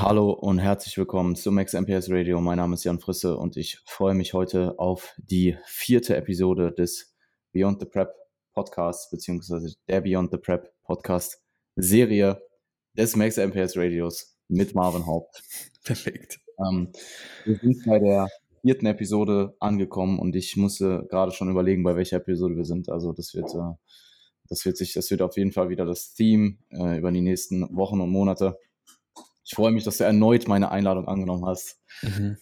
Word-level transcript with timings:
Hallo 0.00 0.30
und 0.30 0.60
herzlich 0.60 0.96
willkommen 0.96 1.34
zu 1.34 1.50
Max 1.50 1.72
MPS 1.72 2.08
Radio. 2.08 2.40
Mein 2.40 2.58
Name 2.58 2.74
ist 2.74 2.84
Jan 2.84 3.00
Frisse 3.00 3.36
und 3.36 3.56
ich 3.56 3.80
freue 3.84 4.14
mich 4.14 4.32
heute 4.32 4.78
auf 4.78 5.12
die 5.18 5.56
vierte 5.64 6.16
Episode 6.16 6.70
des 6.70 7.16
Beyond 7.52 7.80
the 7.80 7.86
Prep 7.86 8.14
Podcasts, 8.54 9.10
beziehungsweise 9.10 9.74
der 9.88 10.00
Beyond 10.00 10.30
the 10.30 10.36
Prep 10.36 10.72
Podcast 10.84 11.42
Serie 11.74 12.40
des 12.96 13.16
Max 13.16 13.38
MPS 13.38 13.76
Radios 13.76 14.38
mit 14.46 14.72
Marvin 14.72 15.04
Haupt. 15.04 15.42
Perfekt. 15.82 16.38
Ähm, 16.60 16.92
wir 17.44 17.56
sind 17.56 17.84
bei 17.84 17.98
der 17.98 18.28
vierten 18.62 18.86
Episode 18.86 19.56
angekommen 19.58 20.20
und 20.20 20.36
ich 20.36 20.56
musste 20.56 21.08
gerade 21.10 21.32
schon 21.32 21.50
überlegen, 21.50 21.82
bei 21.82 21.96
welcher 21.96 22.18
Episode 22.18 22.54
wir 22.54 22.64
sind. 22.64 22.88
Also 22.88 23.12
das 23.12 23.34
wird, 23.34 23.52
äh, 23.52 23.74
das 24.48 24.64
wird 24.64 24.76
sich, 24.76 24.92
das 24.92 25.10
wird 25.10 25.22
auf 25.22 25.36
jeden 25.36 25.50
Fall 25.50 25.70
wieder 25.70 25.84
das 25.84 26.14
Theme 26.14 26.58
äh, 26.70 26.98
über 26.98 27.10
die 27.10 27.20
nächsten 27.20 27.76
Wochen 27.76 28.00
und 28.00 28.10
Monate. 28.10 28.56
Ich 29.48 29.54
freue 29.54 29.72
mich, 29.72 29.82
dass 29.84 29.96
du 29.96 30.04
erneut 30.04 30.46
meine 30.46 30.70
Einladung 30.70 31.08
angenommen 31.08 31.46
hast. 31.46 31.80
Mhm. 32.02 32.36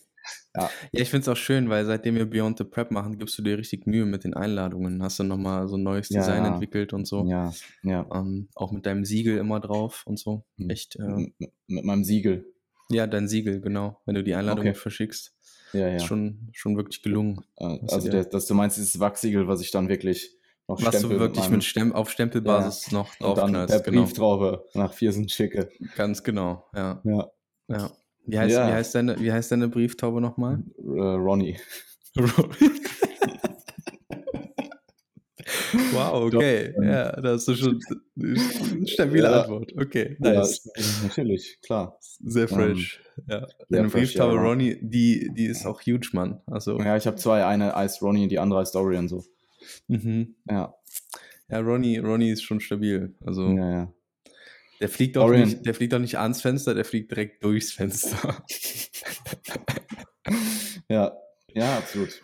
Ja. 0.56 0.62
ja, 0.62 0.70
ich 0.90 1.08
finde 1.08 1.22
es 1.22 1.28
auch 1.28 1.36
schön, 1.36 1.68
weil 1.68 1.84
seitdem 1.84 2.16
wir 2.16 2.28
Beyond 2.28 2.58
the 2.58 2.64
Prep 2.64 2.90
machen, 2.90 3.16
gibst 3.16 3.38
du 3.38 3.42
dir 3.42 3.58
richtig 3.58 3.86
Mühe 3.86 4.06
mit 4.06 4.24
den 4.24 4.34
Einladungen. 4.34 5.00
Hast 5.00 5.20
du 5.20 5.22
nochmal 5.22 5.68
so 5.68 5.76
ein 5.76 5.84
neues 5.84 6.08
Design 6.08 6.42
ja, 6.42 6.52
entwickelt 6.52 6.92
und 6.92 7.06
so. 7.06 7.24
Ja, 7.28 7.52
ja. 7.84 8.04
Ähm, 8.12 8.48
auch 8.56 8.72
mit 8.72 8.86
deinem 8.86 9.04
Siegel 9.04 9.38
immer 9.38 9.60
drauf 9.60 10.02
und 10.04 10.18
so. 10.18 10.44
Mhm. 10.56 10.70
Echt. 10.70 10.96
Äh, 10.96 11.30
mit, 11.38 11.52
mit, 11.68 11.84
meinem 11.84 12.02
Siegel. 12.02 12.44
Ja, 12.90 13.06
dein 13.06 13.28
Siegel, 13.28 13.60
genau. 13.60 14.00
Wenn 14.04 14.16
du 14.16 14.24
die 14.24 14.34
Einladung 14.34 14.66
okay. 14.66 14.74
verschickst. 14.74 15.32
Ja, 15.72 15.88
ja. 15.88 15.96
Ist 15.96 16.06
schon, 16.06 16.48
schon 16.52 16.76
wirklich 16.76 17.02
gelungen. 17.02 17.44
Äh, 17.56 17.78
also, 17.88 18.08
der, 18.08 18.24
dass 18.24 18.46
du 18.46 18.54
meinst, 18.54 18.78
dieses 18.78 18.98
Wachsiegel, 18.98 19.46
was 19.46 19.60
ich 19.60 19.70
dann 19.70 19.88
wirklich 19.88 20.35
noch 20.68 20.82
Was 20.82 20.96
Stempel 20.96 21.10
du 21.10 21.20
wirklich 21.20 21.48
mit, 21.48 21.62
Stem 21.62 21.92
auf 21.92 22.10
Stempelbasis 22.10 22.90
ja. 22.90 22.98
noch 22.98 23.14
drauf 23.14 23.38
Und 23.42 23.52
dann 23.52 23.66
der 23.68 23.80
genau. 23.80 24.02
Brieftraube 24.02 24.64
nach 24.74 24.92
Viersen 24.92 25.28
schicke. 25.28 25.68
Ganz 25.96 26.24
genau, 26.24 26.64
ja. 26.74 27.00
Ja. 27.04 27.30
ja. 27.68 27.90
Wie, 28.26 28.38
heißt, 28.38 28.54
ja. 28.54 28.68
Wie, 28.68 28.72
heißt 28.72 28.94
deine, 28.94 29.20
wie 29.20 29.32
heißt 29.32 29.52
deine 29.52 29.68
Brieftaube 29.68 30.20
nochmal? 30.20 30.64
Uh, 30.78 31.14
Ronny. 31.14 31.56
wow, 35.92 36.24
okay. 36.24 36.72
Doch, 36.74 36.82
ja, 36.82 37.12
da 37.20 37.34
hast 37.34 37.46
du 37.46 37.54
schon 37.54 37.80
eine 38.20 38.36
stabile 38.88 39.30
ja. 39.30 39.42
Antwort. 39.42 39.72
Okay, 39.76 40.16
nice. 40.18 40.68
Natürlich, 41.04 41.58
klar. 41.64 41.96
Sehr 42.00 42.48
fresh. 42.48 43.00
Um, 43.16 43.24
ja. 43.28 43.46
Deine 43.68 43.88
Brieftaube 43.88 44.36
Ronny, 44.36 44.78
die, 44.80 45.30
die 45.32 45.46
ist 45.46 45.64
auch 45.64 45.80
huge, 45.82 46.08
Mann. 46.12 46.40
Also, 46.46 46.76
ja, 46.80 46.96
ich 46.96 47.06
habe 47.06 47.16
zwei. 47.16 47.46
Eine 47.46 47.72
heißt 47.72 48.02
Ronny 48.02 48.24
und 48.24 48.30
die 48.30 48.40
andere 48.40 48.60
heißt 48.60 48.74
Dorian 48.74 49.06
so. 49.06 49.22
Mhm. 49.88 50.36
Ja. 50.48 50.74
Ja, 51.48 51.60
Ronny, 51.60 51.98
Ronny 51.98 52.30
ist 52.30 52.42
schon 52.42 52.60
stabil. 52.60 53.14
Also, 53.24 53.56
ja, 53.56 53.70
ja. 53.70 53.92
Der 54.80 54.88
fliegt, 54.90 55.16
auch 55.16 55.30
nicht, 55.30 55.64
der 55.64 55.74
fliegt 55.74 55.94
auch 55.94 55.98
nicht 55.98 56.18
ans 56.18 56.42
Fenster, 56.42 56.74
der 56.74 56.84
fliegt 56.84 57.10
direkt 57.10 57.42
durchs 57.42 57.72
Fenster. 57.72 58.44
ja, 60.88 61.16
ja, 61.54 61.78
absolut. 61.78 62.20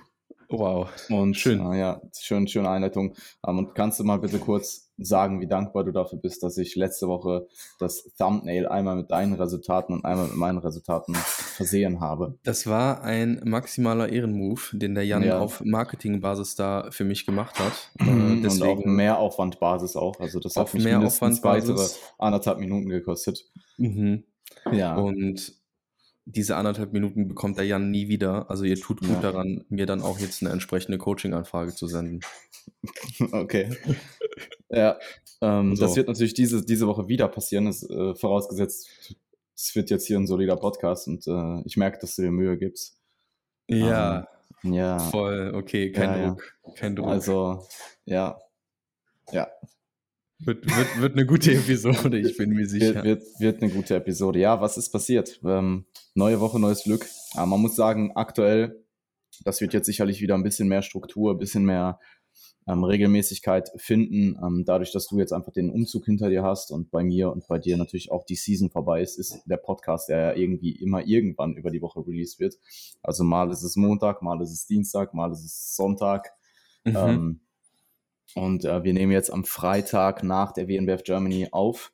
Wow. 0.52 0.88
Und 1.08 1.34
schön. 1.36 1.60
Äh, 1.60 1.78
ja, 1.78 2.02
schön, 2.18 2.46
schöne 2.46 2.68
Einleitung. 2.68 3.14
Ähm, 3.46 3.58
und 3.58 3.74
kannst 3.74 3.98
du 3.98 4.04
mal 4.04 4.18
bitte 4.18 4.38
kurz 4.38 4.90
sagen, 4.98 5.40
wie 5.40 5.46
dankbar 5.46 5.84
du 5.84 5.92
dafür 5.92 6.18
bist, 6.18 6.42
dass 6.42 6.58
ich 6.58 6.76
letzte 6.76 7.08
Woche 7.08 7.46
das 7.78 8.12
Thumbnail 8.18 8.68
einmal 8.68 8.96
mit 8.96 9.10
deinen 9.10 9.32
Resultaten 9.32 9.94
und 9.94 10.04
einmal 10.04 10.26
mit 10.26 10.36
meinen 10.36 10.58
Resultaten 10.58 11.14
versehen 11.14 12.00
habe? 12.00 12.38
Das 12.44 12.66
war 12.66 13.02
ein 13.02 13.40
maximaler 13.44 14.10
Ehrenmove, 14.10 14.76
den 14.76 14.94
der 14.94 15.06
Jan 15.06 15.24
ja. 15.24 15.38
auf 15.38 15.62
Marketingbasis 15.64 16.54
da 16.54 16.88
für 16.90 17.04
mich 17.04 17.26
gemacht 17.26 17.58
hat. 17.58 17.72
Mhm, 18.12 18.42
Deswegen 18.42 18.72
und 18.72 18.78
auf 18.78 18.84
Mehraufwandbasis 18.84 19.96
auch. 19.96 20.18
Also 20.20 20.38
das 20.38 20.56
hat 20.56 20.74
mich 20.74 20.84
mindestens 20.84 21.42
weitere 21.42 21.82
anderthalb 22.18 22.58
Minuten 22.58 22.88
gekostet. 22.88 23.44
Mhm. 23.78 24.24
Ja. 24.70 24.96
Und 24.96 25.61
diese 26.24 26.56
anderthalb 26.56 26.92
Minuten 26.92 27.28
bekommt 27.28 27.58
der 27.58 27.66
Jan 27.66 27.90
nie 27.90 28.08
wieder. 28.08 28.48
Also 28.50 28.64
ihr 28.64 28.76
tut 28.76 29.00
gut 29.00 29.10
ja. 29.10 29.20
daran, 29.20 29.64
mir 29.68 29.86
dann 29.86 30.02
auch 30.02 30.18
jetzt 30.18 30.42
eine 30.42 30.52
entsprechende 30.52 30.98
Coaching-Anfrage 30.98 31.74
zu 31.74 31.86
senden. 31.86 32.20
Okay. 33.32 33.70
ja, 34.68 34.98
ähm, 35.40 35.74
so. 35.74 35.84
das 35.84 35.96
wird 35.96 36.06
natürlich 36.06 36.34
diese, 36.34 36.64
diese 36.64 36.86
Woche 36.86 37.08
wieder 37.08 37.26
passieren, 37.26 37.66
ist, 37.66 37.88
äh, 37.88 38.14
vorausgesetzt, 38.14 39.16
es 39.56 39.74
wird 39.74 39.90
jetzt 39.90 40.06
hier 40.06 40.16
ein 40.16 40.28
solider 40.28 40.56
Podcast 40.56 41.08
und 41.08 41.26
äh, 41.26 41.62
ich 41.64 41.76
merke, 41.76 41.98
dass 41.98 42.16
du 42.16 42.22
dir 42.22 42.30
Mühe 42.30 42.56
gibst. 42.56 43.00
Ja. 43.68 44.28
Ähm, 44.64 44.72
ja. 44.72 44.98
Voll, 44.98 45.52
okay, 45.54 45.90
kein 45.90 46.10
ja, 46.10 46.28
Druck. 46.28 46.54
Ja. 46.64 46.72
Kein 46.74 46.96
Druck. 46.96 47.08
Also, 47.08 47.66
ja. 48.04 48.38
Ja, 49.32 49.48
wird, 50.44 50.64
wird, 50.66 51.00
wird 51.00 51.12
eine 51.14 51.26
gute 51.26 51.52
Episode, 51.52 52.18
ich 52.18 52.36
bin 52.36 52.50
mir 52.50 52.66
sicher. 52.66 53.02
Wird, 53.02 53.04
wird, 53.04 53.40
wird 53.40 53.62
eine 53.62 53.72
gute 53.72 53.96
Episode. 53.96 54.38
Ja, 54.38 54.60
was 54.60 54.76
ist 54.76 54.90
passiert? 54.90 55.40
Ähm, 55.44 55.86
neue 56.14 56.40
Woche, 56.40 56.58
neues 56.58 56.84
Glück. 56.84 57.06
Aber 57.34 57.46
man 57.46 57.60
muss 57.60 57.76
sagen, 57.76 58.12
aktuell, 58.14 58.84
das 59.44 59.60
wird 59.60 59.72
jetzt 59.72 59.86
sicherlich 59.86 60.20
wieder 60.20 60.34
ein 60.34 60.42
bisschen 60.42 60.68
mehr 60.68 60.82
Struktur, 60.82 61.32
ein 61.32 61.38
bisschen 61.38 61.64
mehr 61.64 61.98
ähm, 62.66 62.84
Regelmäßigkeit 62.84 63.70
finden. 63.76 64.38
Ähm, 64.44 64.64
dadurch, 64.66 64.92
dass 64.92 65.06
du 65.06 65.18
jetzt 65.18 65.32
einfach 65.32 65.52
den 65.52 65.70
Umzug 65.70 66.04
hinter 66.04 66.28
dir 66.28 66.42
hast 66.42 66.70
und 66.70 66.90
bei 66.90 67.02
mir 67.02 67.30
und 67.30 67.46
bei 67.48 67.58
dir 67.58 67.76
natürlich 67.76 68.10
auch 68.10 68.24
die 68.24 68.36
Season 68.36 68.70
vorbei 68.70 69.02
ist, 69.02 69.18
ist 69.18 69.42
der 69.46 69.56
Podcast, 69.56 70.08
der 70.08 70.18
ja 70.18 70.32
irgendwie 70.34 70.72
immer 70.72 71.04
irgendwann 71.04 71.54
über 71.54 71.70
die 71.70 71.82
Woche 71.82 72.06
released 72.06 72.40
wird. 72.40 72.54
Also 73.02 73.24
mal 73.24 73.50
ist 73.50 73.62
es 73.62 73.76
Montag, 73.76 74.22
mal 74.22 74.40
ist 74.42 74.52
es 74.52 74.66
Dienstag, 74.66 75.14
mal 75.14 75.32
ist 75.32 75.44
es 75.44 75.74
Sonntag. 75.76 76.30
Mhm. 76.84 77.40
Ähm, 78.34 78.42
und 78.44 78.64
äh, 78.64 78.84
wir 78.84 78.92
nehmen 78.92 79.12
jetzt 79.12 79.32
am 79.32 79.44
Freitag 79.44 80.22
nach 80.22 80.52
der 80.52 80.68
WNBF 80.68 81.04
Germany 81.04 81.48
auf. 81.50 81.92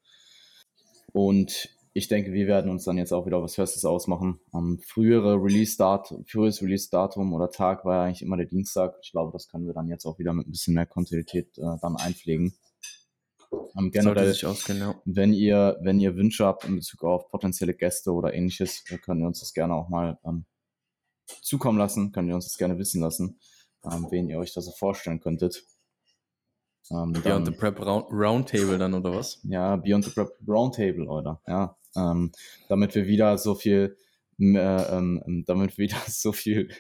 Und 1.13 1.71
ich 1.99 2.07
denke, 2.07 2.33
wir 2.33 2.47
werden 2.47 2.71
uns 2.71 2.85
dann 2.85 2.97
jetzt 2.97 3.13
auch 3.13 3.27
wieder 3.27 3.43
was 3.43 3.57
Festes 3.57 3.85
ausmachen. 3.85 4.39
Um, 4.53 4.79
frühere 4.79 5.35
Release-Datum, 5.35 6.25
früheres 6.27 6.63
Release-Datum 6.63 7.33
oder 7.33 7.51
Tag 7.51 7.85
war 7.85 7.97
ja 7.97 8.03
eigentlich 8.05 8.23
immer 8.23 8.37
der 8.37 8.47
Dienstag. 8.47 8.97
Ich 9.03 9.11
glaube, 9.11 9.33
das 9.33 9.49
können 9.49 9.67
wir 9.67 9.75
dann 9.75 9.89
jetzt 9.89 10.07
auch 10.07 10.19
wieder 10.19 10.33
mit 10.33 10.47
ein 10.47 10.53
bisschen 10.53 10.75
mehr 10.75 10.87
Kontinuität 10.87 11.59
äh, 11.59 11.77
dann 11.83 11.97
einpflegen. 11.97 12.55
Um, 13.51 13.91
generell, 13.91 14.31
ausgehen, 14.31 14.79
ja. 14.79 14.95
wenn 15.05 15.33
ihr, 15.33 15.79
wenn 15.81 15.99
ihr 15.99 16.17
Wünsche 16.17 16.45
habt 16.45 16.65
in 16.65 16.77
Bezug 16.77 17.03
auf 17.05 17.31
potenzielle 17.31 17.75
Gäste 17.75 18.13
oder 18.13 18.35
ähnliches, 18.35 18.85
können 19.05 19.21
wir 19.21 19.27
uns 19.27 19.41
das 19.41 19.55
gerne 19.55 19.75
auch 19.75 19.89
mal 19.89 20.19
ähm, 20.25 20.45
zukommen 21.43 21.79
lassen, 21.79 22.13
können 22.13 22.29
wir 22.29 22.35
uns 22.35 22.45
das 22.45 22.59
gerne 22.59 22.79
wissen 22.79 23.01
lassen, 23.01 23.39
ähm, 23.85 24.07
wen 24.11 24.29
ihr 24.29 24.39
euch 24.39 24.53
das 24.53 24.67
so 24.67 24.73
vorstellen 24.73 25.21
könntet. 25.21 25.65
Ähm, 26.91 27.13
Beyond 27.13 27.27
dann, 27.27 27.45
the 27.45 27.51
Prep 27.53 27.81
Roundtable 27.81 28.79
dann 28.79 28.95
oder 28.95 29.13
was? 29.13 29.41
Ja, 29.45 29.77
Beyond 29.77 30.05
the 30.07 30.11
Prep 30.11 30.31
Roundtable, 30.47 31.07
oder? 31.07 31.41
Ja, 31.47 31.77
ähm, 31.97 32.33
damit 32.69 32.95
wir 32.95 33.07
wieder 33.07 33.37
so 33.39 33.55
viel, 33.55 33.97
äh, 34.41 34.55
ähm, 34.55 35.45
damit 35.47 35.77
wir 35.77 35.85
wieder 35.85 35.99
so 36.07 36.33
viel 36.33 36.71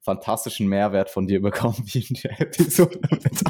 fantastischen 0.00 0.68
Mehrwert 0.68 1.10
von 1.10 1.26
dir 1.26 1.42
bekommen 1.42 1.82
wie 1.86 2.06
in 2.08 2.16
der 2.22 2.40
Episode 2.40 3.00
mit 3.10 3.42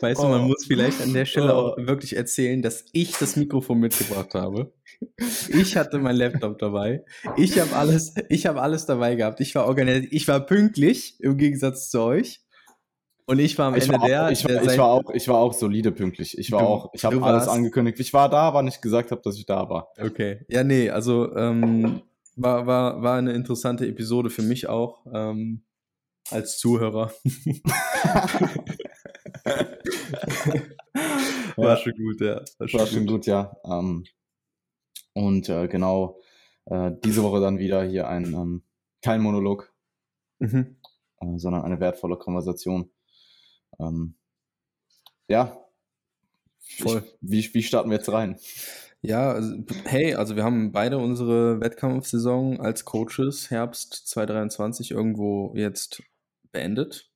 Weißt 0.00 0.20
oh. 0.20 0.24
du, 0.24 0.28
man 0.28 0.42
oh. 0.42 0.48
muss 0.48 0.64
vielleicht 0.66 1.00
an 1.00 1.12
der 1.12 1.24
Stelle 1.24 1.54
oh. 1.54 1.58
auch 1.58 1.76
wirklich 1.78 2.16
erzählen, 2.16 2.62
dass 2.62 2.84
ich 2.92 3.12
das 3.12 3.36
Mikrofon 3.36 3.78
mitgebracht 3.78 4.34
habe. 4.34 4.72
Ich 5.48 5.76
hatte 5.76 5.98
mein 5.98 6.16
Laptop 6.16 6.58
dabei. 6.58 7.04
Ich 7.36 7.58
habe 7.58 7.74
alles, 7.74 8.14
ich 8.28 8.46
habe 8.46 8.60
alles 8.60 8.86
dabei 8.86 9.14
gehabt. 9.14 9.40
Ich 9.40 9.54
war 9.54 9.66
organisiert, 9.66 10.12
ich 10.12 10.28
war 10.28 10.40
pünktlich 10.40 11.20
im 11.20 11.36
Gegensatz 11.36 11.90
zu 11.90 12.00
euch. 12.00 12.40
Und 13.26 13.40
ich 13.40 13.58
war 13.58 13.68
am 13.68 13.74
ich 13.74 13.84
Ende 13.84 14.00
war 14.00 14.08
der, 14.08 14.26
auch, 14.26 14.30
ich, 14.30 14.42
der 14.42 14.62
ich, 14.62 14.78
war 14.78 14.86
auch, 14.86 15.10
ich 15.12 15.28
war 15.28 15.36
auch 15.36 15.52
solide 15.52 15.92
pünktlich. 15.92 16.38
Ich 16.38 16.50
war 16.50 16.60
du, 16.60 16.66
auch, 16.66 16.90
ich 16.94 17.04
habe 17.04 17.22
alles 17.22 17.46
angekündigt. 17.46 18.00
Ich 18.00 18.14
war 18.14 18.30
da, 18.30 18.40
aber 18.40 18.62
nicht 18.62 18.80
gesagt 18.80 19.10
habe, 19.10 19.20
dass 19.22 19.36
ich 19.36 19.44
da 19.44 19.68
war. 19.68 19.88
Okay. 20.00 20.46
Ja, 20.48 20.64
nee, 20.64 20.88
also 20.88 21.36
ähm, 21.36 22.00
war, 22.36 22.66
war, 22.66 23.02
war 23.02 23.18
eine 23.18 23.32
interessante 23.32 23.86
Episode 23.86 24.30
für 24.30 24.42
mich 24.42 24.68
auch 24.68 25.04
ähm, 25.12 25.62
als 26.30 26.58
Zuhörer. 26.58 27.12
war 31.56 31.76
schon 31.76 31.92
gut, 31.92 32.20
ja. 32.20 32.40
War 32.58 32.68
schon, 32.68 32.80
war 32.80 32.86
schon 32.86 33.06
gut. 33.06 33.16
gut, 33.16 33.26
ja. 33.26 33.54
Ähm, 33.64 34.04
und 35.18 35.48
äh, 35.48 35.66
genau 35.66 36.20
äh, 36.66 36.92
diese 37.04 37.22
Woche 37.24 37.40
dann 37.40 37.58
wieder 37.58 37.84
hier 37.84 38.08
ein 38.08 38.32
ähm, 38.34 38.62
kein 39.02 39.20
Monolog, 39.20 39.72
mhm. 40.38 40.76
äh, 41.20 41.38
sondern 41.38 41.62
eine 41.62 41.80
wertvolle 41.80 42.16
Konversation. 42.16 42.90
Ähm, 43.80 44.14
ja, 45.26 45.58
voll. 46.60 47.02
Ich, 47.04 47.18
wie, 47.20 47.54
wie 47.54 47.62
starten 47.62 47.90
wir 47.90 47.96
jetzt 47.96 48.12
rein? 48.12 48.38
Ja, 49.00 49.32
also, 49.32 49.56
hey, 49.84 50.14
also 50.14 50.36
wir 50.36 50.44
haben 50.44 50.72
beide 50.72 50.98
unsere 50.98 51.60
Wettkampfsaison 51.60 52.60
als 52.60 52.84
Coaches 52.84 53.50
Herbst 53.50 54.08
2023 54.08 54.92
irgendwo 54.92 55.52
jetzt 55.56 56.02
beendet. 56.52 57.10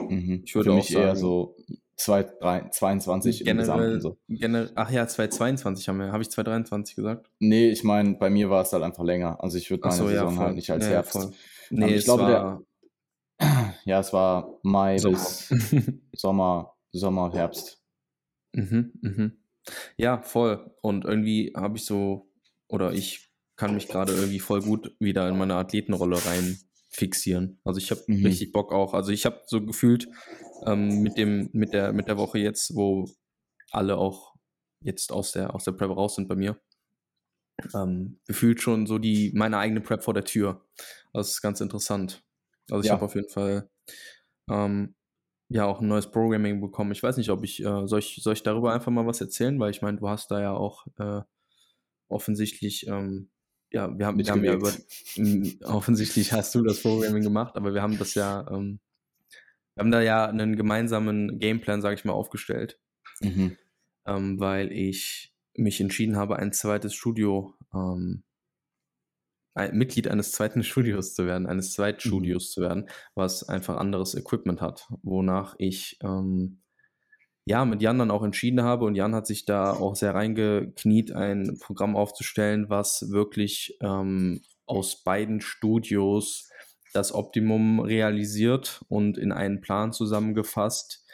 Mhm. 0.00 0.42
Ich 0.44 0.54
würde 0.54 0.70
Für 0.70 0.76
mich 0.76 0.88
sagen, 0.88 1.04
eher 1.04 1.16
so 1.16 1.56
2022 1.96 3.44
generell, 3.44 3.94
im 3.94 4.00
so. 4.00 4.18
Generell, 4.28 4.72
ach 4.74 4.90
ja, 4.90 5.06
2022 5.06 5.88
haben 5.88 5.98
wir. 5.98 6.12
Habe 6.12 6.22
ich 6.22 6.30
2023 6.30 6.96
gesagt? 6.96 7.30
Nee, 7.38 7.70
ich 7.70 7.84
meine, 7.84 8.14
bei 8.14 8.30
mir 8.30 8.50
war 8.50 8.62
es 8.62 8.72
halt 8.72 8.82
einfach 8.82 9.04
länger. 9.04 9.42
Also 9.42 9.58
ich 9.58 9.70
würde 9.70 9.82
meine 9.84 9.96
so, 9.96 10.08
Saison 10.08 10.34
ja, 10.34 10.40
halt 10.40 10.54
nicht 10.56 10.70
als 10.70 10.84
ja, 10.84 10.90
Herbst. 10.90 11.12
Voll. 11.12 11.30
Nee, 11.70 11.94
ich 11.94 12.04
glaube, 12.04 12.22
war... 12.24 12.64
der, 13.40 13.74
ja, 13.84 14.00
es 14.00 14.12
war 14.12 14.58
Mai 14.62 14.98
Sommer. 14.98 15.16
bis 15.16 15.52
Sommer, 16.14 16.74
Sommer, 16.92 17.32
Herbst. 17.32 17.80
Mhm, 18.56 18.92
mhm. 19.02 19.32
Ja, 19.96 20.22
voll. 20.22 20.76
Und 20.80 21.04
irgendwie 21.04 21.52
habe 21.56 21.76
ich 21.76 21.84
so, 21.84 22.30
oder 22.68 22.92
ich 22.92 23.32
kann 23.56 23.74
mich 23.74 23.88
gerade 23.88 24.12
irgendwie 24.12 24.38
voll 24.38 24.62
gut 24.62 24.94
wieder 25.00 25.28
in 25.28 25.36
meine 25.36 25.56
Athletenrolle 25.56 26.24
rein 26.24 26.56
fixieren. 26.94 27.58
Also 27.64 27.78
ich 27.78 27.90
habe 27.90 28.02
mhm. 28.06 28.24
richtig 28.24 28.52
Bock 28.52 28.72
auch. 28.72 28.94
Also 28.94 29.10
ich 29.10 29.26
habe 29.26 29.40
so 29.46 29.64
gefühlt 29.64 30.08
ähm, 30.66 31.02
mit 31.02 31.16
dem 31.16 31.50
mit 31.52 31.72
der 31.72 31.92
mit 31.92 32.08
der 32.08 32.16
Woche 32.16 32.38
jetzt, 32.38 32.74
wo 32.74 33.08
alle 33.70 33.96
auch 33.96 34.34
jetzt 34.80 35.12
aus 35.12 35.32
der 35.32 35.54
aus 35.54 35.64
der 35.64 35.72
Prep 35.72 35.90
raus 35.90 36.16
sind 36.16 36.28
bei 36.28 36.36
mir, 36.36 36.60
ähm, 37.74 38.20
gefühlt 38.26 38.60
schon 38.60 38.86
so 38.86 38.98
die 38.98 39.32
meine 39.34 39.58
eigene 39.58 39.80
Prep 39.80 40.02
vor 40.02 40.14
der 40.14 40.24
Tür. 40.24 40.64
Das 41.12 41.30
ist 41.30 41.42
ganz 41.42 41.60
interessant. 41.60 42.24
Also 42.70 42.82
ich 42.82 42.88
ja. 42.88 42.94
habe 42.94 43.04
auf 43.04 43.14
jeden 43.14 43.28
Fall 43.28 43.70
ähm, 44.50 44.94
ja 45.48 45.66
auch 45.66 45.80
ein 45.80 45.88
neues 45.88 46.10
Programming 46.10 46.60
bekommen. 46.60 46.92
Ich 46.92 47.02
weiß 47.02 47.16
nicht, 47.16 47.30
ob 47.30 47.44
ich 47.44 47.64
äh, 47.64 47.86
soll 47.86 47.98
ich 48.00 48.20
soll 48.22 48.32
ich 48.32 48.42
darüber 48.42 48.72
einfach 48.72 48.90
mal 48.92 49.06
was 49.06 49.20
erzählen, 49.20 49.58
weil 49.60 49.70
ich 49.70 49.82
meine, 49.82 49.98
du 49.98 50.08
hast 50.08 50.30
da 50.30 50.40
ja 50.40 50.52
auch 50.52 50.86
äh, 50.98 51.22
offensichtlich 52.08 52.86
ähm, 52.86 53.30
ja, 53.74 53.98
wir 53.98 54.06
haben, 54.06 54.18
wir 54.18 54.26
haben 54.26 54.44
ja 54.44 54.54
über, 54.54 54.72
offensichtlich 55.64 56.32
hast 56.32 56.54
du 56.54 56.62
das 56.62 56.80
Programming 56.80 57.24
gemacht, 57.24 57.56
aber 57.56 57.74
wir 57.74 57.82
haben 57.82 57.98
das 57.98 58.14
ja, 58.14 58.46
ähm, 58.48 58.78
wir 59.74 59.82
haben 59.82 59.90
da 59.90 60.00
ja 60.00 60.26
einen 60.26 60.56
gemeinsamen 60.56 61.38
Gameplan, 61.38 61.82
sage 61.82 61.96
ich 61.96 62.04
mal, 62.04 62.12
aufgestellt, 62.12 62.78
mhm. 63.20 63.56
ähm, 64.06 64.38
weil 64.38 64.72
ich 64.72 65.34
mich 65.56 65.80
entschieden 65.80 66.16
habe, 66.16 66.36
ein 66.36 66.52
zweites 66.52 66.94
Studio, 66.94 67.54
ähm, 67.72 68.24
ein 69.54 69.76
Mitglied 69.76 70.08
eines 70.08 70.32
zweiten 70.32 70.62
Studios 70.64 71.14
zu 71.14 71.26
werden, 71.26 71.46
eines 71.46 71.72
Zweitstudios 71.72 72.44
mhm. 72.44 72.52
zu 72.52 72.60
werden, 72.60 72.88
was 73.14 73.48
einfach 73.48 73.76
anderes 73.76 74.14
Equipment 74.14 74.60
hat, 74.60 74.88
wonach 75.02 75.54
ich 75.58 75.98
ähm, 76.02 76.60
ja, 77.46 77.64
mit 77.66 77.82
Jan 77.82 77.98
dann 77.98 78.10
auch 78.10 78.22
entschieden 78.22 78.62
habe 78.62 78.86
und 78.86 78.94
Jan 78.94 79.14
hat 79.14 79.26
sich 79.26 79.44
da 79.44 79.72
auch 79.72 79.96
sehr 79.96 80.14
reingekniet, 80.14 81.12
ein 81.12 81.58
Programm 81.60 81.94
aufzustellen, 81.94 82.70
was 82.70 83.10
wirklich 83.10 83.76
ähm, 83.82 84.40
aus 84.66 85.02
beiden 85.02 85.42
Studios 85.42 86.48
das 86.94 87.12
Optimum 87.12 87.80
realisiert 87.80 88.84
und 88.88 89.18
in 89.18 89.32
einen 89.32 89.60
Plan 89.60 89.92
zusammengefasst, 89.92 91.04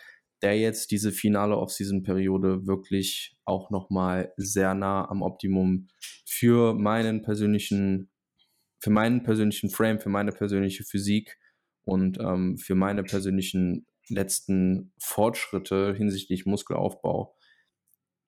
der 0.43 0.59
jetzt 0.59 0.91
diese 0.91 1.11
finale 1.11 1.57
Off-Season-Periode 1.57 2.67
wirklich 2.67 3.37
auch 3.45 3.71
nochmal 3.71 4.33
sehr 4.37 4.75
nah 4.75 5.09
am 5.09 5.23
Optimum 5.23 5.89
für 6.27 6.75
meinen 6.75 7.23
persönlichen, 7.23 8.11
für 8.79 8.91
meinen 8.91 9.23
persönlichen 9.23 9.71
Frame, 9.71 10.01
für 10.01 10.09
meine 10.11 10.33
persönliche 10.33 10.85
Physik 10.85 11.39
und 11.83 12.19
ähm, 12.21 12.59
für 12.59 12.75
meine 12.75 13.03
persönlichen 13.03 13.87
letzten 14.09 14.93
Fortschritte 14.99 15.95
hinsichtlich 15.95 16.45
Muskelaufbau 16.45 17.37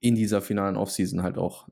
in 0.01 0.15
dieser 0.15 0.41
finalen 0.41 0.77
Offseason 0.77 1.23
halt 1.23 1.39
auch 1.39 1.69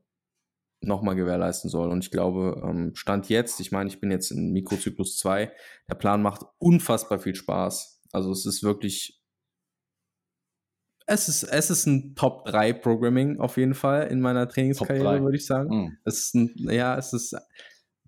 nochmal 0.83 1.15
gewährleisten 1.15 1.71
soll. 1.71 1.91
Und 1.91 2.05
ich 2.05 2.11
glaube, 2.11 2.63
ähm, 2.65 2.95
Stand 2.95 3.29
jetzt, 3.29 3.61
ich 3.61 3.73
meine, 3.73 3.89
ich 3.89 4.01
bin 4.01 4.11
jetzt 4.11 4.31
in 4.31 4.53
Mikrozyklus 4.53 5.19
2, 5.19 5.53
der 5.89 5.95
Plan 5.95 6.23
macht 6.23 6.43
unfassbar 6.59 7.19
viel 7.19 7.35
Spaß. 7.35 8.03
Also 8.13 8.33
es 8.33 8.47
ist 8.47 8.63
wirklich, 8.63 9.21
es 11.07 11.29
ist, 11.29 11.43
es 11.43 11.71
ist 11.71 11.87
ein 11.87 12.15
Top 12.15 12.45
3 12.47 12.73
Programming 12.73 13.41
auf 13.41 13.57
jeden 13.57 13.75
Fall 13.75 14.07
in 14.09 14.21
meiner 14.21 14.49
Trainingskarriere, 14.49 15.23
würde 15.23 15.37
ich 15.37 15.47
sagen. 15.47 15.69
Mhm. 15.69 15.99
Es 16.05 16.21
ist 16.21 16.35
ein, 16.35 16.55
ja, 16.57 16.97
es 16.97 17.13
ist, 17.13 17.37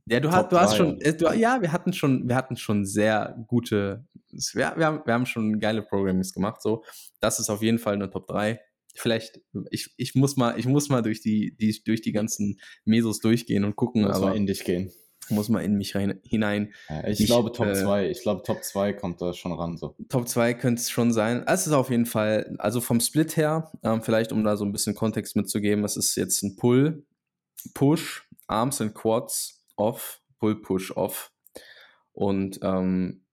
ja, 0.07 0.21
du, 0.21 0.33
hast, 0.33 0.51
du 0.51 0.59
hast 0.59 0.77
schon, 0.77 1.01
äh, 1.01 1.15
du, 1.15 1.33
ja, 1.33 1.61
wir 1.61 1.73
hatten 1.73 1.93
schon, 1.93 2.29
wir 2.29 2.37
hatten 2.37 2.57
schon 2.57 2.85
sehr 2.85 3.45
gute 3.47 4.07
wir, 4.33 4.73
wir, 4.77 4.87
haben, 4.87 5.03
wir 5.05 5.15
haben 5.15 5.27
schon 5.27 5.59
geile 5.61 5.83
Programmings 5.83 6.33
gemacht. 6.33 6.63
So, 6.63 6.85
das 7.21 7.39
ist 7.39 7.51
auf 7.51 7.63
jeden 7.63 7.79
Fall 7.79 7.95
eine 7.95 8.11
Top 8.11 8.27
3. 8.27 8.61
Vielleicht, 8.95 9.41
ich, 9.71 9.91
ich 9.97 10.15
muss 10.15 10.37
mal, 10.37 10.59
ich 10.59 10.67
muss 10.67 10.89
mal 10.89 11.03
durch 11.03 11.21
die, 11.21 11.57
die, 11.57 11.83
durch 11.85 12.03
die 12.03 12.13
ganzen 12.13 12.61
Mesos 12.85 13.21
durchgehen 13.21 13.65
und 13.65 13.77
gucken. 13.77 14.03
Muss 14.03 14.17
aber 14.17 14.27
mal 14.27 14.37
in 14.37 14.47
dich 14.47 14.65
gehen. 14.65 14.93
Muss 15.29 15.49
mal 15.49 15.61
in 15.61 15.77
mich 15.77 15.95
rein, 15.95 16.21
hinein. 16.25 16.75
Ja, 16.89 17.07
ich, 17.07 17.21
ich, 17.21 17.27
glaube 17.27 17.53
Top 17.53 17.75
2. 17.75 18.03
Äh, 18.03 18.11
ich 18.11 18.23
glaube 18.23 18.43
Top 18.43 18.63
2 18.63 18.93
kommt 18.93 19.23
da 19.23 19.33
schon 19.33 19.53
ran. 19.53 19.77
So. 19.77 19.95
Top 20.09 20.29
2 20.29 20.55
könnte 20.55 20.81
es 20.81 20.91
schon 20.91 21.13
sein. 21.13 21.45
Es 21.47 21.67
ist 21.67 21.73
auf 21.73 21.91
jeden 21.91 22.07
Fall, 22.07 22.55
also 22.59 22.81
vom 22.81 23.01
Split 23.01 23.37
her, 23.37 23.71
ähm, 23.83 24.03
vielleicht 24.03 24.33
um 24.33 24.45
da 24.45 24.57
so 24.57 24.65
ein 24.65 24.73
bisschen 24.73 24.95
Kontext 24.95 25.37
mitzugeben, 25.37 25.85
es 25.85 25.97
ist 25.97 26.17
jetzt 26.17 26.43
ein 26.43 26.57
Pull, 26.57 27.07
Push, 27.73 28.29
Arms 28.47 28.81
and 28.81 28.95
Quads 28.95 29.65
off, 29.77 30.21
Pull, 30.39 30.61
Push, 30.61 30.91
off. 30.97 31.33
Und 32.13 32.59
ähm, 32.63 33.25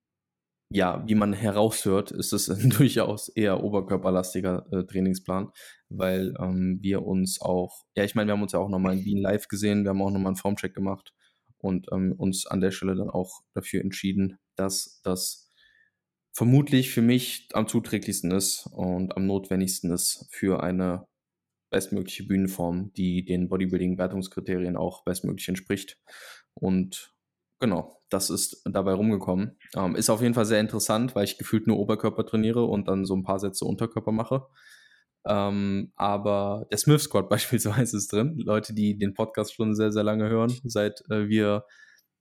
ja, 0.71 1.03
wie 1.07 1.15
man 1.15 1.33
heraushört, 1.33 2.11
ist 2.11 2.33
es 2.33 2.49
ein 2.49 2.69
durchaus 2.77 3.29
eher 3.29 3.63
oberkörperlastiger 3.63 4.67
äh, 4.71 4.83
Trainingsplan, 4.85 5.49
weil 5.89 6.33
ähm, 6.39 6.79
wir 6.81 7.05
uns 7.05 7.41
auch, 7.41 7.85
ja, 7.95 8.03
ich 8.03 8.15
meine, 8.15 8.27
wir 8.27 8.33
haben 8.33 8.43
uns 8.43 8.51
ja 8.51 8.59
auch 8.59 8.69
nochmal 8.69 8.97
in 8.97 9.05
Wien 9.05 9.21
live 9.21 9.47
gesehen, 9.47 9.83
wir 9.83 9.89
haben 9.89 10.01
auch 10.01 10.11
nochmal 10.11 10.27
einen 10.27 10.35
Formcheck 10.35 10.73
gemacht 10.73 11.13
und 11.57 11.87
ähm, 11.91 12.13
uns 12.17 12.45
an 12.45 12.61
der 12.61 12.71
Stelle 12.71 12.95
dann 12.95 13.09
auch 13.09 13.41
dafür 13.53 13.81
entschieden, 13.81 14.37
dass 14.55 15.01
das 15.03 15.51
vermutlich 16.33 16.91
für 16.91 17.01
mich 17.01 17.49
am 17.53 17.67
zuträglichsten 17.67 18.31
ist 18.31 18.67
und 18.71 19.17
am 19.17 19.25
notwendigsten 19.25 19.91
ist 19.91 20.27
für 20.31 20.61
eine 20.63 21.07
bestmögliche 21.71 22.23
Bühnenform, 22.23 22.93
die 22.93 23.25
den 23.25 23.49
Bodybuilding-Wertungskriterien 23.49 24.77
auch 24.77 25.03
bestmöglich 25.03 25.47
entspricht. 25.47 25.97
Und 26.53 27.13
Genau, 27.59 28.01
das 28.09 28.29
ist 28.29 28.61
dabei 28.65 28.93
rumgekommen. 28.93 29.57
Ähm, 29.75 29.95
ist 29.95 30.09
auf 30.09 30.21
jeden 30.21 30.33
Fall 30.33 30.45
sehr 30.45 30.61
interessant, 30.61 31.13
weil 31.15 31.25
ich 31.25 31.37
gefühlt 31.37 31.67
nur 31.67 31.77
Oberkörper 31.77 32.25
trainiere 32.25 32.63
und 32.63 32.87
dann 32.87 33.05
so 33.05 33.15
ein 33.15 33.23
paar 33.23 33.39
Sätze 33.39 33.65
Unterkörper 33.65 34.11
mache. 34.13 34.47
Ähm, 35.25 35.91
aber 35.95 36.67
der 36.71 36.77
Smith 36.77 37.03
Squad 37.03 37.29
beispielsweise 37.29 37.97
ist 37.97 38.13
drin. 38.13 38.37
Leute, 38.37 38.73
die 38.73 38.97
den 38.97 39.13
Podcast 39.13 39.53
schon 39.53 39.75
sehr, 39.75 39.91
sehr 39.91 40.03
lange 40.03 40.29
hören, 40.29 40.53
seit 40.63 41.03
äh, 41.09 41.27
wir, 41.27 41.65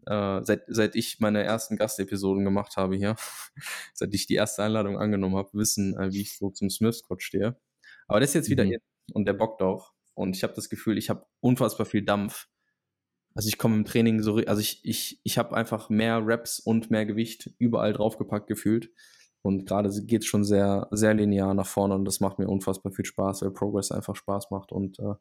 äh, 0.06 0.40
seit, 0.42 0.64
seit 0.66 0.96
ich 0.96 1.20
meine 1.20 1.44
ersten 1.44 1.76
Gastepisoden 1.76 2.44
gemacht 2.44 2.76
habe 2.76 2.96
hier, 2.96 3.14
seit 3.94 4.12
ich 4.14 4.26
die 4.26 4.34
erste 4.34 4.64
Einladung 4.64 4.98
angenommen 4.98 5.36
habe, 5.36 5.50
wissen, 5.52 5.96
äh, 5.98 6.12
wie 6.12 6.22
ich 6.22 6.36
so 6.36 6.50
zum 6.50 6.68
Smith 6.70 6.98
Squad 6.98 7.22
stehe. 7.22 7.56
Aber 8.08 8.18
das 8.20 8.30
ist 8.30 8.34
jetzt 8.34 8.50
wieder 8.50 8.64
mhm. 8.64 8.78
und 9.12 9.26
der 9.26 9.34
bockt 9.34 9.62
auch. 9.62 9.92
Und 10.14 10.34
ich 10.34 10.42
habe 10.42 10.54
das 10.54 10.68
Gefühl, 10.68 10.98
ich 10.98 11.10
habe 11.10 11.26
unfassbar 11.40 11.86
viel 11.86 12.04
Dampf 12.04 12.48
also 13.38 13.46
ich 13.46 13.56
komme 13.56 13.76
im 13.76 13.84
Training 13.84 14.20
so, 14.20 14.38
also 14.38 14.60
ich, 14.60 14.80
ich, 14.84 15.20
ich 15.22 15.38
habe 15.38 15.54
einfach 15.54 15.90
mehr 15.90 16.26
Reps 16.26 16.58
und 16.58 16.90
mehr 16.90 17.06
Gewicht 17.06 17.52
überall 17.58 17.92
draufgepackt 17.92 18.48
gefühlt. 18.48 18.90
Und 19.42 19.64
gerade 19.64 19.90
geht 20.06 20.22
es 20.22 20.26
schon 20.26 20.42
sehr, 20.42 20.88
sehr 20.90 21.14
linear 21.14 21.54
nach 21.54 21.68
vorne 21.68 21.94
und 21.94 22.04
das 22.04 22.18
macht 22.18 22.40
mir 22.40 22.48
unfassbar 22.48 22.90
viel 22.90 23.04
Spaß, 23.04 23.42
weil 23.42 23.52
Progress 23.52 23.92
einfach 23.92 24.16
Spaß 24.16 24.50
macht. 24.50 24.72
Und 24.72 24.98
äh, 24.98 25.14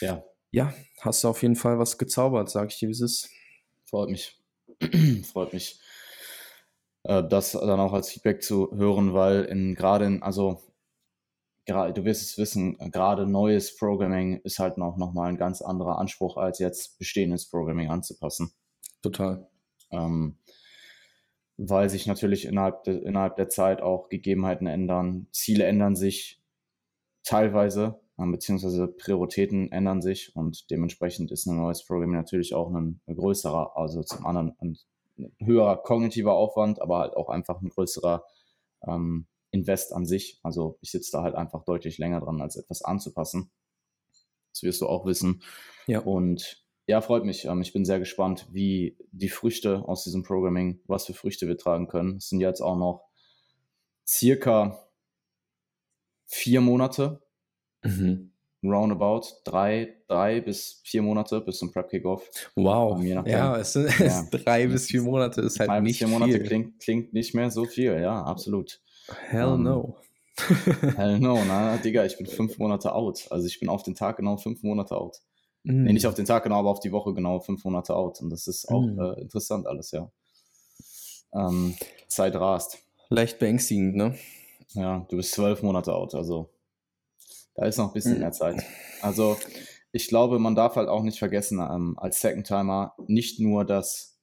ja. 0.00 0.24
ja, 0.50 0.74
hast 1.00 1.22
du 1.22 1.28
auf 1.28 1.40
jeden 1.42 1.54
Fall 1.54 1.78
was 1.78 1.96
gezaubert, 1.96 2.50
sag 2.50 2.72
ich 2.72 2.78
dir, 2.80 2.88
wie 2.88 2.92
es 2.92 3.00
ist. 3.00 3.30
Freut 3.88 4.10
mich. 4.10 4.36
Freut 5.32 5.52
mich, 5.52 5.78
äh, 7.04 7.22
das 7.22 7.52
dann 7.52 7.78
auch 7.78 7.92
als 7.92 8.10
Feedback 8.10 8.42
zu 8.42 8.72
hören, 8.74 9.14
weil 9.14 9.44
in 9.44 9.76
gerade 9.76 10.06
in, 10.06 10.24
also 10.24 10.60
du 11.68 12.04
wirst 12.04 12.22
es 12.22 12.38
wissen, 12.38 12.78
gerade 12.90 13.26
neues 13.26 13.76
Programming 13.76 14.40
ist 14.42 14.58
halt 14.58 14.78
noch, 14.78 14.96
noch 14.96 15.12
mal 15.12 15.28
ein 15.28 15.36
ganz 15.36 15.60
anderer 15.60 15.98
Anspruch, 15.98 16.36
als 16.36 16.58
jetzt 16.58 16.98
bestehendes 16.98 17.48
Programming 17.48 17.90
anzupassen. 17.90 18.52
Total. 19.02 19.48
Ähm, 19.90 20.38
weil 21.58 21.90
sich 21.90 22.06
natürlich 22.06 22.46
innerhalb, 22.46 22.84
de, 22.84 23.02
innerhalb 23.04 23.36
der 23.36 23.48
Zeit 23.48 23.82
auch 23.82 24.08
Gegebenheiten 24.08 24.66
ändern, 24.66 25.26
Ziele 25.32 25.64
ändern 25.64 25.96
sich 25.96 26.40
teilweise, 27.24 28.00
beziehungsweise 28.16 28.88
Prioritäten 28.88 29.70
ändern 29.70 30.00
sich 30.00 30.34
und 30.34 30.70
dementsprechend 30.70 31.30
ist 31.30 31.46
ein 31.46 31.56
neues 31.56 31.84
Programming 31.84 32.16
natürlich 32.16 32.54
auch 32.54 32.72
ein, 32.72 33.00
größerer, 33.06 33.76
also 33.76 34.02
zum 34.02 34.24
anderen 34.24 34.56
ein, 34.60 34.78
ein 35.18 35.32
höherer 35.44 35.76
kognitiver 35.82 36.34
Aufwand, 36.34 36.80
aber 36.80 37.00
halt 37.00 37.16
auch 37.16 37.28
einfach 37.28 37.60
ein 37.60 37.68
größerer 37.68 38.24
ähm, 38.86 39.26
Invest 39.50 39.92
an 39.92 40.04
sich. 40.06 40.40
Also 40.42 40.78
ich 40.80 40.90
sitze 40.90 41.10
da 41.12 41.22
halt 41.22 41.34
einfach 41.34 41.64
deutlich 41.64 41.98
länger 41.98 42.20
dran, 42.20 42.40
als 42.40 42.56
etwas 42.56 42.82
anzupassen. 42.82 43.50
Das 44.52 44.62
wirst 44.62 44.80
du 44.80 44.86
auch 44.86 45.06
wissen. 45.06 45.42
Ja. 45.86 46.00
Und 46.00 46.64
ja, 46.86 47.00
freut 47.00 47.24
mich. 47.24 47.44
Ähm, 47.44 47.60
ich 47.60 47.72
bin 47.72 47.84
sehr 47.84 47.98
gespannt, 47.98 48.48
wie 48.50 48.96
die 49.12 49.28
Früchte 49.28 49.86
aus 49.86 50.04
diesem 50.04 50.22
Programming, 50.22 50.80
was 50.86 51.06
für 51.06 51.14
Früchte 51.14 51.46
wir 51.46 51.58
tragen 51.58 51.86
können. 51.86 52.16
Es 52.16 52.28
sind 52.28 52.40
jetzt 52.40 52.60
auch 52.60 52.76
noch 52.76 53.04
circa 54.06 54.88
vier 56.24 56.60
Monate. 56.60 57.22
Mhm. 57.82 58.32
Roundabout 58.64 59.22
drei, 59.44 59.96
drei 60.08 60.40
bis 60.40 60.80
vier 60.84 61.02
Monate 61.02 61.40
bis 61.40 61.58
zum 61.58 61.72
Prep 61.72 61.90
Kickoff. 61.90 62.28
Wow. 62.56 63.00
Ja, 63.04 63.56
es 63.56 63.74
sind 63.74 63.96
ja. 64.00 64.26
drei 64.32 64.66
bis 64.66 64.86
vier 64.86 65.02
Monate 65.02 65.42
ist 65.42 65.60
halt 65.60 65.68
drei 65.68 65.80
nicht 65.80 66.00
bis 66.00 66.08
vier 66.08 66.08
Monate 66.08 66.42
klingt, 66.42 66.80
klingt 66.80 67.12
nicht 67.12 67.34
mehr 67.34 67.50
so 67.50 67.66
viel. 67.66 68.00
Ja, 68.00 68.24
absolut. 68.24 68.80
Hell 69.28 69.44
um, 69.44 69.62
no. 69.62 69.96
hell 70.96 71.18
no, 71.18 71.44
na, 71.44 71.76
Digga, 71.78 72.04
ich 72.04 72.16
bin 72.16 72.26
fünf 72.26 72.58
Monate 72.58 72.92
out. 72.92 73.26
Also 73.30 73.46
ich 73.46 73.58
bin 73.58 73.68
auf 73.68 73.82
den 73.82 73.94
Tag 73.94 74.16
genau 74.16 74.36
fünf 74.36 74.62
Monate 74.62 74.96
out. 74.96 75.16
Mm. 75.64 75.84
Nee, 75.84 75.92
nicht 75.94 76.06
auf 76.06 76.14
den 76.14 76.26
Tag 76.26 76.44
genau, 76.44 76.60
aber 76.60 76.70
auf 76.70 76.80
die 76.80 76.92
Woche 76.92 77.14
genau 77.14 77.40
fünf 77.40 77.64
Monate 77.64 77.94
out. 77.94 78.20
Und 78.20 78.30
das 78.30 78.46
ist 78.46 78.68
auch 78.68 78.82
mm. 78.82 79.00
äh, 79.00 79.20
interessant 79.20 79.66
alles, 79.66 79.90
ja. 79.90 80.10
Ähm, 81.34 81.76
Zeit 82.08 82.34
rast. 82.36 82.78
Leicht 83.10 83.38
beängstigend, 83.38 83.96
ne? 83.96 84.18
Ja, 84.74 85.06
du 85.08 85.16
bist 85.16 85.32
zwölf 85.32 85.62
Monate 85.62 85.94
out, 85.94 86.14
also 86.14 86.50
Da 87.54 87.66
ist 87.66 87.78
noch 87.78 87.88
ein 87.88 87.94
bisschen 87.94 88.14
mhm. 88.14 88.20
mehr 88.20 88.32
Zeit. 88.32 88.62
Also 89.00 89.36
ich 89.92 90.08
glaube, 90.08 90.38
man 90.38 90.54
darf 90.54 90.76
halt 90.76 90.88
auch 90.88 91.02
nicht 91.02 91.18
vergessen, 91.18 91.58
ähm, 91.60 91.98
als 91.98 92.20
Second 92.20 92.46
Timer 92.46 92.94
nicht 93.06 93.40
nur, 93.40 93.64
dass 93.64 94.18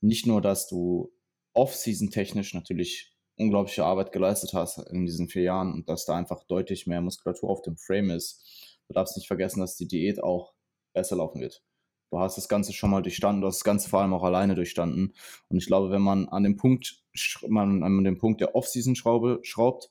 nicht 0.00 0.26
nur, 0.26 0.40
dass 0.40 0.68
du 0.68 1.12
off-season 1.52 2.10
technisch 2.10 2.54
natürlich 2.54 3.15
unglaubliche 3.36 3.84
Arbeit 3.84 4.12
geleistet 4.12 4.54
hast 4.54 4.78
in 4.90 5.06
diesen 5.06 5.28
vier 5.28 5.42
Jahren 5.42 5.72
und 5.72 5.88
dass 5.88 6.06
da 6.06 6.16
einfach 6.16 6.44
deutlich 6.44 6.86
mehr 6.86 7.00
Muskulatur 7.00 7.50
auf 7.50 7.62
dem 7.62 7.76
Frame 7.76 8.10
ist. 8.10 8.78
Du 8.88 8.94
darfst 8.94 9.16
nicht 9.16 9.26
vergessen, 9.26 9.60
dass 9.60 9.76
die 9.76 9.88
Diät 9.88 10.22
auch 10.22 10.54
besser 10.94 11.16
laufen 11.16 11.40
wird. 11.40 11.62
Du 12.10 12.20
hast 12.20 12.36
das 12.36 12.48
Ganze 12.48 12.72
schon 12.72 12.90
mal 12.90 13.02
durchstanden, 13.02 13.40
du 13.40 13.48
hast 13.48 13.58
das 13.58 13.64
Ganze 13.64 13.88
vor 13.90 14.00
allem 14.00 14.14
auch 14.14 14.22
alleine 14.22 14.54
durchstanden. 14.54 15.14
Und 15.48 15.58
ich 15.58 15.66
glaube, 15.66 15.90
wenn 15.90 16.02
man 16.02 16.28
an 16.28 16.44
dem 16.44 16.56
Punkt, 16.56 17.02
man 17.48 17.82
an 17.82 18.04
dem 18.04 18.18
Punkt 18.18 18.40
der 18.40 18.54
Off-Season-Schraube 18.54 19.40
schraubt, 19.42 19.90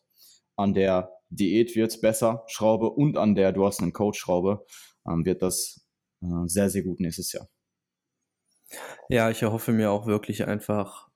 an 0.56 0.74
der 0.74 1.12
Diät 1.30 1.76
wird 1.76 2.00
besser 2.02 2.44
Schraube 2.48 2.90
und 2.90 3.18
an 3.18 3.36
der 3.36 3.52
du 3.52 3.66
hast 3.66 3.82
einen 3.82 3.94
Coach 3.94 4.20
Schraube, 4.20 4.66
ähm, 5.08 5.26
wird 5.26 5.42
das 5.42 5.86
äh, 6.22 6.28
sehr, 6.46 6.70
sehr 6.70 6.84
gut 6.84 7.00
nächstes 7.00 7.34
Jahr. 7.34 7.50
Ja, 9.10 9.30
ich 9.30 9.42
erhoffe 9.42 9.74
mir 9.74 9.92
auch 9.92 10.08
wirklich 10.08 10.48
einfach, 10.48 11.10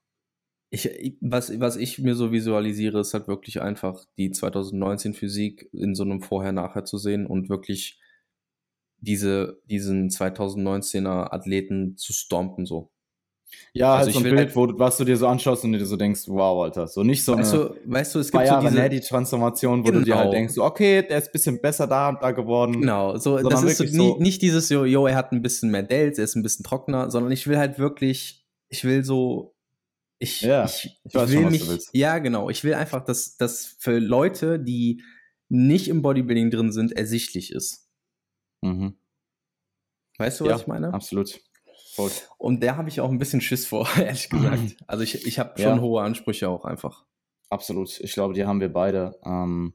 ich, 0.72 1.18
was, 1.22 1.60
was 1.60 1.78
ich 1.78 2.00
mir 2.00 2.16
so 2.16 2.32
visualisiere, 2.32 3.00
ist 3.00 3.14
halt 3.14 3.28
wirklich 3.28 3.62
einfach 3.62 4.06
die 4.18 4.32
2019 4.32 5.14
Physik 5.14 5.70
in 5.74 5.96
so 5.96 6.04
einem 6.04 6.22
Vorher-Nachher 6.22 6.86
zu 6.86 6.98
sehen 6.98 7.26
und 7.26 7.50
wirklich 7.50 8.00
diese, 8.98 9.62
diesen 9.66 10.10
2019er 10.10 11.34
Athleten 11.34 11.98
zu 11.98 12.14
stompen, 12.14 12.66
so. 12.66 12.92
Ja, 13.74 13.96
also 13.96 14.06
halt 14.06 14.14
so 14.14 14.20
ein 14.20 14.24
Bild, 14.24 14.38
halt, 14.38 14.56
wo, 14.56 14.80
was 14.80 14.98
du 14.98 15.06
dir 15.06 15.18
so 15.18 15.26
anschaust 15.26 15.64
und 15.64 15.74
dir 15.74 15.84
so 15.84 15.98
denkst, 15.98 16.24
wow, 16.28 16.64
Alter, 16.64 16.88
so 16.88 17.04
nicht 17.04 17.24
so 17.26 17.36
weißt 17.36 17.54
eine, 17.56 17.64
du, 17.64 17.76
weißt 17.86 18.16
du, 18.16 18.20
es 18.20 18.32
gibt 18.32 18.48
so 18.48 18.60
diese 18.60 18.90
die 18.90 19.00
Transformation, 19.00 19.80
wo 19.80 19.86
genau. 19.86 20.00
du 20.00 20.06
dir 20.06 20.16
halt 20.16 20.26
genau. 20.26 20.34
denkst, 20.34 20.58
okay, 20.60 21.02
der 21.02 21.18
ist 21.18 21.30
ein 21.30 21.32
bisschen 21.32 21.62
besser 21.62 21.88
da 21.88 22.10
und 22.10 22.22
da 22.22 22.30
geworden. 22.30 22.82
Genau, 22.82 23.18
so 23.18 23.40
das 23.40 23.64
ist 23.64 23.78
so, 23.78 23.86
so 23.88 24.20
nicht 24.20 24.44
dieses, 24.44 24.70
jo, 24.70 24.86
jo, 24.86 25.08
er 25.08 25.16
hat 25.16 25.32
ein 25.32 25.42
bisschen 25.42 25.72
mehr 25.72 25.82
Dells, 25.82 26.20
er 26.20 26.26
ist 26.26 26.36
ein 26.36 26.44
bisschen 26.44 26.64
trockener, 26.64 27.10
sondern 27.10 27.32
ich 27.32 27.48
will 27.48 27.58
halt 27.58 27.80
wirklich, 27.80 28.46
ich 28.68 28.84
will 28.84 29.04
so, 29.04 29.56
ich, 30.20 30.42
ja, 30.42 30.66
ich, 30.66 31.00
ich, 31.04 31.14
will 31.14 31.28
schon, 31.28 31.52
mich, 31.52 31.88
ja, 31.94 32.20
genau, 32.20 32.50
ich 32.50 32.64
will 32.66 32.74
einfach, 32.74 33.04
dass 33.04 33.38
das 33.38 33.66
für 33.66 34.00
Leute, 34.00 34.60
die 34.60 35.02
nicht 35.48 35.88
im 35.88 36.02
Bodybuilding 36.02 36.52
drin 36.52 36.72
sind, 36.72 36.92
ersichtlich 36.92 37.52
ist. 37.52 37.90
Mhm. 38.62 38.98
Weißt 40.18 40.42
du, 40.42 40.46
was 40.46 40.52
ja, 40.52 40.58
ich 40.58 40.68
meine? 40.68 40.94
Absolut. 40.94 41.42
Voll. 41.94 42.12
Und 42.38 42.62
der 42.62 42.76
habe 42.76 42.90
ich 42.90 43.00
auch 43.00 43.10
ein 43.10 43.18
bisschen 43.18 43.40
Schiss 43.40 43.66
vor, 43.66 43.90
ehrlich 43.98 44.30
gesagt. 44.30 44.76
Also 44.88 45.04
ich, 45.04 45.26
ich 45.26 45.40
habe 45.40 45.60
schon 45.60 45.78
ja. 45.78 45.82
hohe 45.82 46.02
Ansprüche 46.02 46.50
auch 46.50 46.66
einfach. 46.66 47.06
Absolut. 47.50 48.00
Ich 48.02 48.14
glaube, 48.14 48.34
die 48.34 48.46
haben 48.46 48.60
wir 48.60 48.72
beide. 48.72 49.18
Ähm, 49.24 49.74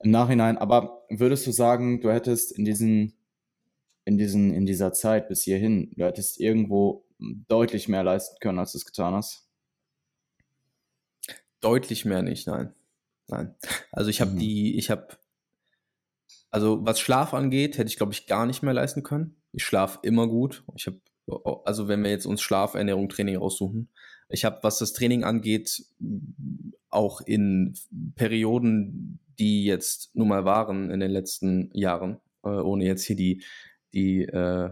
Im 0.00 0.10
Nachhinein, 0.10 0.58
aber 0.58 1.04
würdest 1.08 1.46
du 1.46 1.52
sagen, 1.52 2.00
du 2.00 2.10
hättest 2.10 2.52
in 2.52 2.64
diesen, 2.64 3.14
in 4.04 4.18
diesen, 4.18 4.52
in 4.52 4.66
dieser 4.66 4.92
Zeit 4.92 5.28
bis 5.28 5.42
hierhin, 5.42 5.92
du 5.96 6.04
hättest 6.04 6.40
irgendwo 6.40 7.07
deutlich 7.18 7.88
mehr 7.88 8.04
leisten 8.04 8.36
können, 8.40 8.58
als 8.58 8.72
du 8.72 8.78
es 8.78 8.84
getan 8.84 9.14
hast? 9.14 9.48
Deutlich 11.60 12.04
mehr 12.04 12.22
nicht, 12.22 12.46
nein. 12.46 12.74
Nein. 13.26 13.54
Also 13.92 14.10
ich 14.10 14.20
habe 14.20 14.32
mhm. 14.32 14.38
die, 14.38 14.78
ich 14.78 14.90
habe 14.90 15.08
also 16.50 16.84
was 16.84 16.98
Schlaf 16.98 17.34
angeht, 17.34 17.76
hätte 17.76 17.90
ich 17.90 17.96
glaube 17.96 18.12
ich 18.12 18.26
gar 18.26 18.46
nicht 18.46 18.62
mehr 18.62 18.74
leisten 18.74 19.02
können. 19.02 19.36
Ich 19.52 19.64
schlafe 19.64 19.98
immer 20.02 20.26
gut. 20.26 20.64
Ich 20.76 20.86
habe 20.86 21.00
also 21.64 21.88
wenn 21.88 22.02
wir 22.02 22.10
jetzt 22.10 22.26
uns 22.26 22.40
Schlaf, 22.40 22.74
Ernährung, 22.74 23.08
Training 23.08 23.36
raussuchen, 23.36 23.90
ich 24.28 24.44
habe, 24.44 24.58
was 24.62 24.78
das 24.78 24.92
Training 24.92 25.24
angeht, 25.24 25.84
auch 26.90 27.20
in 27.22 27.74
Perioden, 28.14 29.20
die 29.38 29.64
jetzt 29.64 30.14
nun 30.14 30.28
mal 30.28 30.44
waren 30.44 30.90
in 30.90 31.00
den 31.00 31.10
letzten 31.10 31.70
Jahren, 31.72 32.18
äh, 32.44 32.48
ohne 32.48 32.84
jetzt 32.84 33.04
hier 33.04 33.16
die, 33.16 33.42
die 33.94 34.22
äh, 34.22 34.70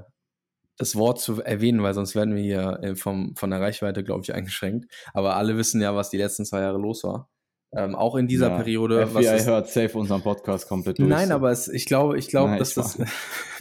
das 0.78 0.96
Wort 0.96 1.20
zu 1.20 1.42
erwähnen, 1.42 1.82
weil 1.82 1.94
sonst 1.94 2.14
werden 2.14 2.34
wir 2.34 2.42
hier 2.42 2.78
äh, 2.82 2.96
vom, 2.96 3.34
von 3.36 3.50
der 3.50 3.60
Reichweite, 3.60 4.04
glaube 4.04 4.22
ich, 4.22 4.34
eingeschränkt. 4.34 4.92
Aber 5.14 5.36
alle 5.36 5.56
wissen 5.56 5.80
ja, 5.80 5.94
was 5.94 6.10
die 6.10 6.18
letzten 6.18 6.44
zwei 6.44 6.60
Jahre 6.60 6.78
los 6.78 7.04
war. 7.04 7.30
Ähm, 7.74 7.94
auch 7.96 8.14
in 8.14 8.28
dieser 8.28 8.48
ja, 8.50 8.56
Periode. 8.56 9.06
FBI 9.06 9.14
was 9.14 9.46
hört 9.46 9.68
safe 9.68 9.98
unseren 9.98 10.22
Podcast 10.22 10.68
komplett 10.68 10.98
durch. 10.98 11.08
Nein, 11.08 11.32
aber 11.32 11.50
es, 11.50 11.68
ich 11.68 11.84
glaube, 11.84 12.16
ich 12.16 12.28
glaube, 12.28 12.56
dass 12.58 12.74
das. 12.74 12.96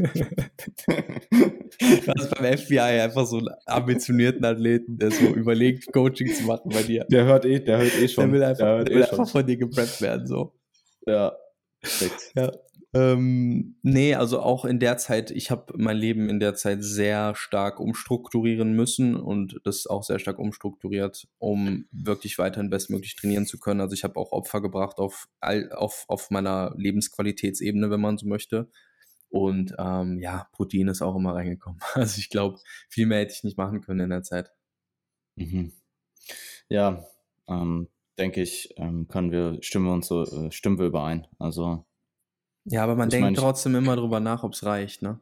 das 1.78 2.30
beim 2.30 2.58
FBI 2.58 2.80
einfach 2.80 3.26
so 3.26 3.40
einen 3.40 3.50
ambitionierten 3.66 4.46
Athleten, 4.46 4.98
der 5.00 5.12
so 5.12 5.26
überlegt, 5.26 5.92
Coaching 5.92 6.34
zu 6.34 6.44
machen 6.44 6.70
bei 6.72 6.84
dir. 6.84 7.06
Der 7.10 7.26
hört 7.26 7.46
eh, 7.46 7.60
der 7.60 7.80
hört 7.80 8.00
eh 8.00 8.08
schon. 8.08 8.26
Der 8.26 8.34
will 8.34 8.44
einfach, 8.44 8.66
der, 8.66 8.84
der 8.86 8.96
will 8.96 9.02
eh 9.02 9.06
einfach 9.06 9.28
von 9.28 9.46
dir 9.46 9.58
gepreppt 9.58 10.02
werden, 10.02 10.28
so. 10.28 10.54
Ja. 11.08 11.36
Perfekt. 11.82 12.32
Ja. 12.36 12.52
Ähm, 12.96 13.76
nee, 13.82 14.16
also 14.16 14.40
auch 14.40 14.64
in 14.64 14.80
der 14.80 14.96
Zeit, 14.96 15.30
ich 15.30 15.52
habe 15.52 15.74
mein 15.76 15.98
Leben 15.98 16.30
in 16.30 16.40
der 16.40 16.56
Zeit 16.56 16.82
sehr 16.82 17.36
stark 17.36 17.82
umstrukturieren 17.82 18.74
müssen 18.74 19.18
und 19.18 19.60
das 19.66 19.86
auch 19.86 20.04
sehr 20.04 20.18
stark 20.18 20.40
umstrukturiert, 20.40 21.28
um 21.38 21.88
wirklich 21.92 22.38
weiterhin 22.38 22.70
bestmöglich 22.70 23.18
trainieren 23.18 23.46
zu 23.46 23.60
können. 23.60 23.82
Also 23.82 23.94
ich 23.94 24.06
habe 24.06 24.18
auch 24.18 24.32
Opfer 24.32 24.62
gebracht 24.62 25.00
auf, 25.00 25.28
auf, 25.42 26.06
auf 26.08 26.32
meiner 26.32 26.74
Lebensqualitätsebene, 26.78 27.92
wenn 27.92 28.00
man 28.00 28.18
so 28.18 28.28
möchte. 28.28 28.70
Und 29.28 29.76
ähm, 29.78 30.20
ja, 30.22 30.48
Protein 30.54 30.88
ist 30.88 31.02
auch 31.02 31.18
immer 31.18 31.36
reingekommen. 31.36 31.82
Also 31.96 32.20
ich 32.20 32.30
glaube, 32.30 32.60
viel 32.88 33.08
mehr 33.08 33.20
hätte 33.20 33.34
ich 33.34 33.44
nicht 33.44 33.58
machen 33.58 33.82
können 33.82 34.00
in 34.00 34.10
der 34.10 34.24
Zeit. 34.24 34.54
Mhm. 35.36 35.74
Ja, 36.70 37.06
ähm, 37.50 37.90
denke 38.18 38.42
ich, 38.42 38.74
ähm, 38.78 39.10
können 39.10 39.32
wir, 39.32 39.58
stimmen 39.62 39.88
wir 39.88 39.94
uns 39.94 40.08
so, 40.08 40.24
äh, 40.24 40.52
stimmen 40.52 40.80
wir 40.80 40.86
überein. 40.86 41.28
Also 41.40 41.86
ja, 42.66 42.84
aber 42.84 42.96
man 42.96 43.10
denkt 43.10 43.38
trotzdem 43.38 43.76
immer 43.76 43.96
drüber 43.96 44.20
nach, 44.20 44.44
ob 44.44 44.54
es 44.54 44.66
reicht, 44.66 45.02
ne? 45.02 45.20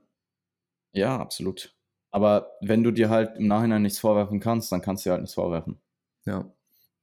Ja, 0.93 1.19
absolut. 1.19 1.75
Aber 2.11 2.51
wenn 2.61 2.83
du 2.83 2.91
dir 2.91 3.09
halt 3.09 3.37
im 3.37 3.47
Nachhinein 3.47 3.81
nichts 3.81 3.99
vorwerfen 3.99 4.39
kannst, 4.39 4.71
dann 4.71 4.81
kannst 4.81 5.03
du 5.03 5.09
dir 5.09 5.13
halt 5.13 5.21
nichts 5.21 5.33
vorwerfen. 5.33 5.81
Ja. 6.25 6.51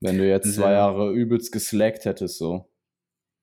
Wenn 0.01 0.17
du 0.17 0.27
jetzt 0.27 0.55
zwei 0.55 0.73
Jahre 0.73 1.13
übelst 1.13 1.53
geslackt 1.53 2.05
hättest, 2.05 2.39
so, 2.39 2.71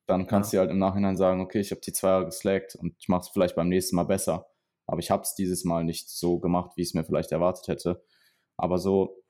dann 0.07 0.25
kannst 0.25 0.53
ja. 0.53 0.57
du 0.57 0.61
halt 0.61 0.71
im 0.71 0.79
Nachhinein 0.79 1.17
sagen, 1.17 1.41
okay, 1.41 1.59
ich 1.59 1.71
habe 1.71 1.81
die 1.81 1.93
zwei 1.93 2.07
Jahre 2.07 2.25
geslackt 2.25 2.75
und 2.75 2.95
ich 2.97 3.09
mache 3.09 3.21
es 3.21 3.29
vielleicht 3.29 3.55
beim 3.55 3.69
nächsten 3.69 3.95
Mal 3.95 4.05
besser. 4.05 4.49
Aber 4.87 4.99
ich 4.99 5.11
habe 5.11 5.23
es 5.23 5.35
dieses 5.35 5.65
Mal 5.65 5.83
nicht 5.83 6.09
so 6.09 6.39
gemacht, 6.39 6.71
wie 6.75 6.81
ich 6.81 6.89
es 6.89 6.93
mir 6.93 7.03
vielleicht 7.03 7.31
erwartet 7.31 7.67
hätte. 7.67 8.03
Aber 8.55 8.79
so 8.79 9.21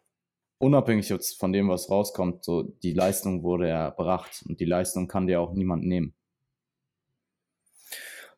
unabhängig 0.59 1.09
jetzt 1.09 1.39
von 1.39 1.51
dem, 1.51 1.69
was 1.69 1.89
rauskommt, 1.89 2.43
so 2.43 2.63
die 2.63 2.93
Leistung 2.93 3.43
wurde 3.43 3.67
erbracht 3.67 4.43
und 4.47 4.59
die 4.59 4.65
Leistung 4.65 5.07
kann 5.07 5.27
dir 5.27 5.41
auch 5.41 5.53
niemand 5.53 5.83
nehmen. 5.83 6.13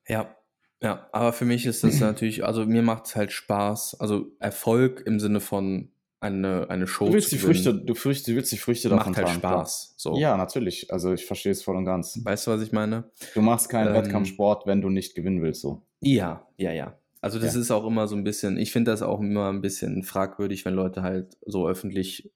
Ja, 0.10 0.36
ja, 0.82 1.10
aber 1.12 1.34
für 1.34 1.46
mich 1.46 1.66
ist 1.66 1.84
das 1.84 2.00
natürlich, 2.00 2.46
also 2.46 2.66
mir 2.66 2.82
macht 2.82 3.08
es 3.08 3.16
halt 3.16 3.32
Spaß. 3.32 4.00
Also 4.00 4.32
Erfolg 4.40 5.04
im 5.06 5.20
Sinne 5.20 5.40
von 5.40 5.92
eine, 6.22 6.70
eine 6.70 6.86
Show 6.86 7.08
du 7.08 7.14
willst 7.14 7.32
die 7.32 7.38
Früchte, 7.38 7.74
du, 7.74 7.96
fürcht, 7.96 8.28
du 8.28 8.36
willst 8.36 8.52
die 8.52 8.58
Früchte 8.58 8.90
davon 8.90 9.14
Macht 9.14 9.18
halt 9.18 9.30
Spaß. 9.30 9.94
So. 9.98 10.18
Ja, 10.18 10.36
natürlich. 10.36 10.92
Also 10.92 11.14
ich 11.14 11.26
verstehe 11.26 11.54
es 11.54 11.64
voll 11.64 11.78
und 11.78 11.86
ganz. 11.86 12.20
Weißt 12.24 12.48
du, 12.48 12.52
was 12.52 12.62
ich 12.62 12.72
meine? 12.72 13.06
Du 13.34 13.42
machst 13.42 13.70
keinen 13.70 13.90
ähm, 13.90 13.94
Wettkampfsport, 13.94 14.68
wenn 14.68 14.82
du 14.82 14.90
nicht 14.90 15.16
gewinnen 15.16 15.42
willst. 15.42 15.62
So. 15.62 15.84
Ja, 16.02 16.48
ja, 16.58 16.72
ja. 16.72 16.98
Also 17.22 17.40
das 17.40 17.56
ja. 17.56 17.62
ist 17.62 17.72
auch 17.72 17.86
immer 17.86 18.08
so 18.08 18.16
ein 18.16 18.24
bisschen, 18.24 18.58
ich 18.58 18.72
finde 18.72 18.92
das 18.92 19.02
auch 19.02 19.20
immer 19.20 19.50
ein 19.50 19.62
bisschen 19.62 20.04
fragwürdig, 20.04 20.64
wenn 20.64 20.74
Leute 20.74 21.04
halt 21.04 21.38
so 21.46 21.68
öffentlich 21.68 22.32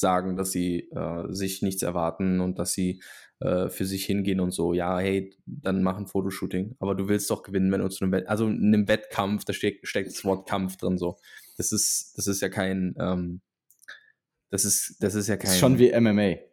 sagen, 0.00 0.36
dass 0.36 0.50
sie 0.50 0.90
äh, 0.90 1.24
sich 1.28 1.62
nichts 1.62 1.82
erwarten 1.82 2.40
und 2.40 2.58
dass 2.58 2.72
sie 2.72 3.02
äh, 3.40 3.68
für 3.68 3.86
sich 3.86 4.04
hingehen 4.04 4.40
und 4.40 4.50
so, 4.50 4.74
ja, 4.74 4.98
hey, 4.98 5.34
dann 5.46 5.82
mach 5.82 5.96
ein 5.96 6.06
Fotoshooting. 6.06 6.76
Aber 6.78 6.94
du 6.94 7.08
willst 7.08 7.30
doch 7.30 7.42
gewinnen, 7.42 7.72
wenn 7.72 7.80
du 7.80 7.88
zu 7.88 8.04
einem 8.04 8.12
Wett 8.12 8.28
also 8.28 8.46
in 8.46 8.74
einem 8.74 8.88
Wettkampf, 8.88 9.44
da 9.44 9.52
steht, 9.52 9.80
steckt 9.86 10.10
das 10.10 10.24
Wort 10.24 10.48
Kampf 10.48 10.76
drin 10.76 10.98
so. 10.98 11.16
Das 11.56 11.72
ist, 11.72 12.14
das 12.16 12.26
ist 12.26 12.42
ja 12.42 12.48
kein, 12.48 12.94
ähm, 12.98 13.40
das 14.50 14.64
ist, 14.64 14.96
das 15.00 15.14
ist 15.14 15.28
ja 15.28 15.36
kein. 15.36 15.46
Das 15.46 15.54
ist 15.54 15.60
schon 15.60 15.78
wie 15.78 15.92
MMA. 15.98 16.49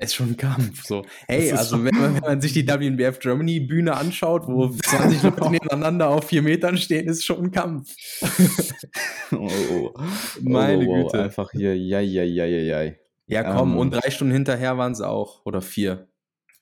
Ist 0.00 0.14
schon 0.14 0.30
ein 0.30 0.36
Kampf. 0.38 0.82
So. 0.82 1.04
Hey, 1.28 1.52
also 1.52 1.84
wenn 1.84 1.94
man, 1.94 2.14
wenn 2.14 2.22
man, 2.22 2.40
sich 2.40 2.54
die 2.54 2.66
WNBF 2.66 3.18
Germany 3.18 3.60
Bühne 3.60 3.94
anschaut, 3.94 4.46
wo 4.46 4.68
20 4.82 5.22
Leute 5.22 5.50
nebeneinander 5.50 6.08
auf 6.08 6.28
vier 6.28 6.40
Metern 6.40 6.78
stehen, 6.78 7.06
ist 7.06 7.22
schon 7.22 7.44
ein 7.44 7.50
Kampf. 7.50 7.94
oh, 9.32 9.50
oh. 9.70 9.94
Meine 10.40 10.86
oh, 10.86 10.90
oh, 10.90 11.02
Güte. 11.02 11.22
Einfach 11.22 11.50
hier, 11.52 11.76
ja, 11.76 12.00
ja, 12.00 12.22
ja, 12.22 12.46
ja, 12.46 12.82
ja. 12.82 12.92
Ja, 13.26 13.42
komm, 13.44 13.72
ähm, 13.72 13.78
und 13.78 13.90
drei 13.90 14.10
Stunden 14.10 14.32
hinterher 14.32 14.78
waren 14.78 14.92
es 14.92 15.02
auch. 15.02 15.44
Oder 15.44 15.60
vier. 15.60 16.08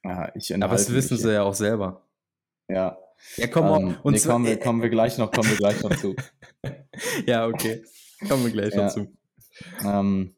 Ja, 0.05 0.33
ich 0.35 0.53
Aber 0.53 0.73
das 0.73 0.93
wissen 0.93 1.17
sie 1.17 1.33
ja 1.33 1.45
auch 1.45 1.55
selber. 1.55 2.09
Ja. 2.69 2.99
Ja, 3.37 3.47
komm, 3.47 3.67
ähm, 3.67 3.97
und 4.03 4.15
nee, 4.15 4.21
kommen, 4.21 4.47
wir, 4.47 4.59
kommen 4.59 4.83
wir 4.83 4.91
gleich 4.91 5.17
noch, 5.17 5.31
kommen 5.31 5.49
wir 5.49 5.57
gleich 5.57 5.81
noch 5.83 5.97
zu. 5.97 6.17
ja, 7.27 7.47
okay. 7.47 7.85
Kommen 8.29 8.45
wir 8.45 8.51
gleich 8.51 8.75
ja. 8.75 8.85
noch 8.85 8.93
zu. 8.93 9.13
Ähm, 9.85 10.35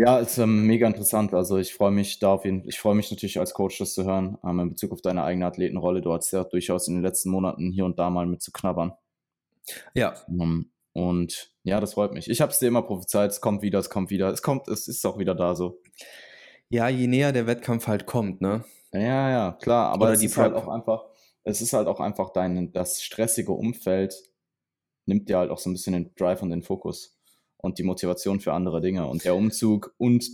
ja, 0.00 0.18
ist 0.18 0.38
ähm, 0.38 0.66
mega 0.66 0.86
interessant. 0.86 1.34
Also 1.34 1.58
ich 1.58 1.74
freue 1.74 1.90
mich 1.90 2.18
da 2.18 2.32
auf 2.32 2.44
jeden 2.44 2.66
ich 2.66 2.80
freue 2.80 2.94
mich 2.94 3.10
natürlich 3.10 3.38
als 3.38 3.52
Coach 3.52 3.78
das 3.78 3.94
zu 3.94 4.04
hören, 4.04 4.38
ähm, 4.44 4.60
in 4.60 4.70
Bezug 4.70 4.92
auf 4.92 5.02
deine 5.02 5.24
eigene 5.24 5.46
Athletenrolle. 5.46 6.00
Du 6.00 6.12
hast 6.12 6.30
ja 6.30 6.44
durchaus 6.44 6.88
in 6.88 6.94
den 6.94 7.02
letzten 7.02 7.30
Monaten 7.30 7.70
hier 7.70 7.84
und 7.84 7.98
da 7.98 8.08
mal 8.08 8.26
mit 8.26 8.40
zu 8.40 8.50
knabbern. 8.50 8.92
Ja. 9.94 10.14
Ähm, 10.28 10.70
und 10.92 11.52
ja, 11.62 11.80
das 11.80 11.94
freut 11.94 12.12
mich. 12.12 12.30
Ich 12.30 12.40
habe 12.40 12.50
es 12.50 12.58
dir 12.58 12.68
immer 12.68 12.82
prophezeit, 12.82 13.30
es 13.30 13.40
kommt 13.40 13.62
wieder, 13.62 13.78
es 13.78 13.90
kommt 13.90 14.10
wieder, 14.10 14.30
es 14.30 14.42
kommt, 14.42 14.68
es 14.68 14.88
ist 14.88 15.04
auch 15.06 15.18
wieder 15.18 15.34
da 15.34 15.54
so. 15.54 15.80
Ja, 16.70 16.88
je 16.88 17.06
näher 17.06 17.32
der 17.32 17.46
Wettkampf 17.46 17.86
halt 17.86 18.06
kommt, 18.06 18.40
ne? 18.40 18.64
Ja, 18.92 19.30
ja, 19.30 19.52
klar, 19.60 19.92
aber 19.92 20.06
Oder 20.06 20.14
es 20.14 20.22
ist 20.22 20.36
halt 20.36 20.54
auch 20.54 20.66
einfach, 20.66 21.04
es 21.44 21.60
ist 21.60 21.72
halt 21.72 21.86
auch 21.86 22.00
einfach 22.00 22.32
dein, 22.32 22.72
das 22.72 23.02
stressige 23.02 23.52
Umfeld 23.52 24.14
nimmt 25.06 25.28
dir 25.28 25.38
halt 25.38 25.50
auch 25.50 25.58
so 25.58 25.70
ein 25.70 25.74
bisschen 25.74 25.92
den 25.92 26.14
Drive 26.16 26.42
und 26.42 26.50
den 26.50 26.62
Fokus 26.62 27.19
und 27.62 27.78
die 27.78 27.82
Motivation 27.82 28.40
für 28.40 28.52
andere 28.52 28.80
Dinge. 28.80 29.06
Und 29.06 29.24
der 29.24 29.34
Umzug 29.34 29.94
und 29.98 30.28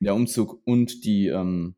der 0.00 0.14
Umzug 0.14 0.62
und 0.64 1.04
die 1.04 1.28
ähm, 1.28 1.76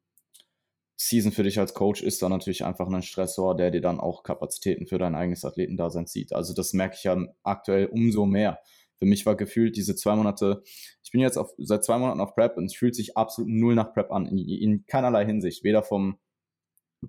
Season 0.96 1.32
für 1.32 1.42
dich 1.42 1.58
als 1.58 1.74
Coach 1.74 2.02
ist 2.02 2.22
dann 2.22 2.30
natürlich 2.30 2.64
einfach 2.64 2.88
ein 2.88 3.02
Stressor, 3.02 3.56
der 3.56 3.70
dir 3.70 3.80
dann 3.80 3.98
auch 3.98 4.22
Kapazitäten 4.22 4.86
für 4.86 4.98
dein 4.98 5.14
eigenes 5.14 5.44
Athletendasein 5.44 6.06
zieht. 6.06 6.32
Also 6.32 6.54
das 6.54 6.72
merke 6.72 6.94
ich 6.96 7.04
ja 7.04 7.16
aktuell 7.42 7.86
umso 7.86 8.24
mehr. 8.24 8.60
Für 8.98 9.06
mich 9.06 9.26
war 9.26 9.34
gefühlt 9.34 9.76
diese 9.76 9.96
zwei 9.96 10.14
Monate, 10.14 10.62
ich 11.02 11.10
bin 11.10 11.20
jetzt 11.20 11.36
auf, 11.36 11.52
seit 11.58 11.84
zwei 11.84 11.98
Monaten 11.98 12.20
auf 12.20 12.36
Prep 12.36 12.56
und 12.56 12.66
es 12.66 12.76
fühlt 12.76 12.94
sich 12.94 13.16
absolut 13.16 13.50
null 13.50 13.74
nach 13.74 13.92
Prep 13.92 14.12
an, 14.12 14.26
in, 14.26 14.38
in 14.38 14.86
keinerlei 14.86 15.26
Hinsicht. 15.26 15.64
Weder 15.64 15.82
vom 15.82 16.20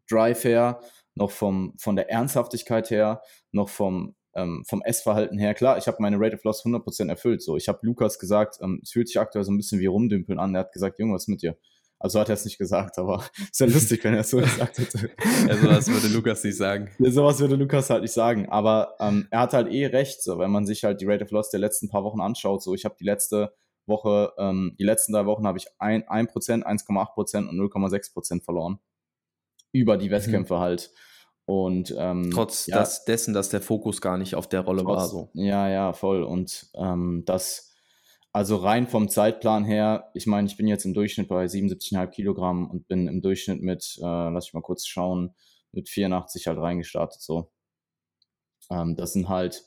Drive 0.10 0.44
her, 0.44 0.82
noch 1.14 1.30
vom, 1.30 1.76
von 1.78 1.96
der 1.96 2.10
Ernsthaftigkeit 2.10 2.90
her, 2.90 3.22
noch 3.52 3.70
vom, 3.70 4.16
ähm, 4.36 4.64
vom 4.68 4.82
Essverhalten 4.82 5.38
her. 5.38 5.54
Klar, 5.54 5.78
ich 5.78 5.88
habe 5.88 5.98
meine 6.00 6.20
Rate 6.20 6.36
of 6.36 6.44
Loss 6.44 6.66
100% 6.66 7.10
erfüllt. 7.10 7.42
So, 7.42 7.58
ich 7.58 7.68
habe 7.68 7.80
Lukas 7.82 8.20
gesagt, 8.20 8.58
ähm, 8.62 8.80
es 8.84 8.92
fühlt 8.92 9.08
sich 9.08 9.20
aktuell 9.20 9.44
so 9.44 9.52
ein 9.52 9.58
bisschen 9.58 9.80
wie 9.80 9.86
rumdümpeln 9.86 10.40
an. 10.40 10.56
Er 10.56 10.62
hat 10.62 10.72
gesagt, 10.72 11.00
Junge, 11.00 11.14
was 11.14 11.24
ist 11.24 11.28
mit 11.30 11.42
dir? 11.42 11.58
Also 12.04 12.20
hat 12.20 12.28
er 12.28 12.34
es 12.34 12.44
nicht 12.44 12.58
gesagt, 12.58 12.98
aber 12.98 13.24
ist 13.52 13.60
ja 13.62 13.66
lustig, 13.66 14.04
wenn 14.04 14.14
er 14.14 14.22
es 14.22 14.30
so 14.30 14.38
gesagt 14.42 14.78
hätte. 14.78 15.12
Ja, 15.48 15.56
sowas 15.56 15.88
würde 15.88 16.08
Lukas 16.08 16.44
nicht 16.44 16.58
sagen. 16.58 16.90
Ja, 17.00 17.12
sowas 17.12 17.40
würde 17.40 17.56
Lukas 17.56 17.90
halt 17.90 18.02
nicht 18.02 18.14
sagen. 18.14 18.50
Aber 18.50 18.96
ähm, 19.00 19.28
er 19.32 19.40
hat 19.40 19.54
halt 19.54 19.72
eh 19.72 19.86
recht, 19.86 20.22
so 20.22 20.38
wenn 20.38 20.52
man 20.52 20.66
sich 20.66 20.84
halt 20.84 21.00
die 21.00 21.06
Rate 21.06 21.24
of 21.24 21.32
Loss 21.32 21.50
der 21.50 21.62
letzten 21.62 21.88
paar 21.88 22.04
Wochen 22.04 22.20
anschaut. 22.20 22.62
So, 22.62 22.74
ich 22.74 22.84
habe 22.84 22.96
die 23.00 23.06
letzte 23.06 23.54
Woche, 23.86 24.34
ähm, 24.38 24.76
die 24.78 24.84
letzten 24.84 25.14
drei 25.14 25.26
Wochen 25.26 25.48
habe 25.48 25.58
ich 25.58 25.68
ein, 25.80 26.04
1%, 26.04 26.64
1,8% 26.64 27.48
und 27.48 27.58
0,6% 27.58 28.44
verloren. 28.44 28.80
Über 29.72 29.96
die 29.96 30.12
Wettkämpfe 30.12 30.56
mhm. 30.56 30.60
halt. 30.60 30.92
Und 31.46 31.94
ähm, 31.98 32.32
trotz 32.32 32.68
ja, 32.68 32.80
das, 32.80 33.04
dessen, 33.06 33.34
dass 33.34 33.50
der 33.50 33.62
Fokus 33.62 34.00
gar 34.00 34.18
nicht 34.18 34.36
auf 34.36 34.48
der 34.48 34.62
Rolle 34.62 34.84
trotz, 34.84 34.98
war. 34.98 35.08
So. 35.08 35.30
Ja, 35.34 35.70
ja, 35.70 35.94
voll. 35.94 36.24
Und 36.24 36.70
ähm, 36.76 37.24
das 37.26 37.74
also 38.36 38.56
rein 38.56 38.88
vom 38.88 39.10
Zeitplan 39.10 39.64
her, 39.64 40.10
ich 40.16 40.26
meine, 40.26 40.48
ich 40.48 40.58
bin 40.58 40.68
jetzt 40.68 40.86
im 40.86 40.96
Durchschnitt 40.96 41.28
bei 41.28 41.46
77,5 41.46 42.08
Kilogramm 42.08 42.70
und 42.70 42.88
bin 42.88 43.08
im 43.08 43.22
Durchschnitt 43.22 43.62
mit, 43.62 44.00
äh, 44.02 44.30
lass 44.30 44.48
ich 44.48 44.54
mal 44.56 44.62
kurz 44.62 44.88
schauen, 44.88 45.36
mit 45.72 45.88
84 45.88 46.48
halt 46.48 46.58
reingestartet. 46.58 47.22
So, 47.22 47.52
ähm, 48.72 48.96
das 48.96 49.14
sind 49.14 49.30
halt, 49.30 49.64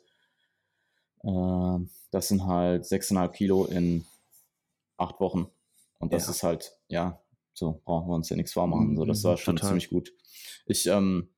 äh, 1.22 1.78
das 2.10 2.26
sind 2.26 2.44
halt 2.44 2.84
6,5 2.84 3.28
Kilo 3.28 3.66
in 3.66 4.04
acht 4.96 5.20
Wochen. 5.20 5.46
Und 6.00 6.12
das 6.12 6.24
ja. 6.24 6.32
ist 6.32 6.42
halt, 6.42 6.76
ja, 6.88 7.20
so 7.54 7.80
brauchen 7.84 8.08
wir 8.08 8.16
uns 8.16 8.28
ja 8.30 8.36
nichts 8.36 8.52
vormachen. 8.52 8.96
So, 8.96 9.04
das 9.04 9.22
war 9.22 9.36
schon 9.36 9.54
Total. 9.54 9.68
ziemlich 9.68 9.90
gut. 9.90 10.12
Ich 10.66 10.86
ähm, 10.86 11.28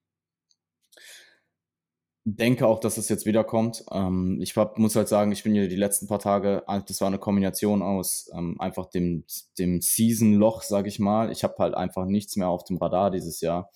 denke 2.36 2.66
auch, 2.66 2.80
dass 2.80 2.98
es 2.98 3.08
jetzt 3.08 3.26
wiederkommt. 3.26 3.84
Ähm, 3.92 4.38
ich 4.40 4.56
hab, 4.56 4.78
muss 4.78 4.96
halt 4.96 5.08
sagen, 5.08 5.32
ich 5.32 5.42
bin 5.42 5.54
hier 5.54 5.68
die 5.68 5.76
letzten 5.76 6.06
paar 6.06 6.18
Tage, 6.18 6.62
ah, 6.66 6.80
das 6.80 7.00
war 7.00 7.08
eine 7.08 7.18
Kombination 7.18 7.82
aus 7.82 8.30
ähm, 8.34 8.60
einfach 8.60 8.86
dem, 8.86 9.24
dem 9.58 9.80
Season-Loch, 9.80 10.62
sage 10.62 10.88
ich 10.88 10.98
mal. 10.98 11.30
Ich 11.30 11.44
habe 11.44 11.54
halt 11.58 11.74
einfach 11.74 12.06
nichts 12.06 12.36
mehr 12.36 12.48
auf 12.48 12.64
dem 12.64 12.78
Radar 12.78 13.10
dieses 13.10 13.40
Jahr. 13.40 13.70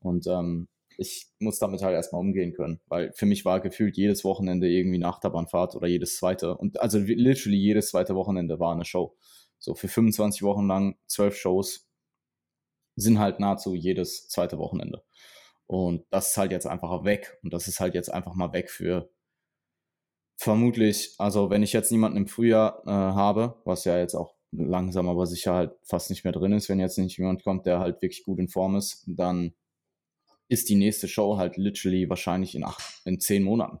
Und 0.00 0.26
ähm, 0.26 0.68
ich 0.98 1.28
muss 1.38 1.58
damit 1.58 1.82
halt 1.82 1.94
erstmal 1.94 2.20
umgehen 2.20 2.52
können, 2.52 2.80
weil 2.88 3.12
für 3.12 3.26
mich 3.26 3.44
war 3.44 3.60
gefühlt 3.60 3.96
jedes 3.96 4.24
Wochenende 4.24 4.68
irgendwie 4.68 4.96
eine 4.96 5.08
Achterbahnfahrt 5.08 5.76
oder 5.76 5.86
jedes 5.86 6.16
zweite. 6.16 6.56
Und 6.56 6.80
also 6.80 6.98
literally 6.98 7.56
jedes 7.56 7.90
zweite 7.90 8.14
Wochenende 8.16 8.58
war 8.58 8.74
eine 8.74 8.84
Show. 8.84 9.16
So 9.58 9.74
für 9.74 9.88
25 9.88 10.42
Wochen 10.42 10.66
lang 10.66 10.96
zwölf 11.06 11.36
Shows 11.36 11.88
sind 12.96 13.18
halt 13.18 13.38
nahezu 13.38 13.74
jedes 13.74 14.28
zweite 14.28 14.58
Wochenende. 14.58 15.02
Und 15.68 16.06
das 16.10 16.30
ist 16.30 16.36
halt 16.38 16.50
jetzt 16.50 16.66
einfach 16.66 17.04
weg. 17.04 17.38
Und 17.42 17.52
das 17.52 17.68
ist 17.68 17.78
halt 17.78 17.94
jetzt 17.94 18.12
einfach 18.12 18.34
mal 18.34 18.52
weg 18.52 18.70
für 18.70 19.10
vermutlich, 20.38 21.14
also 21.18 21.50
wenn 21.50 21.62
ich 21.62 21.72
jetzt 21.72 21.92
niemanden 21.92 22.16
im 22.16 22.26
Frühjahr 22.26 22.82
äh, 22.86 22.90
habe, 22.90 23.60
was 23.64 23.84
ja 23.84 23.98
jetzt 23.98 24.14
auch 24.14 24.34
langsam 24.50 25.08
aber 25.08 25.26
sicher 25.26 25.52
halt 25.52 25.72
fast 25.82 26.10
nicht 26.10 26.24
mehr 26.24 26.32
drin 26.32 26.52
ist, 26.52 26.68
wenn 26.68 26.80
jetzt 26.80 26.96
nicht 26.96 27.18
jemand 27.18 27.44
kommt, 27.44 27.66
der 27.66 27.80
halt 27.80 28.00
wirklich 28.00 28.24
gut 28.24 28.38
in 28.38 28.48
Form 28.48 28.76
ist, 28.76 29.04
dann 29.06 29.54
ist 30.48 30.70
die 30.70 30.76
nächste 30.76 31.06
Show 31.06 31.36
halt 31.36 31.58
literally 31.58 32.08
wahrscheinlich 32.08 32.54
in 32.54 32.64
acht, 32.64 33.02
in 33.04 33.20
zehn 33.20 33.42
Monaten 33.42 33.80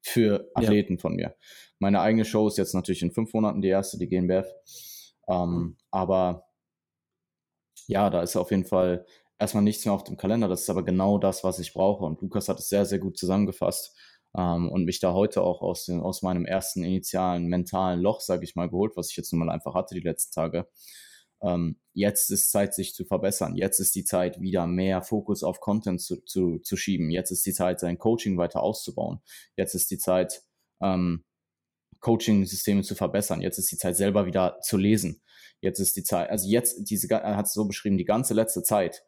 für 0.00 0.50
Athleten 0.54 0.94
ja. 0.94 1.00
von 1.00 1.16
mir. 1.16 1.36
Meine 1.78 2.00
eigene 2.00 2.24
Show 2.24 2.46
ist 2.46 2.56
jetzt 2.56 2.74
natürlich 2.74 3.02
in 3.02 3.12
fünf 3.12 3.34
Monaten 3.34 3.60
die 3.60 3.68
erste, 3.68 3.98
die 3.98 4.08
GNBF. 4.08 4.46
Ähm. 5.28 5.76
Aber 5.90 6.46
ja, 7.88 8.08
da 8.08 8.22
ist 8.22 8.36
auf 8.36 8.50
jeden 8.50 8.64
Fall 8.64 9.04
erstmal 9.38 9.62
nichts 9.62 9.84
mehr 9.84 9.94
auf 9.94 10.04
dem 10.04 10.16
Kalender. 10.16 10.48
Das 10.48 10.62
ist 10.62 10.70
aber 10.70 10.84
genau 10.84 11.18
das, 11.18 11.44
was 11.44 11.58
ich 11.58 11.72
brauche. 11.72 12.04
Und 12.04 12.20
Lukas 12.20 12.48
hat 12.48 12.58
es 12.58 12.68
sehr, 12.68 12.86
sehr 12.86 12.98
gut 12.98 13.18
zusammengefasst 13.18 13.96
ähm, 14.36 14.70
und 14.70 14.84
mich 14.84 15.00
da 15.00 15.12
heute 15.12 15.42
auch 15.42 15.62
aus, 15.62 15.86
den, 15.86 16.00
aus 16.00 16.22
meinem 16.22 16.44
ersten 16.44 16.84
initialen 16.84 17.46
mentalen 17.46 18.00
Loch, 18.00 18.20
sage 18.20 18.44
ich 18.44 18.54
mal, 18.54 18.68
geholt, 18.68 18.96
was 18.96 19.10
ich 19.10 19.16
jetzt 19.16 19.32
nun 19.32 19.40
mal 19.40 19.50
einfach 19.50 19.74
hatte 19.74 19.94
die 19.94 20.00
letzten 20.00 20.34
Tage. 20.34 20.68
Ähm, 21.42 21.78
jetzt 21.92 22.30
ist 22.30 22.50
Zeit, 22.50 22.74
sich 22.74 22.94
zu 22.94 23.04
verbessern. 23.04 23.56
Jetzt 23.56 23.78
ist 23.78 23.94
die 23.94 24.04
Zeit, 24.04 24.40
wieder 24.40 24.66
mehr 24.66 25.02
Fokus 25.02 25.42
auf 25.42 25.60
Content 25.60 26.00
zu, 26.00 26.22
zu, 26.24 26.58
zu 26.58 26.76
schieben. 26.76 27.10
Jetzt 27.10 27.30
ist 27.30 27.44
die 27.44 27.52
Zeit, 27.52 27.80
sein 27.80 27.98
Coaching 27.98 28.38
weiter 28.38 28.62
auszubauen. 28.62 29.20
Jetzt 29.56 29.74
ist 29.74 29.90
die 29.90 29.98
Zeit, 29.98 30.42
ähm, 30.80 31.24
Coaching-Systeme 32.00 32.82
zu 32.82 32.94
verbessern. 32.94 33.40
Jetzt 33.40 33.58
ist 33.58 33.70
die 33.70 33.76
Zeit, 33.76 33.96
selber 33.96 34.26
wieder 34.26 34.58
zu 34.62 34.76
lesen. 34.76 35.22
Jetzt 35.60 35.80
ist 35.80 35.96
die 35.96 36.02
Zeit, 36.02 36.30
also 36.30 36.48
jetzt, 36.48 36.90
diese, 36.90 37.08
er 37.10 37.36
hat 37.36 37.46
es 37.46 37.54
so 37.54 37.64
beschrieben, 37.64 37.96
die 37.96 38.04
ganze 38.04 38.34
letzte 38.34 38.62
Zeit 38.62 39.05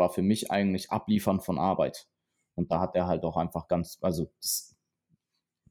war 0.00 0.10
für 0.10 0.22
mich 0.22 0.50
eigentlich 0.50 0.90
Abliefern 0.90 1.40
von 1.40 1.58
Arbeit. 1.58 2.08
Und 2.56 2.72
da 2.72 2.80
hat 2.80 2.96
er 2.96 3.06
halt 3.06 3.22
auch 3.22 3.36
einfach 3.36 3.68
ganz, 3.68 3.98
also 4.00 4.32
es, 4.40 4.76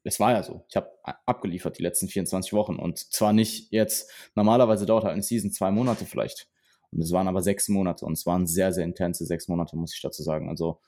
es 0.04 0.18
war 0.18 0.32
ja 0.32 0.42
so. 0.42 0.64
Ich 0.70 0.76
habe 0.76 0.90
abgeliefert 1.04 1.78
die 1.78 1.82
letzten 1.82 2.08
24 2.08 2.54
Wochen 2.54 2.76
und 2.76 2.98
zwar 2.98 3.34
nicht 3.34 3.70
jetzt, 3.72 4.10
normalerweise 4.34 4.86
dauert 4.86 5.04
halt 5.04 5.12
eine 5.12 5.22
Season 5.22 5.52
zwei 5.52 5.70
Monate 5.70 6.06
vielleicht. 6.06 6.48
Und 6.90 7.02
es 7.02 7.12
waren 7.12 7.28
aber 7.28 7.42
sechs 7.42 7.68
Monate 7.68 8.06
und 8.06 8.14
es 8.14 8.24
waren 8.24 8.46
sehr, 8.46 8.72
sehr 8.72 8.84
intense 8.84 9.26
sechs 9.26 9.46
Monate, 9.46 9.76
muss 9.76 9.94
ich 9.94 10.00
dazu 10.00 10.22
sagen. 10.22 10.48
Also 10.48 10.80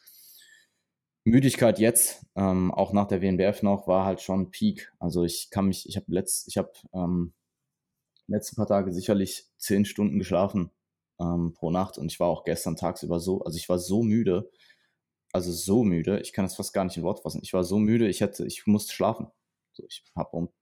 Müdigkeit 1.25 1.79
jetzt, 1.79 2.25
ähm, 2.35 2.73
auch 2.73 2.93
nach 2.93 3.07
der 3.07 3.23
WNBF 3.23 3.63
noch, 3.63 3.87
war 3.87 4.07
halt 4.07 4.21
schon 4.21 4.51
Peak. 4.51 4.93
Also 4.99 5.23
ich 5.25 5.51
kann 5.51 5.67
mich, 5.67 5.89
ich 5.89 5.97
habe 5.97 6.07
letzt, 6.09 6.49
ich 6.49 6.57
habe 6.57 6.73
ähm, 6.95 7.35
letzten 8.27 8.57
paar 8.57 8.67
Tage 8.67 8.93
sicherlich 8.93 9.47
zehn 9.59 9.85
Stunden 9.85 10.19
geschlafen 10.19 10.71
ähm, 11.21 11.53
pro 11.55 11.71
Nacht 11.71 11.99
und 11.99 12.11
ich 12.13 12.21
war 12.21 12.29
auch 12.29 12.45
gestern 12.45 12.77
tagsüber 12.77 13.21
so, 13.21 13.43
also 13.43 13.57
ich 13.57 13.69
war 13.69 13.79
so 13.79 14.03
müde, 14.03 14.51
also 15.33 15.53
so 15.53 15.83
müde, 15.85 16.21
ich 16.21 16.33
kann 16.33 16.45
das 16.45 16.57
fast 16.57 16.73
gar 16.73 16.85
nicht 16.85 16.97
in 16.97 17.03
Wort 17.03 17.21
fassen. 17.21 17.41
Ich 17.43 17.53
war 17.55 17.65
so 17.65 17.79
müde, 17.79 18.09
ich 18.09 18.21
hätte, 18.21 18.47
ich 18.47 18.67
musste 18.67 18.93
schlafen. 18.93 19.29
So, 19.73 19.85
ich 19.89 20.05
habe 20.15 20.37
um 20.37 20.53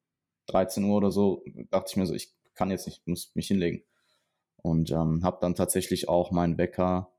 13 0.46 0.84
Uhr 0.84 0.96
oder 0.96 1.10
so, 1.10 1.44
dachte 1.70 1.90
ich 1.90 1.96
mir 1.96 2.06
so, 2.06 2.14
ich 2.14 2.32
kann 2.54 2.70
jetzt 2.70 2.86
nicht, 2.86 3.06
muss 3.06 3.34
mich 3.34 3.48
hinlegen. 3.48 3.84
Und 4.62 4.90
ähm, 4.90 5.24
habe 5.24 5.38
dann 5.40 5.54
tatsächlich 5.54 6.08
auch 6.08 6.30
meinen 6.30 6.58
Wecker 6.58 7.12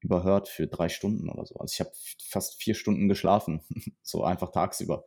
überhört 0.00 0.48
für 0.48 0.66
drei 0.66 0.88
Stunden 0.88 1.28
oder 1.28 1.46
so. 1.46 1.56
Also 1.56 1.72
ich 1.72 1.80
habe 1.80 1.92
fast 2.28 2.62
vier 2.62 2.74
Stunden 2.74 3.08
geschlafen, 3.08 3.62
so 4.02 4.24
einfach 4.24 4.50
tagsüber. 4.52 5.06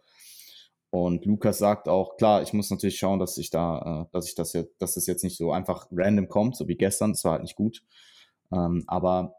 Und 0.90 1.26
Lukas 1.26 1.58
sagt 1.58 1.90
auch, 1.90 2.16
klar, 2.18 2.42
ich 2.42 2.54
muss 2.54 2.70
natürlich 2.70 2.98
schauen, 2.98 3.20
dass 3.20 3.38
ich 3.38 3.50
da, 3.50 4.06
äh, 4.06 4.12
dass 4.14 4.28
ich 4.28 4.36
das 4.36 4.54
jetzt, 4.54 4.76
dass 4.80 4.94
das 4.94 5.06
jetzt 5.06 5.24
nicht 5.24 5.38
so 5.38 5.52
einfach 5.52 5.88
random 5.92 6.30
kommt, 6.30 6.56
so 6.56 6.68
wie 6.68 6.76
gestern, 6.76 7.12
das 7.12 7.24
war 7.26 7.34
halt 7.34 7.44
nicht 7.44 7.56
gut. 7.56 7.84
Ähm, 8.54 8.84
aber 8.88 9.36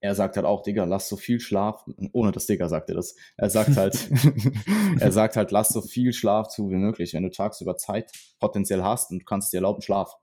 er 0.00 0.14
sagt 0.14 0.36
halt 0.36 0.44
auch, 0.44 0.62
Digga, 0.62 0.84
lass 0.84 1.08
so 1.08 1.16
viel 1.16 1.40
Schlaf, 1.40 1.82
ohne 2.12 2.30
dass 2.30 2.44
Digga 2.44 2.68
sagt 2.68 2.90
er 2.90 2.96
das. 2.96 3.16
Er 3.36 3.48
sagt 3.48 3.76
halt, 3.76 4.10
er 5.00 5.12
sagt 5.12 5.36
halt, 5.36 5.50
lass 5.50 5.70
so 5.70 5.80
viel 5.80 6.12
Schlaf 6.12 6.48
zu 6.48 6.70
wie 6.70 6.76
möglich, 6.76 7.14
wenn 7.14 7.22
du 7.22 7.30
tagsüber 7.30 7.76
Zeit 7.76 8.12
potenziell 8.38 8.82
hast 8.82 9.10
und 9.10 9.20
du 9.20 9.24
kannst 9.24 9.52
dir 9.52 9.58
erlauben, 9.58 9.80
Schlaf. 9.80 10.14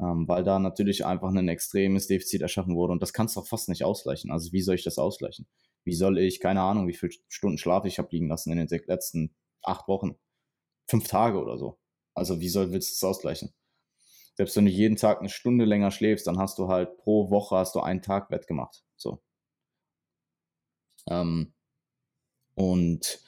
Ähm, 0.00 0.26
weil 0.26 0.42
da 0.42 0.58
natürlich 0.58 1.06
einfach 1.06 1.28
ein 1.28 1.48
extremes 1.48 2.08
Defizit 2.08 2.42
erschaffen 2.42 2.74
wurde 2.74 2.92
und 2.92 3.02
das 3.02 3.12
kannst 3.12 3.36
du 3.36 3.40
auch 3.40 3.46
fast 3.46 3.68
nicht 3.68 3.84
ausgleichen. 3.84 4.30
Also 4.32 4.52
wie 4.52 4.60
soll 4.62 4.74
ich 4.74 4.82
das 4.82 4.98
ausgleichen? 4.98 5.46
Wie 5.84 5.94
soll 5.94 6.18
ich, 6.18 6.40
keine 6.40 6.62
Ahnung, 6.62 6.88
wie 6.88 6.94
viele 6.94 7.12
Stunden 7.28 7.58
Schlaf 7.58 7.84
ich 7.84 7.98
habe 7.98 8.08
liegen 8.10 8.28
lassen 8.28 8.50
in 8.50 8.66
den 8.66 8.80
letzten 8.86 9.34
acht 9.62 9.86
Wochen? 9.86 10.16
Fünf 10.88 11.06
Tage 11.06 11.38
oder 11.38 11.58
so. 11.58 11.78
Also 12.14 12.40
wie 12.40 12.48
soll, 12.48 12.72
willst 12.72 12.90
du 12.90 12.94
das 12.94 13.08
ausgleichen? 13.08 13.54
Selbst 14.36 14.56
wenn 14.56 14.64
du 14.64 14.70
jeden 14.70 14.96
Tag 14.96 15.20
eine 15.20 15.28
Stunde 15.28 15.64
länger 15.64 15.90
schläfst, 15.92 16.26
dann 16.26 16.38
hast 16.38 16.58
du 16.58 16.68
halt 16.68 16.96
pro 16.98 17.30
Woche 17.30 17.56
hast 17.56 17.74
du 17.76 17.80
einen 17.80 18.02
Tag 18.02 18.30
wettgemacht. 18.30 18.82
So. 18.96 19.22
Ähm, 21.08 21.54
und 22.54 23.20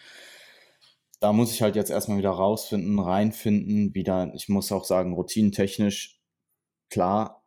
da 1.20 1.32
muss 1.32 1.52
ich 1.52 1.62
halt 1.62 1.76
jetzt 1.76 1.90
erstmal 1.90 2.18
wieder 2.18 2.30
rausfinden, 2.30 2.98
reinfinden, 2.98 3.94
wieder, 3.94 4.32
ich 4.34 4.48
muss 4.48 4.72
auch 4.72 4.84
sagen, 4.84 5.14
routinentechnisch, 5.14 6.15
klar, 6.90 7.44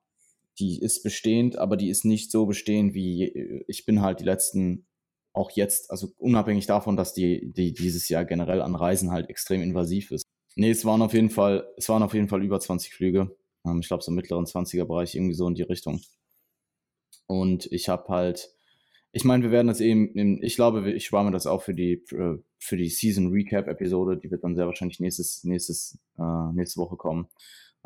die 0.60 0.82
ist 0.82 1.04
bestehend, 1.04 1.58
aber 1.58 1.78
die 1.78 1.89
ist 1.89 2.06
nicht 2.06 2.32
so 2.32 2.45
bestehend 2.45 2.93
wie 2.93 3.63
ich 3.67 3.86
bin 3.86 4.02
halt 4.02 4.19
die 4.19 4.25
letzten 4.25 4.86
auch 5.34 5.52
jetzt, 5.52 5.91
also 5.91 6.12
unabhängig 6.17 6.65
davon, 6.65 6.97
dass 6.97 7.13
die, 7.13 7.52
die 7.54 7.73
dieses 7.73 8.10
Jahr 8.10 8.25
generell 8.25 8.62
an 8.62 8.75
Reisen 8.75 9.12
halt 9.12 9.30
extrem 9.30 9.62
invasiv 9.62 10.12
ist. 10.12 10.23
Nee, 10.56 10.71
es 10.71 10.86
waren 10.86 11.02
auf 11.02 11.13
jeden 11.13 11.30
Fall, 11.30 11.67
es 11.78 11.88
waren 11.88 12.04
auf 12.04 12.13
jeden 12.13 12.28
Fall 12.28 12.43
über 12.43 12.60
20 12.60 12.93
Flüge. 12.93 13.36
Ähm, 13.65 13.80
ich 13.80 13.88
glaube, 13.88 14.04
so 14.04 14.12
im 14.12 14.15
mittleren 14.15 14.45
20er-Bereich, 14.45 15.15
irgendwie 15.15 15.36
so 15.36 15.47
in 15.47 15.56
die 15.56 15.63
Richtung. 15.63 16.02
Und 17.28 17.71
ich 17.71 17.89
habe 17.89 18.10
halt, 18.10 18.49
ich 19.12 19.23
meine, 19.23 19.43
wir 19.43 19.52
werden 19.52 19.67
das 19.67 19.82
eben, 19.82 20.41
ich 20.41 20.56
glaube, 20.56 20.91
ich 20.91 21.06
spare 21.06 21.25
mir 21.25 21.32
das 21.32 21.47
auch 21.47 21.62
für 21.62 21.73
die, 21.73 22.04
für 22.08 22.78
die 22.78 22.89
Season 22.89 23.32
Recap 23.32 23.67
Episode, 23.67 24.17
die 24.17 24.32
wird 24.32 24.43
dann 24.43 24.56
sehr 24.56 24.65
wahrscheinlich 24.65 24.99
nächstes, 24.99 25.43
nächstes, 25.43 25.99
äh, 26.17 26.54
nächste 26.54 26.82
Woche 26.82 26.97
kommen, 26.97 27.28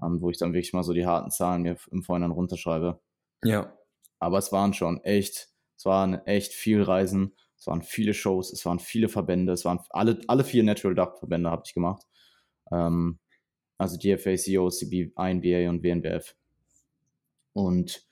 ähm, 0.01 0.21
wo 0.21 0.29
ich 0.29 0.38
dann 0.38 0.53
wirklich 0.53 0.73
mal 0.73 0.84
so 0.84 0.93
die 0.93 1.06
harten 1.06 1.32
Zahlen 1.32 1.63
mir 1.63 1.77
im 1.91 2.03
Vorhinein 2.03 2.32
runterschreibe. 2.32 2.99
Ja. 3.43 3.77
Aber 4.19 4.38
es 4.38 4.51
waren 4.51 4.73
schon 4.73 5.03
echt, 5.03 5.49
es 5.77 5.86
waren 5.86 6.25
echt 6.25 6.53
viel 6.53 6.82
Reisen, 6.82 7.36
es 7.58 7.67
waren 7.67 7.82
viele 7.82 8.13
Shows, 8.13 8.51
es 8.51 8.65
waren 8.65 8.79
viele 8.79 9.10
Verbände, 9.10 9.53
es 9.53 9.65
waren 9.65 9.79
alle, 9.89 10.19
alle 10.27 10.43
vier 10.43 10.63
Natural 10.63 10.95
Duck 10.95 11.19
Verbände 11.19 11.49
habe 11.49 11.63
ich 11.65 11.73
gemacht. 11.73 12.03
Ähm, 12.71 13.19
also 13.77 13.97
DFA, 13.97 14.36
COCB, 14.36 15.13
INBA 15.17 15.69
und 15.69 15.84
WNBF. 15.84 16.36
Und 17.53 18.06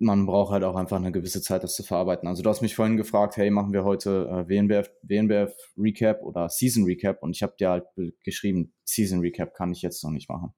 man 0.00 0.26
braucht 0.26 0.52
halt 0.52 0.64
auch 0.64 0.76
einfach 0.76 0.96
eine 0.96 1.12
gewisse 1.12 1.40
Zeit, 1.40 1.62
das 1.62 1.76
zu 1.76 1.82
verarbeiten. 1.82 2.28
Also 2.28 2.42
du 2.42 2.50
hast 2.50 2.60
mich 2.60 2.74
vorhin 2.74 2.96
gefragt, 2.96 3.36
hey, 3.36 3.50
machen 3.50 3.72
wir 3.72 3.84
heute 3.84 4.26
äh, 4.28 4.48
WNBF, 4.48 4.90
WNBF 5.02 5.54
Recap 5.76 6.22
oder 6.22 6.48
Season 6.48 6.84
Recap? 6.84 7.22
Und 7.22 7.36
ich 7.36 7.42
habe 7.42 7.54
dir 7.58 7.70
halt 7.70 7.84
geschrieben, 8.24 8.74
Season 8.84 9.20
Recap 9.20 9.54
kann 9.54 9.72
ich 9.72 9.82
jetzt 9.82 10.02
noch 10.02 10.10
nicht 10.10 10.28
machen. 10.28 10.52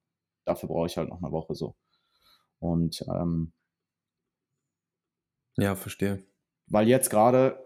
Dafür 0.44 0.68
brauche 0.68 0.86
ich 0.86 0.96
halt 0.96 1.10
noch 1.10 1.22
eine 1.22 1.30
Woche 1.30 1.54
so. 1.54 1.76
Und 2.58 3.04
ähm, 3.08 3.52
ja, 5.56 5.74
verstehe. 5.74 6.24
Weil 6.66 6.88
jetzt 6.88 7.10
gerade 7.10 7.58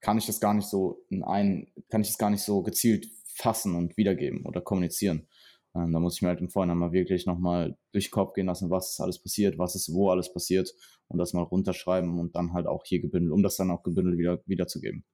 kann 0.00 0.18
ich 0.18 0.26
das 0.26 0.40
gar 0.40 0.54
nicht 0.54 0.68
so 0.68 1.04
in 1.08 1.22
einen, 1.22 1.72
kann 1.88 2.00
ich 2.00 2.08
das 2.08 2.18
gar 2.18 2.30
nicht 2.30 2.42
so 2.42 2.62
gezielt 2.62 3.08
fassen 3.34 3.74
und 3.74 3.96
wiedergeben 3.96 4.44
oder 4.46 4.60
kommunizieren. 4.60 5.28
Ähm, 5.74 5.92
da 5.92 6.00
muss 6.00 6.16
ich 6.16 6.22
mir 6.22 6.28
halt 6.28 6.40
im 6.40 6.50
Vorhinein 6.50 6.78
mal 6.78 6.92
wirklich 6.92 7.26
nochmal 7.26 7.76
durch 7.92 8.06
den 8.06 8.12
Kopf 8.12 8.34
gehen 8.34 8.46
lassen, 8.46 8.70
was 8.70 9.00
alles 9.00 9.18
passiert, 9.18 9.58
was 9.58 9.74
ist 9.74 9.92
wo 9.92 10.10
alles 10.10 10.32
passiert 10.32 10.74
und 11.08 11.18
das 11.18 11.32
mal 11.32 11.42
runterschreiben 11.42 12.18
und 12.18 12.36
dann 12.36 12.52
halt 12.52 12.66
auch 12.66 12.84
hier 12.84 13.00
gebündelt, 13.00 13.32
um 13.32 13.42
das 13.42 13.56
dann 13.56 13.70
auch 13.70 13.82
gebündelt 13.82 14.18
wieder 14.18 14.40
wiederzugeben. 14.46 15.04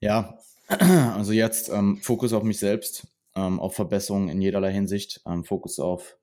Ja, 0.00 0.38
also 0.68 1.32
jetzt 1.32 1.68
ähm, 1.68 1.98
Fokus 1.98 2.32
auf 2.32 2.42
mich 2.42 2.58
selbst, 2.58 3.06
ähm, 3.34 3.60
auf 3.60 3.74
Verbesserungen 3.74 4.28
in 4.28 4.40
jederlei 4.40 4.72
Hinsicht, 4.72 5.20
ähm, 5.26 5.44
Fokus 5.44 5.78
auf 5.78 6.16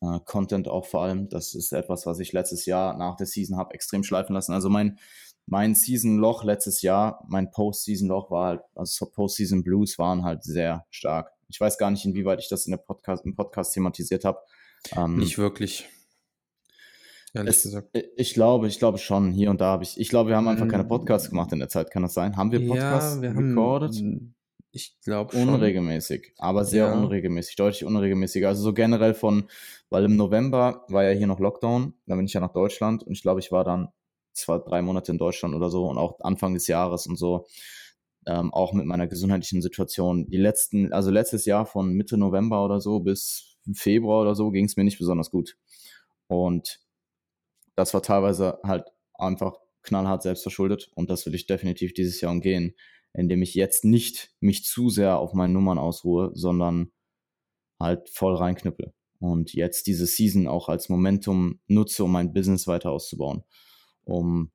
äh, 0.00 0.18
Content 0.24 0.68
auch 0.68 0.86
vor 0.86 1.02
allem. 1.02 1.28
Das 1.28 1.54
ist 1.54 1.72
etwas, 1.72 2.06
was 2.06 2.18
ich 2.18 2.32
letztes 2.32 2.66
Jahr 2.66 2.96
nach 2.96 3.16
der 3.16 3.26
Season 3.26 3.56
habe 3.56 3.74
extrem 3.74 4.02
schleifen 4.02 4.34
lassen. 4.34 4.52
Also 4.52 4.68
mein 4.68 4.98
mein 5.46 5.74
Season-Loch 5.74 6.44
letztes 6.44 6.82
Jahr, 6.82 7.24
mein 7.28 7.50
Post-Season-Loch 7.50 8.30
war 8.30 8.46
halt, 8.48 8.60
also 8.74 9.06
Post-Season 9.06 9.62
Blues 9.64 9.98
waren 9.98 10.24
halt 10.24 10.44
sehr 10.44 10.86
stark. 10.90 11.32
Ich 11.48 11.60
weiß 11.60 11.78
gar 11.78 11.90
nicht, 11.90 12.04
inwieweit 12.04 12.40
ich 12.40 12.48
das 12.48 12.66
in 12.66 12.70
der 12.70 12.78
Podcast, 12.78 13.24
im 13.26 13.34
Podcast 13.34 13.74
thematisiert 13.74 14.24
habe. 14.24 14.38
Ähm, 14.96 15.16
nicht 15.16 15.38
wirklich. 15.38 15.88
Ehrlich 17.34 17.56
es, 17.56 17.62
gesagt. 17.62 17.96
Ich 18.16 18.34
glaube, 18.34 18.68
ich 18.68 18.78
glaube 18.78 18.98
schon, 18.98 19.32
hier 19.32 19.50
und 19.50 19.60
da 19.60 19.66
habe 19.66 19.84
ich, 19.84 19.98
ich 19.98 20.08
glaube, 20.08 20.30
wir 20.30 20.36
haben 20.36 20.48
einfach 20.48 20.68
keine 20.68 20.84
Podcasts 20.84 21.30
gemacht 21.30 21.52
in 21.52 21.58
der 21.58 21.68
Zeit, 21.68 21.90
kann 21.90 22.02
das 22.02 22.14
sein? 22.14 22.36
Haben 22.36 22.52
wir 22.52 22.66
Podcasts 22.66 23.16
ja, 23.16 23.22
wir 23.22 23.36
recorded? 23.36 23.96
Haben, 23.96 24.34
ich 24.70 24.98
glaube 25.02 25.32
schon. 25.32 25.48
Unregelmäßig, 25.48 26.34
aber 26.38 26.64
sehr 26.64 26.86
ja. 26.86 26.92
unregelmäßig, 26.94 27.56
deutlich 27.56 27.84
unregelmäßiger. 27.84 28.48
Also 28.48 28.62
so 28.62 28.72
generell 28.72 29.14
von, 29.14 29.48
weil 29.88 30.04
im 30.04 30.16
November 30.16 30.84
war 30.88 31.04
ja 31.04 31.10
hier 31.10 31.26
noch 31.26 31.40
Lockdown, 31.40 31.94
da 32.06 32.16
bin 32.16 32.26
ich 32.26 32.32
ja 32.34 32.40
nach 32.40 32.52
Deutschland 32.52 33.02
und 33.02 33.12
ich 33.12 33.22
glaube, 33.22 33.40
ich 33.40 33.50
war 33.50 33.64
dann 33.64 33.88
zwei, 34.32 34.58
drei 34.58 34.82
Monate 34.82 35.12
in 35.12 35.18
Deutschland 35.18 35.54
oder 35.54 35.70
so 35.70 35.86
und 35.86 35.98
auch 35.98 36.20
Anfang 36.20 36.54
des 36.54 36.66
Jahres 36.66 37.06
und 37.06 37.16
so. 37.16 37.46
Ähm, 38.26 38.52
auch 38.54 38.72
mit 38.72 38.86
meiner 38.86 39.08
gesundheitlichen 39.08 39.62
Situation. 39.62 40.28
Die 40.30 40.36
letzten, 40.36 40.92
also 40.92 41.10
letztes 41.10 41.44
Jahr 41.44 41.66
von 41.66 41.92
Mitte 41.92 42.16
November 42.16 42.64
oder 42.64 42.80
so 42.80 43.00
bis 43.00 43.56
Februar 43.74 44.22
oder 44.22 44.34
so 44.34 44.50
ging 44.50 44.64
es 44.64 44.76
mir 44.76 44.84
nicht 44.84 44.98
besonders 44.98 45.30
gut. 45.30 45.56
Und 46.28 46.80
das 47.74 47.94
war 47.94 48.02
teilweise 48.02 48.58
halt 48.62 48.84
einfach 49.14 49.56
knallhart 49.82 50.22
selbst 50.22 50.42
verschuldet 50.42 50.90
und 50.94 51.10
das 51.10 51.26
will 51.26 51.34
ich 51.34 51.46
definitiv 51.46 51.94
dieses 51.94 52.20
Jahr 52.20 52.30
umgehen, 52.30 52.74
indem 53.12 53.42
ich 53.42 53.54
jetzt 53.54 53.84
nicht 53.84 54.32
mich 54.40 54.64
zu 54.64 54.88
sehr 54.90 55.18
auf 55.18 55.34
meinen 55.34 55.52
Nummern 55.52 55.78
ausruhe, 55.78 56.30
sondern 56.34 56.92
halt 57.80 58.08
voll 58.08 58.36
reinknüppel 58.36 58.94
und 59.18 59.52
jetzt 59.54 59.88
diese 59.88 60.06
Season 60.06 60.46
auch 60.46 60.68
als 60.68 60.88
Momentum 60.88 61.60
nutze, 61.66 62.04
um 62.04 62.12
mein 62.12 62.32
Business 62.32 62.68
weiter 62.68 62.92
auszubauen 62.92 63.42
um 64.04 64.50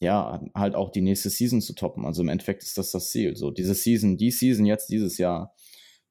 ja, 0.00 0.42
halt 0.54 0.74
auch 0.74 0.90
die 0.90 1.00
nächste 1.00 1.30
Season 1.30 1.60
zu 1.60 1.74
toppen. 1.74 2.04
Also 2.04 2.22
im 2.22 2.28
Endeffekt 2.28 2.62
ist 2.62 2.76
das 2.78 2.90
das 2.90 3.10
Ziel. 3.10 3.36
So, 3.36 3.50
diese 3.50 3.74
Season, 3.74 4.16
die 4.16 4.30
Season 4.30 4.66
jetzt 4.66 4.90
dieses 4.90 5.18
Jahr 5.18 5.54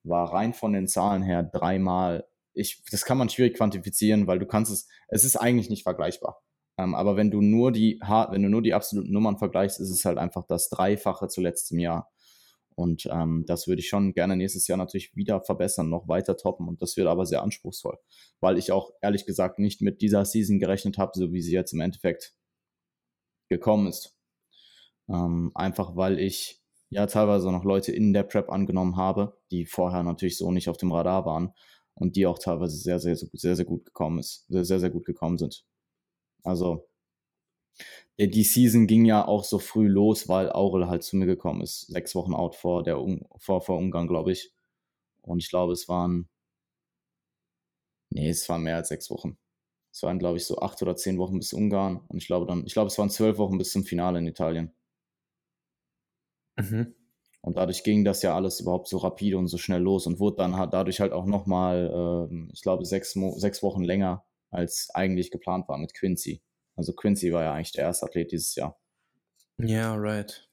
war 0.04 0.34
rein 0.34 0.54
von 0.54 0.74
den 0.74 0.88
Zahlen 0.88 1.22
her 1.22 1.44
dreimal. 1.44 2.28
Ich, 2.54 2.84
das 2.92 3.06
kann 3.06 3.18
man 3.18 3.30
schwierig 3.30 3.56
quantifizieren, 3.56 4.28
weil 4.28 4.40
du 4.40 4.46
kannst 4.46 4.72
es, 4.72 4.88
es 5.08 5.24
ist 5.24 5.36
eigentlich 5.36 5.70
nicht 5.70 5.84
vergleichbar. 5.84 6.42
Ähm, 6.78 6.96
aber 6.96 7.16
wenn 7.16 7.30
du 7.30 7.42
nur 7.42 7.72
die, 7.72 8.00
wenn 8.02 8.42
du 8.42 8.50
nur 8.50 8.62
die 8.62 8.74
absoluten 8.74 9.12
Nummern 9.12 9.38
vergleichst, 9.38 9.80
ist 9.80 9.92
es 9.92 10.06
halt 10.06 10.18
einfach 10.18 10.46
das 10.48 10.70
Dreifache 10.70 11.28
zu 11.28 11.42
letztem 11.42 11.80
Jahr. 11.80 12.12
Und 12.76 13.08
ähm, 13.12 13.46
das 13.48 13.68
würde 13.68 13.82
ich 13.82 13.90
schon 13.90 14.14
gerne 14.14 14.36
nächstes 14.36 14.68
Jahr 14.68 14.78
natürlich 14.78 15.16
wieder 15.16 15.42
verbessern, 15.42 15.90
noch 15.90 16.08
weiter 16.08 16.38
toppen. 16.38 16.68
Und 16.68 16.82
das 16.82 16.98
wird 16.98 17.08
aber 17.08 17.26
sehr 17.26 17.44
anspruchsvoll, 17.44 17.98
weil 18.40 18.58
ich 18.58 18.72
auch 18.72 18.92
ehrlich 19.02 19.26
gesagt 19.26 19.60
nicht 19.60 19.82
mit 19.82 20.02
dieser 20.02 20.26
Season 20.26 20.60
gerechnet 20.60 20.98
habe, 20.98 21.12
so 21.16 21.32
wie 21.32 21.42
sie 21.42 21.54
jetzt 21.54 21.74
im 21.74 21.82
Endeffekt 21.82 22.34
gekommen 23.50 23.88
ist. 23.88 24.16
Ähm, 25.10 25.52
einfach 25.56 25.96
weil 25.96 26.20
ich 26.20 26.62
ja 26.90 27.08
teilweise 27.08 27.52
noch 27.52 27.64
Leute 27.64 27.92
in 27.92 28.14
der 28.14 28.24
Prep 28.24 28.50
angenommen 28.50 28.98
habe, 28.98 29.38
die 29.52 29.66
vorher 29.66 30.04
natürlich 30.04 30.38
so 30.38 30.52
nicht 30.52 30.70
auf 30.70 30.78
dem 30.78 30.92
Radar 30.92 31.26
waren 31.26 31.54
und 31.96 32.16
die 32.16 32.26
auch 32.26 32.40
teilweise 32.40 32.78
sehr, 32.78 33.00
sehr, 33.00 33.16
sehr, 33.16 33.56
sehr 33.56 33.66
gut 33.66 33.86
gekommen 33.86 34.20
ist, 34.20 34.46
sehr, 34.48 34.66
sehr, 34.66 34.80
sehr 34.80 34.90
gut 34.90 35.06
gekommen 35.06 35.38
sind. 35.38 35.66
Also 36.44 36.88
die 38.20 38.44
Season 38.44 38.88
ging 38.88 39.06
ja 39.06 39.26
auch 39.28 39.44
so 39.44 39.60
früh 39.60 39.88
los, 39.88 40.28
weil 40.30 40.52
Aurel 40.52 40.88
halt 40.88 41.04
zu 41.04 41.16
mir 41.18 41.26
gekommen 41.26 41.62
ist. 41.62 41.88
Sechs 41.88 42.16
Wochen 42.16 42.34
out 42.34 42.56
vor, 42.56 42.84
der 42.84 42.98
vor, 43.38 43.62
vor 43.62 43.78
Ungarn, 43.78 44.08
glaube 44.08 44.32
ich. 44.32 44.54
Und 45.22 45.40
ich 45.40 45.50
glaube, 45.50 45.74
es 45.74 45.90
waren. 45.90 46.30
Nee, 48.12 48.30
es 48.30 48.48
waren 48.50 48.64
mehr 48.64 48.76
als 48.78 48.90
sechs 48.90 49.10
Wochen. 49.10 49.38
Es 49.92 50.04
waren, 50.04 50.20
glaube 50.20 50.38
ich, 50.38 50.46
so 50.46 50.60
acht 50.60 50.82
oder 50.82 50.96
zehn 50.96 51.18
Wochen 51.18 51.40
bis 51.40 51.54
Ungarn. 51.54 52.02
Und 52.08 52.18
ich 52.18 52.28
glaube 52.28 52.46
dann, 52.46 52.66
ich 52.66 52.74
glaube, 52.74 52.88
es 52.88 52.98
waren 52.98 53.10
zwölf 53.10 53.38
Wochen 53.38 53.58
bis 53.58 53.72
zum 53.72 53.84
Finale 53.84 54.20
in 54.20 54.28
Italien. 54.28 54.74
Mhm. 56.58 56.94
Und 57.42 57.58
dadurch 57.58 57.84
ging 57.84 58.06
das 58.06 58.22
ja 58.22 58.36
alles 58.36 58.60
überhaupt 58.60 58.88
so 58.88 58.98
rapide 58.98 59.38
und 59.38 59.48
so 59.48 59.58
schnell 59.58 59.82
los 59.82 60.08
und 60.08 60.20
wurde 60.20 60.38
dann 60.38 60.56
halt 60.56 60.74
dadurch 60.74 61.00
halt 61.02 61.12
auch 61.12 61.26
nochmal, 61.26 62.30
äh, 62.32 62.52
ich 62.54 62.62
glaube, 62.62 62.86
sechs, 62.86 63.14
sechs 63.36 63.62
Wochen 63.64 63.84
länger 63.84 64.26
als 64.50 64.90
eigentlich 64.94 65.30
geplant 65.32 65.68
war 65.68 65.78
mit 65.78 65.94
Quincy. 65.94 66.42
Also 66.76 66.94
Quincy 66.94 67.32
war 67.34 67.44
ja 67.44 67.54
eigentlich 67.54 67.72
der 67.72 67.86
erste 67.86 68.06
Athlet 68.06 68.32
dieses 68.32 68.56
Jahr. 68.56 68.80
Ja, 69.58 69.96
right. 69.96 70.48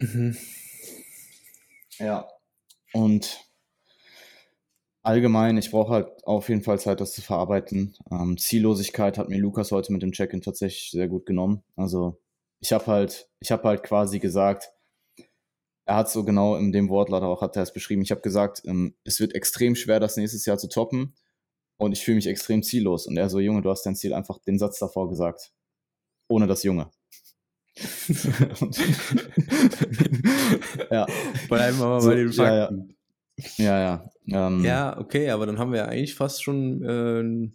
Mhm. 0.00 0.36
Ja, 1.98 2.26
und 2.94 3.44
allgemein, 5.02 5.58
ich 5.58 5.70
brauche 5.70 5.92
halt 5.92 6.26
auf 6.26 6.48
jeden 6.48 6.62
Fall 6.62 6.78
Zeit, 6.78 7.00
das 7.00 7.12
zu 7.12 7.20
verarbeiten. 7.22 7.96
Ähm, 8.10 8.38
Ziellosigkeit 8.38 9.18
hat 9.18 9.28
mir 9.28 9.38
Lukas 9.38 9.72
heute 9.72 9.92
mit 9.92 10.02
dem 10.02 10.12
Check-in 10.12 10.40
tatsächlich 10.40 10.90
sehr 10.90 11.08
gut 11.08 11.26
genommen. 11.26 11.62
Also 11.76 12.20
ich 12.60 12.72
habe 12.72 12.86
halt, 12.86 13.28
ich 13.40 13.50
habe 13.52 13.64
halt 13.64 13.82
quasi 13.82 14.18
gesagt, 14.18 14.72
er 15.84 15.96
hat 15.96 16.10
so 16.10 16.24
genau 16.24 16.56
in 16.56 16.72
dem 16.72 16.88
Wortlaut 16.88 17.22
auch 17.22 17.42
hat 17.42 17.56
er 17.56 17.62
es 17.62 17.72
beschrieben. 17.72 18.02
Ich 18.02 18.10
habe 18.10 18.20
gesagt, 18.20 18.62
ähm, 18.64 18.94
es 19.04 19.20
wird 19.20 19.34
extrem 19.34 19.74
schwer, 19.74 20.00
das 20.00 20.16
nächstes 20.16 20.46
Jahr 20.46 20.58
zu 20.58 20.68
toppen 20.68 21.14
und 21.80 21.92
ich 21.92 22.04
fühle 22.04 22.16
mich 22.16 22.26
extrem 22.26 22.62
ziellos. 22.62 23.06
Und 23.06 23.16
er 23.16 23.30
so, 23.30 23.40
Junge, 23.40 23.62
du 23.62 23.70
hast 23.70 23.84
dein 23.84 23.96
Ziel 23.96 24.12
einfach 24.12 24.38
den 24.38 24.58
Satz 24.58 24.78
davor 24.78 25.08
gesagt. 25.08 25.50
Ohne 26.28 26.46
das 26.46 26.62
Junge. 26.62 26.90
ja. 30.90 31.06
Bleiben 31.48 31.78
wir 31.78 31.86
mal 31.86 32.00
so, 32.02 32.10
bei 32.10 32.16
den 32.16 32.32
Fakten. 32.32 32.94
Ja, 33.56 33.80
ja. 33.80 34.10
Ja, 34.26 34.48
ähm, 34.48 34.62
ja, 34.62 34.98
okay, 34.98 35.30
aber 35.30 35.46
dann 35.46 35.58
haben 35.58 35.72
wir 35.72 35.78
ja 35.78 35.86
eigentlich 35.86 36.14
fast 36.14 36.42
schon 36.42 36.84
äh, 36.84 37.50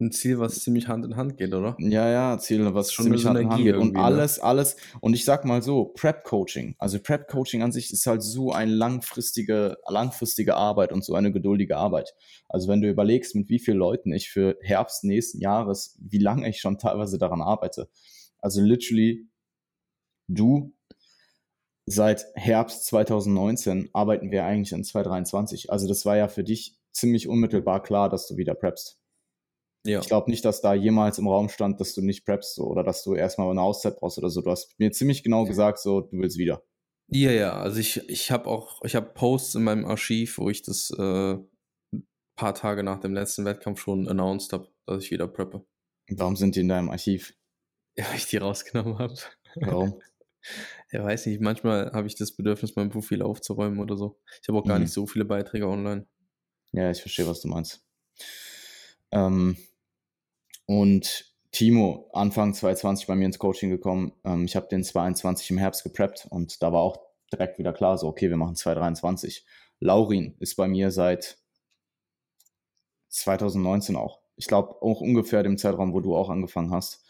ein 0.00 0.12
Ziel, 0.12 0.38
was 0.38 0.60
ziemlich 0.60 0.88
Hand 0.88 1.04
in 1.04 1.16
Hand 1.16 1.36
geht, 1.36 1.52
oder? 1.52 1.76
Ja, 1.78 2.08
ja, 2.10 2.38
Ziel, 2.38 2.74
was 2.74 2.92
schon 2.92 3.04
ziemlich 3.04 3.26
Hand 3.26 3.38
in 3.38 3.50
Hand 3.50 3.62
geht. 3.62 3.76
Und 3.76 3.94
ne? 3.94 4.00
alles, 4.00 4.38
ne? 4.38 4.44
alles. 4.44 4.76
Und 5.00 5.14
ich 5.14 5.24
sag 5.24 5.44
mal 5.44 5.62
so, 5.62 5.86
Prep-Coaching. 5.86 6.74
Also 6.78 6.98
Prep-Coaching 6.98 7.62
an 7.62 7.72
sich 7.72 7.92
ist 7.92 8.06
halt 8.06 8.22
so 8.22 8.52
eine 8.52 8.72
langfristige, 8.72 9.76
langfristige 9.86 10.56
Arbeit 10.56 10.92
und 10.92 11.04
so 11.04 11.14
eine 11.14 11.32
geduldige 11.32 11.76
Arbeit. 11.76 12.14
Also 12.48 12.68
wenn 12.68 12.80
du 12.80 12.88
überlegst, 12.88 13.34
mit 13.34 13.48
wie 13.48 13.58
vielen 13.58 13.78
Leuten 13.78 14.12
ich 14.12 14.30
für 14.30 14.56
Herbst 14.62 15.04
nächsten 15.04 15.40
Jahres, 15.40 15.96
wie 16.00 16.18
lange 16.18 16.48
ich 16.48 16.60
schon 16.60 16.78
teilweise 16.78 17.18
daran 17.18 17.42
arbeite. 17.42 17.88
Also 18.38 18.62
literally, 18.62 19.28
du, 20.28 20.72
seit 21.86 22.26
Herbst 22.34 22.86
2019 22.86 23.90
arbeiten 23.92 24.30
wir 24.30 24.44
eigentlich 24.44 24.72
in 24.72 24.84
2023. 24.84 25.70
Also 25.70 25.88
das 25.88 26.06
war 26.06 26.16
ja 26.16 26.28
für 26.28 26.44
dich 26.44 26.78
ziemlich 26.92 27.28
unmittelbar 27.28 27.82
klar, 27.82 28.08
dass 28.08 28.26
du 28.26 28.36
wieder 28.36 28.54
preppst. 28.54 28.99
Ja. 29.86 30.00
Ich 30.00 30.06
glaube 30.08 30.30
nicht, 30.30 30.44
dass 30.44 30.60
da 30.60 30.74
jemals 30.74 31.18
im 31.18 31.26
Raum 31.28 31.48
stand, 31.48 31.80
dass 31.80 31.94
du 31.94 32.02
nicht 32.02 32.24
preppst 32.26 32.54
so, 32.54 32.64
oder 32.66 32.84
dass 32.84 33.02
du 33.02 33.14
erstmal 33.14 33.50
eine 33.50 33.62
Auszeit 33.62 33.98
brauchst 33.98 34.18
oder 34.18 34.28
so. 34.30 34.42
Du 34.42 34.50
hast 34.50 34.78
mir 34.78 34.90
ziemlich 34.92 35.22
genau 35.22 35.44
gesagt, 35.46 35.78
so, 35.78 36.02
du 36.02 36.18
willst 36.18 36.36
wieder. 36.36 36.62
Ja, 37.08 37.30
ja, 37.32 37.52
also 37.54 37.80
ich, 37.80 38.08
ich 38.08 38.30
habe 38.30 38.46
auch, 38.46 38.82
ich 38.84 38.94
habe 38.94 39.10
Posts 39.14 39.56
in 39.56 39.64
meinem 39.64 39.84
Archiv, 39.86 40.38
wo 40.38 40.50
ich 40.50 40.62
das 40.62 40.90
äh, 40.96 41.32
ein 41.92 42.06
paar 42.36 42.54
Tage 42.54 42.82
nach 42.82 43.00
dem 43.00 43.14
letzten 43.14 43.44
Wettkampf 43.44 43.80
schon 43.80 44.06
announced 44.06 44.52
habe, 44.52 44.68
dass 44.86 45.02
ich 45.04 45.10
wieder 45.10 45.26
preppe. 45.26 45.64
Warum 46.10 46.36
sind 46.36 46.56
die 46.56 46.60
in 46.60 46.68
deinem 46.68 46.90
Archiv? 46.90 47.34
Ja, 47.98 48.04
weil 48.08 48.16
ich 48.16 48.26
die 48.26 48.36
rausgenommen 48.36 48.98
habe. 48.98 49.14
Warum? 49.56 50.00
ja, 50.92 51.02
weiß 51.02 51.26
nicht, 51.26 51.40
manchmal 51.40 51.90
habe 51.92 52.06
ich 52.06 52.14
das 52.14 52.32
Bedürfnis, 52.32 52.76
mein 52.76 52.88
Profil 52.88 53.20
aufzuräumen 53.20 53.80
oder 53.80 53.96
so. 53.96 54.20
Ich 54.40 54.48
habe 54.48 54.58
auch 54.58 54.64
gar 54.64 54.76
Mhm. 54.78 54.84
nicht 54.84 54.92
so 54.92 55.06
viele 55.08 55.24
Beiträge 55.24 55.66
online. 55.66 56.06
Ja, 56.72 56.90
ich 56.90 57.00
verstehe, 57.00 57.26
was 57.26 57.40
du 57.40 57.48
meinst. 57.48 57.84
Ähm, 59.10 59.56
und 60.70 61.34
Timo, 61.50 62.08
Anfang 62.12 62.54
2020 62.54 63.08
bei 63.08 63.16
mir 63.16 63.26
ins 63.26 63.40
Coaching 63.40 63.70
gekommen. 63.70 64.12
Ähm, 64.22 64.44
ich 64.44 64.54
habe 64.54 64.68
den 64.68 64.84
22 64.84 65.50
im 65.50 65.58
Herbst 65.58 65.82
gepreppt 65.82 66.28
und 66.30 66.62
da 66.62 66.72
war 66.72 66.80
auch 66.80 67.00
direkt 67.32 67.58
wieder 67.58 67.72
klar, 67.72 67.98
so, 67.98 68.06
okay, 68.06 68.30
wir 68.30 68.36
machen 68.36 68.54
2023. 68.54 69.44
Laurin 69.80 70.36
ist 70.38 70.54
bei 70.54 70.68
mir 70.68 70.92
seit 70.92 71.38
2019 73.08 73.96
auch. 73.96 74.20
Ich 74.36 74.46
glaube 74.46 74.80
auch 74.80 75.00
ungefähr 75.00 75.42
dem 75.42 75.58
Zeitraum, 75.58 75.92
wo 75.92 75.98
du 75.98 76.14
auch 76.14 76.30
angefangen 76.30 76.70
hast. 76.70 77.04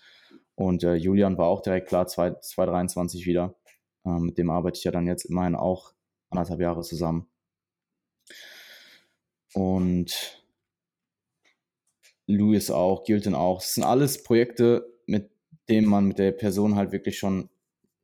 Und 0.54 0.82
äh, 0.82 0.94
Julian 0.94 1.36
war 1.36 1.48
auch 1.48 1.60
direkt 1.60 1.88
klar, 1.88 2.06
2 2.06 2.36
2023 2.40 3.26
wieder. 3.26 3.56
Ähm, 4.06 4.22
mit 4.22 4.38
dem 4.38 4.48
arbeite 4.48 4.78
ich 4.78 4.84
ja 4.84 4.90
dann 4.90 5.06
jetzt 5.06 5.26
immerhin 5.26 5.54
auch 5.54 5.92
anderthalb 6.30 6.62
Jahre 6.62 6.80
zusammen. 6.80 7.28
Und 9.52 10.39
Louis 12.30 12.70
auch, 12.70 13.04
Gilton 13.04 13.34
auch. 13.34 13.60
Es 13.60 13.74
sind 13.74 13.84
alles 13.84 14.22
Projekte, 14.22 14.86
mit 15.06 15.30
denen 15.68 15.88
man 15.88 16.06
mit 16.06 16.18
der 16.18 16.32
Person 16.32 16.76
halt 16.76 16.92
wirklich 16.92 17.18
schon 17.18 17.50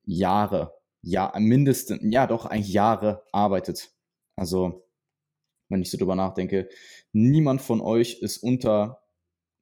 Jahre, 0.05 0.73
ja, 1.03 1.33
mindestens, 1.39 2.01
ja 2.03 2.27
doch, 2.27 2.47
eigentlich 2.47 2.73
Jahre 2.73 3.25
arbeitet. 3.33 3.91
Also, 4.37 4.87
wenn 5.69 5.83
ich 5.83 5.91
so 5.91 5.99
drüber 5.99 6.15
nachdenke, 6.15 6.69
niemand 7.13 7.61
von 7.61 7.81
euch 7.81 8.21
ist 8.21 8.39
unter, 8.39 9.03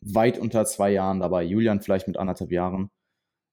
weit 0.01 0.39
unter 0.39 0.67
zwei 0.67 0.91
Jahren 0.91 1.21
dabei. 1.21 1.45
Julian 1.45 1.81
vielleicht 1.81 2.07
mit 2.07 2.19
anderthalb 2.19 2.53
Jahren. 2.53 2.91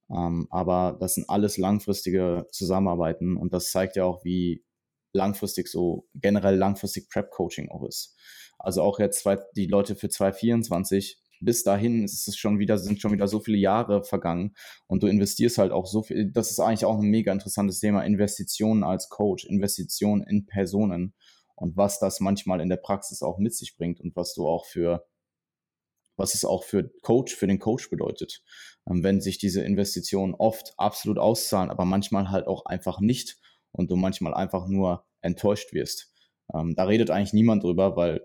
Ähm, 0.09 0.47
aber 0.49 0.97
das 0.99 1.15
sind 1.15 1.29
alles 1.29 1.57
langfristige 1.57 2.47
Zusammenarbeiten 2.51 3.37
und 3.37 3.53
das 3.53 3.71
zeigt 3.71 3.95
ja 3.95 4.03
auch, 4.03 4.25
wie 4.25 4.65
langfristig 5.13 5.67
so 5.67 6.07
generell 6.15 6.55
langfristig 6.55 7.09
Prep-Coaching 7.09 7.69
auch 7.69 7.83
ist. 7.85 8.17
Also 8.63 8.81
auch 8.83 8.99
jetzt 8.99 9.19
zwei, 9.19 9.39
die 9.55 9.65
Leute 9.65 9.95
für 9.95 10.09
2024, 10.09 11.19
bis 11.41 11.63
dahin 11.63 12.03
ist 12.03 12.27
es 12.27 12.37
schon 12.37 12.59
wieder, 12.59 12.77
sind 12.77 13.01
schon 13.01 13.11
wieder 13.11 13.27
so 13.27 13.39
viele 13.39 13.57
Jahre 13.57 14.03
vergangen 14.03 14.53
und 14.87 15.03
du 15.03 15.07
investierst 15.07 15.57
halt 15.57 15.71
auch 15.71 15.87
so 15.87 16.03
viel. 16.03 16.31
Das 16.31 16.51
ist 16.51 16.59
eigentlich 16.59 16.85
auch 16.85 16.99
ein 16.99 17.09
mega 17.09 17.31
interessantes 17.31 17.79
Thema. 17.79 18.03
Investitionen 18.03 18.83
als 18.83 19.09
Coach, 19.09 19.45
Investitionen 19.45 20.23
in 20.23 20.45
Personen 20.45 21.15
und 21.55 21.75
was 21.77 21.99
das 21.99 22.19
manchmal 22.19 22.61
in 22.61 22.69
der 22.69 22.77
Praxis 22.77 23.23
auch 23.23 23.39
mit 23.39 23.55
sich 23.55 23.75
bringt 23.75 23.99
und 23.99 24.15
was 24.15 24.33
du 24.33 24.47
auch 24.47 24.65
für, 24.65 25.07
was 26.15 26.35
es 26.35 26.45
auch 26.45 26.63
für 26.63 26.91
Coach, 27.01 27.35
für 27.35 27.47
den 27.47 27.59
Coach 27.59 27.89
bedeutet. 27.89 28.43
Ähm, 28.87 29.03
wenn 29.03 29.21
sich 29.21 29.39
diese 29.39 29.63
Investitionen 29.63 30.35
oft 30.35 30.73
absolut 30.77 31.17
auszahlen, 31.17 31.71
aber 31.71 31.85
manchmal 31.85 32.29
halt 32.29 32.45
auch 32.45 32.65
einfach 32.65 32.99
nicht 32.99 33.39
und 33.71 33.89
du 33.89 33.95
manchmal 33.95 34.35
einfach 34.35 34.67
nur 34.67 35.05
enttäuscht 35.21 35.73
wirst. 35.73 36.13
Ähm, 36.53 36.75
da 36.75 36.83
redet 36.83 37.09
eigentlich 37.09 37.33
niemand 37.33 37.63
drüber, 37.63 37.95
weil 37.95 38.21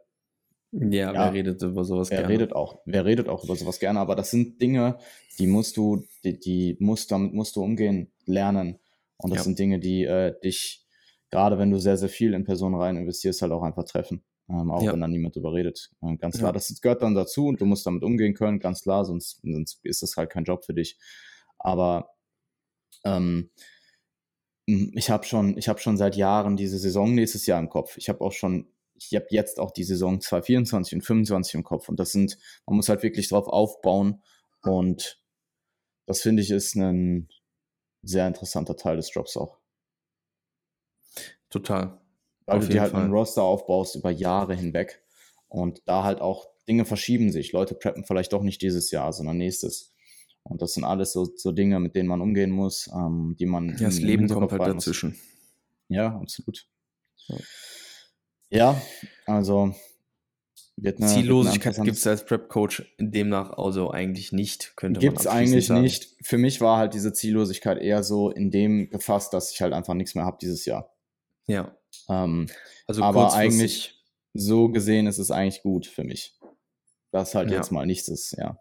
Ja, 0.78 1.12
Ja. 1.12 1.12
wer 1.12 1.32
redet 1.32 1.62
über 1.62 1.84
sowas 1.84 2.10
wer 2.10 2.18
gerne? 2.18 2.34
redet 2.34 2.52
auch, 2.52 2.80
wer 2.84 3.04
redet 3.04 3.28
auch 3.28 3.42
über 3.44 3.56
sowas 3.56 3.78
gerne, 3.78 3.98
aber 4.00 4.14
das 4.14 4.30
sind 4.30 4.60
Dinge, 4.60 4.98
die 5.38 5.46
musst 5.46 5.76
du, 5.76 6.04
die, 6.24 6.38
die 6.38 6.76
musst, 6.80 7.10
damit 7.10 7.32
musst 7.32 7.56
du 7.56 7.62
umgehen, 7.62 8.12
lernen. 8.26 8.78
Und 9.18 9.30
das 9.30 9.38
Ja. 9.38 9.44
sind 9.44 9.58
Dinge, 9.58 9.78
die 9.78 10.04
äh, 10.04 10.38
dich, 10.44 10.84
gerade 11.30 11.58
wenn 11.58 11.70
du 11.70 11.78
sehr, 11.78 11.96
sehr 11.96 12.10
viel 12.10 12.34
in 12.34 12.44
Personen 12.44 12.74
rein 12.74 12.96
investierst, 12.96 13.40
halt 13.42 13.52
auch 13.52 13.62
einfach 13.62 13.84
treffen. 13.84 14.22
Ähm, 14.48 14.70
auch 14.70 14.82
Ja. 14.82 14.92
wenn 14.92 15.00
da 15.00 15.08
niemand 15.08 15.34
drüber 15.34 15.52
redet. 15.54 15.90
Äh, 16.02 16.16
ganz 16.18 16.36
Ja. 16.36 16.40
klar, 16.42 16.52
das 16.52 16.80
gehört 16.80 17.02
dann 17.02 17.14
dazu 17.14 17.46
und 17.46 17.60
du 17.60 17.64
musst 17.64 17.86
damit 17.86 18.02
umgehen 18.02 18.34
können, 18.34 18.58
ganz 18.60 18.82
klar, 18.82 19.04
sonst, 19.04 19.40
sonst 19.42 19.80
ist 19.84 20.02
das 20.02 20.16
halt 20.16 20.30
kein 20.30 20.44
Job 20.44 20.64
für 20.64 20.74
dich. 20.74 20.98
Aber 21.58 22.10
ähm, 23.04 23.50
ich 24.66 25.10
habe 25.10 25.24
schon, 25.24 25.56
ich 25.56 25.68
habe 25.68 25.78
schon 25.78 25.96
seit 25.96 26.16
Jahren 26.16 26.56
diese 26.56 26.78
Saison 26.78 27.14
nächstes 27.14 27.46
Jahr 27.46 27.60
im 27.60 27.68
Kopf. 27.68 27.96
Ich 27.96 28.08
habe 28.08 28.20
auch 28.20 28.32
schon, 28.32 28.66
ich 28.98 29.14
habe 29.14 29.26
jetzt 29.30 29.58
auch 29.60 29.70
die 29.70 29.84
Saison 29.84 30.20
2024 30.20 30.94
und 30.96 31.02
25 31.02 31.54
im 31.54 31.64
Kopf. 31.64 31.88
Und 31.88 32.00
das 32.00 32.12
sind, 32.12 32.38
man 32.66 32.76
muss 32.76 32.88
halt 32.88 33.02
wirklich 33.02 33.28
drauf 33.28 33.48
aufbauen. 33.48 34.22
Und 34.62 35.20
das 36.06 36.20
finde 36.20 36.42
ich 36.42 36.50
ist 36.50 36.74
ein 36.76 37.28
sehr 38.02 38.26
interessanter 38.26 38.76
Teil 38.76 38.96
des 38.96 39.12
Jobs 39.12 39.36
auch. 39.36 39.58
Total. 41.50 42.00
Weil 42.46 42.58
Auf 42.58 42.66
du 42.66 42.72
dir 42.72 42.80
halt 42.80 42.94
einen 42.94 43.08
Fall. 43.08 43.18
Roster 43.18 43.42
aufbaust 43.42 43.96
über 43.96 44.10
Jahre 44.10 44.54
hinweg. 44.54 45.02
Und 45.48 45.82
da 45.86 46.04
halt 46.04 46.20
auch 46.20 46.48
Dinge 46.68 46.84
verschieben 46.84 47.30
sich. 47.30 47.52
Leute 47.52 47.74
preppen 47.74 48.04
vielleicht 48.04 48.32
doch 48.32 48.42
nicht 48.42 48.62
dieses 48.62 48.90
Jahr, 48.90 49.12
sondern 49.12 49.36
nächstes. 49.36 49.94
Und 50.42 50.62
das 50.62 50.74
sind 50.74 50.84
alles 50.84 51.12
so, 51.12 51.24
so 51.36 51.52
Dinge, 51.52 51.80
mit 51.80 51.96
denen 51.96 52.08
man 52.08 52.20
umgehen 52.20 52.50
muss, 52.50 52.88
ähm, 52.92 53.36
die 53.38 53.46
man. 53.46 53.70
Ja, 53.78 53.86
das 53.86 53.98
Leben 53.98 54.28
kommt 54.28 54.50
halt 54.52 54.58
behalten 54.58 54.76
muss. 54.76 54.84
dazwischen. 54.84 55.18
Ja, 55.88 56.16
absolut. 56.16 56.68
Ja. 57.26 57.36
Ja, 58.50 58.80
also 59.26 59.74
wird 60.76 61.00
eine, 61.00 61.08
Ziellosigkeit 61.10 61.74
gibt 61.82 61.96
es 61.96 62.06
als 62.06 62.24
Prep-Coach 62.24 62.94
demnach 62.98 63.50
also 63.56 63.90
eigentlich 63.90 64.32
nicht, 64.32 64.76
könnte 64.76 65.00
Gibt 65.00 65.18
es 65.20 65.24
man 65.24 65.34
eigentlich 65.34 65.66
sagen. 65.66 65.80
nicht. 65.80 66.14
Für 66.22 66.36
mich 66.38 66.60
war 66.60 66.78
halt 66.78 66.94
diese 66.94 67.12
Ziellosigkeit 67.12 67.78
eher 67.78 68.02
so 68.02 68.30
in 68.30 68.50
dem 68.50 68.90
gefasst, 68.90 69.32
dass 69.32 69.50
ich 69.52 69.62
halt 69.62 69.72
einfach 69.72 69.94
nichts 69.94 70.14
mehr 70.14 70.24
habe 70.24 70.38
dieses 70.40 70.66
Jahr. 70.66 70.94
Ja, 71.46 71.76
Ähm, 72.08 72.46
also 72.86 73.02
aber 73.02 73.32
eigentlich 73.34 74.04
so 74.34 74.68
gesehen 74.68 75.06
ist 75.06 75.18
es 75.18 75.30
eigentlich 75.30 75.62
gut 75.62 75.86
für 75.86 76.04
mich. 76.04 76.38
Dass 77.10 77.34
halt 77.34 77.50
Ja. 77.50 77.56
jetzt 77.56 77.72
mal 77.72 77.86
nichts 77.86 78.08
ist, 78.08 78.32
ja. 78.36 78.60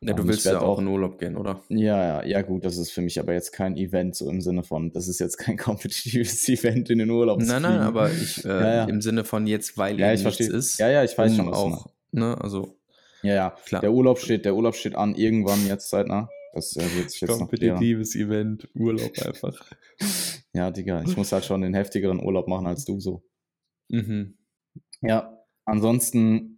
Ja, 0.00 0.12
du 0.12 0.26
willst 0.28 0.44
ja 0.44 0.58
auch 0.60 0.62
auch- 0.74 0.78
in 0.80 0.86
Urlaub 0.86 1.18
gehen, 1.18 1.36
oder? 1.36 1.62
Ja, 1.68 2.22
ja, 2.22 2.26
ja, 2.26 2.42
gut, 2.42 2.64
das 2.64 2.76
ist 2.76 2.90
für 2.90 3.00
mich 3.00 3.18
aber 3.18 3.32
jetzt 3.32 3.52
kein 3.52 3.76
Event, 3.76 4.14
so 4.16 4.28
im 4.28 4.40
Sinne 4.40 4.62
von, 4.62 4.92
das 4.92 5.08
ist 5.08 5.18
jetzt 5.20 5.36
kein 5.38 5.56
kompetitives 5.58 6.48
Event 6.48 6.90
in 6.90 6.98
den 6.98 7.10
Urlaub 7.10 7.40
Nein, 7.40 7.62
nein, 7.62 7.80
aber 7.80 8.10
ich, 8.10 8.44
äh, 8.44 8.48
Ja, 8.48 8.74
ja. 8.74 8.84
im 8.84 9.00
Sinne 9.00 9.24
von 9.24 9.46
jetzt, 9.46 9.76
weil 9.78 9.98
Ja, 9.98 10.12
ich 10.12 10.22
nichts 10.22 10.36
verstehe. 10.38 10.56
ist. 10.56 10.78
Ja, 10.78 10.90
ja, 10.90 11.04
ich 11.04 11.16
weiß 11.16 11.36
schon, 11.36 11.50
was 11.50 11.56
auch, 11.58 11.86
ne, 12.12 12.36
also 12.40 12.76
Ja, 13.22 13.34
ja, 13.34 13.56
klar. 13.64 13.80
der 13.80 13.92
Urlaub 13.92 14.18
steht, 14.18 14.44
der 14.44 14.54
Urlaub 14.54 14.74
steht 14.74 14.94
an, 14.94 15.14
irgendwann 15.14 15.66
jetzt 15.66 15.88
zeitnah. 15.90 16.28
Das 16.52 16.76
äh, 16.76 16.82
wird 16.96 17.10
sich 17.10 17.20
jetzt 17.20 17.40
noch 17.40 17.50
klären. 17.50 17.82
Event, 17.82 18.68
Urlaub 18.74 19.18
einfach. 19.22 19.60
Ja, 20.56 20.70
Digga, 20.70 21.02
ich 21.02 21.16
muss 21.16 21.32
halt 21.32 21.44
schon 21.44 21.62
den 21.62 21.74
heftigeren 21.74 22.22
Urlaub 22.24 22.46
machen 22.46 22.68
als 22.68 22.84
du 22.84 23.00
so. 23.00 23.24
mhm. 23.88 24.36
Ja, 25.02 25.36
ansonsten, 25.64 26.53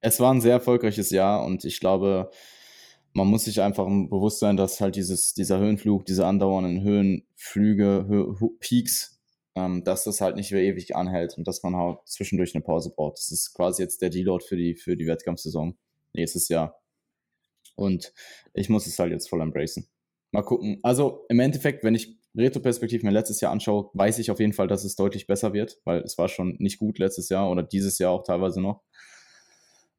es 0.00 0.20
war 0.20 0.32
ein 0.32 0.40
sehr 0.40 0.52
erfolgreiches 0.52 1.10
Jahr 1.10 1.44
und 1.44 1.64
ich 1.64 1.80
glaube, 1.80 2.30
man 3.12 3.26
muss 3.26 3.44
sich 3.44 3.60
einfach 3.60 3.86
bewusst 3.86 4.38
sein, 4.38 4.56
dass 4.56 4.80
halt 4.80 4.96
dieses, 4.96 5.34
dieser 5.34 5.58
Höhenflug, 5.58 6.06
diese 6.06 6.26
andauernden 6.26 6.82
Höhenflüge, 6.82 8.06
Hö 8.08 8.48
Peaks, 8.60 9.20
ähm, 9.56 9.82
dass 9.84 10.04
das 10.04 10.20
halt 10.20 10.36
nicht 10.36 10.52
mehr 10.52 10.62
ewig 10.62 10.94
anhält 10.94 11.36
und 11.36 11.46
dass 11.48 11.62
man 11.62 11.76
halt 11.76 11.98
zwischendurch 12.06 12.54
eine 12.54 12.62
Pause 12.62 12.90
braucht. 12.94 13.18
Das 13.18 13.30
ist 13.30 13.52
quasi 13.54 13.82
jetzt 13.82 14.00
der 14.00 14.10
Deload 14.10 14.44
für 14.46 14.56
die, 14.56 14.76
für 14.76 14.96
die 14.96 15.06
Wettkampfsaison 15.06 15.76
nächstes 16.14 16.48
Jahr. 16.48 16.80
Und 17.74 18.12
ich 18.54 18.68
muss 18.68 18.86
es 18.86 18.98
halt 18.98 19.10
jetzt 19.10 19.28
voll 19.28 19.40
embracen. 19.40 19.88
Mal 20.32 20.42
gucken. 20.42 20.78
Also 20.82 21.24
im 21.28 21.40
Endeffekt, 21.40 21.82
wenn 21.82 21.94
ich 21.94 22.16
Retroperspektiv 22.36 23.02
mir 23.02 23.10
letztes 23.10 23.40
Jahr 23.40 23.50
anschaue, 23.50 23.90
weiß 23.94 24.20
ich 24.20 24.30
auf 24.30 24.38
jeden 24.38 24.52
Fall, 24.52 24.68
dass 24.68 24.84
es 24.84 24.94
deutlich 24.94 25.26
besser 25.26 25.52
wird, 25.52 25.80
weil 25.84 26.00
es 26.02 26.16
war 26.16 26.28
schon 26.28 26.54
nicht 26.60 26.78
gut 26.78 27.00
letztes 27.00 27.28
Jahr 27.28 27.50
oder 27.50 27.64
dieses 27.64 27.98
Jahr 27.98 28.12
auch 28.12 28.22
teilweise 28.22 28.60
noch. 28.60 28.82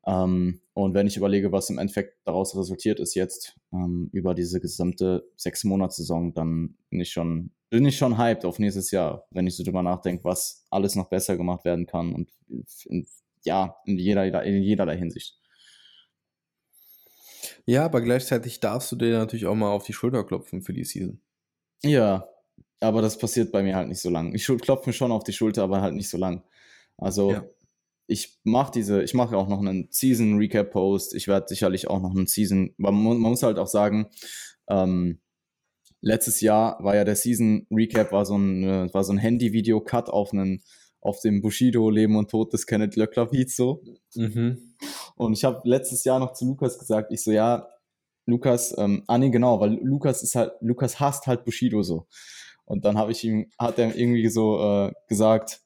Ähm, 0.05 0.61
und 0.73 0.93
wenn 0.93 1.07
ich 1.07 1.17
überlege, 1.17 1.51
was 1.51 1.69
im 1.69 1.77
Endeffekt 1.77 2.17
daraus 2.25 2.55
resultiert 2.55 2.99
ist 2.99 3.13
jetzt 3.13 3.55
ähm, 3.71 4.09
über 4.13 4.33
diese 4.33 4.59
gesamte 4.59 5.29
sechs 5.35 5.63
Monats-Saison, 5.63 6.33
dann 6.33 6.77
bin 6.89 6.99
ich 6.99 7.11
schon 7.11 7.51
bin 7.69 7.85
ich 7.85 7.97
schon 7.97 8.17
hyped 8.17 8.43
auf 8.43 8.59
nächstes 8.59 8.91
Jahr, 8.91 9.25
wenn 9.31 9.47
ich 9.47 9.55
so 9.55 9.63
drüber 9.63 9.81
nachdenke, 9.81 10.25
was 10.25 10.65
alles 10.71 10.95
noch 10.95 11.07
besser 11.07 11.37
gemacht 11.37 11.63
werden 11.63 11.85
kann 11.85 12.13
und 12.13 12.29
in, 12.85 13.07
ja 13.43 13.77
in 13.85 13.97
jeder 13.97 14.43
in 14.43 14.61
jederlei 14.61 14.97
Hinsicht. 14.97 15.39
Ja, 17.65 17.85
aber 17.85 18.01
gleichzeitig 18.01 18.59
darfst 18.59 18.91
du 18.91 18.95
dir 18.95 19.17
natürlich 19.17 19.45
auch 19.45 19.55
mal 19.55 19.71
auf 19.71 19.83
die 19.83 19.93
Schulter 19.93 20.23
klopfen 20.25 20.61
für 20.61 20.73
die 20.73 20.83
Season. 20.83 21.21
Ja, 21.83 22.27
aber 22.79 23.01
das 23.01 23.17
passiert 23.17 23.51
bei 23.51 23.63
mir 23.63 23.75
halt 23.75 23.87
nicht 23.87 24.01
so 24.01 24.09
lang. 24.09 24.33
Ich 24.35 24.45
klopfe 24.45 24.89
mir 24.89 24.93
schon 24.93 25.11
auf 25.11 25.23
die 25.23 25.33
Schulter, 25.33 25.63
aber 25.63 25.81
halt 25.81 25.93
nicht 25.93 26.09
so 26.09 26.17
lang. 26.17 26.43
Also 26.97 27.31
Ja. 27.31 27.45
Ich 28.11 28.39
mache 28.43 28.73
diese, 28.73 29.01
ich 29.01 29.13
mache 29.13 29.37
auch 29.37 29.47
noch 29.47 29.59
einen 29.59 29.87
Season 29.89 30.37
Recap 30.37 30.71
Post. 30.71 31.15
Ich 31.15 31.29
werde 31.29 31.47
sicherlich 31.47 31.89
auch 31.89 32.01
noch 32.01 32.11
einen 32.11 32.27
Season, 32.27 32.73
man, 32.77 32.93
man 32.93 33.17
muss 33.17 33.41
halt 33.41 33.57
auch 33.57 33.67
sagen, 33.67 34.07
ähm, 34.69 35.21
letztes 36.01 36.41
Jahr 36.41 36.83
war 36.83 36.95
ja 36.95 37.05
der 37.05 37.15
Season 37.15 37.65
Recap 37.71 38.11
war 38.11 38.25
so 38.25 38.37
ein, 38.37 38.63
äh, 38.63 38.93
war 38.93 39.05
so 39.05 39.13
ein 39.13 39.17
Handy-Video 39.17 39.79
Cut 39.79 40.09
auf 40.09 40.33
einen, 40.33 40.61
auf 40.99 41.21
dem 41.21 41.41
Bushido 41.41 41.89
Leben 41.89 42.17
und 42.17 42.29
Tod 42.29 42.51
des 42.51 42.67
Kenneth 42.67 42.97
Löckler 42.97 43.27
Beat 43.27 43.49
so. 43.49 43.81
Mhm. 44.15 44.75
Und 45.15 45.33
ich 45.33 45.45
habe 45.45 45.61
letztes 45.63 46.03
Jahr 46.03 46.19
noch 46.19 46.33
zu 46.33 46.45
Lukas 46.45 46.77
gesagt, 46.77 47.13
ich 47.13 47.23
so, 47.23 47.31
ja, 47.31 47.67
Lukas, 48.25 48.75
ähm, 48.77 49.03
ah 49.07 49.17
nee, 49.17 49.29
genau, 49.29 49.61
weil 49.61 49.79
Lukas 49.81 50.21
ist 50.21 50.35
halt, 50.35 50.51
Lukas 50.59 50.99
hasst 50.99 51.27
halt 51.27 51.45
Bushido 51.45 51.81
so. 51.81 52.07
Und 52.65 52.83
dann 52.83 52.97
habe 52.97 53.13
ich 53.13 53.23
ihm, 53.23 53.49
hat 53.57 53.79
er 53.79 53.95
irgendwie 53.95 54.27
so 54.27 54.59
äh, 54.59 54.91
gesagt, 55.07 55.60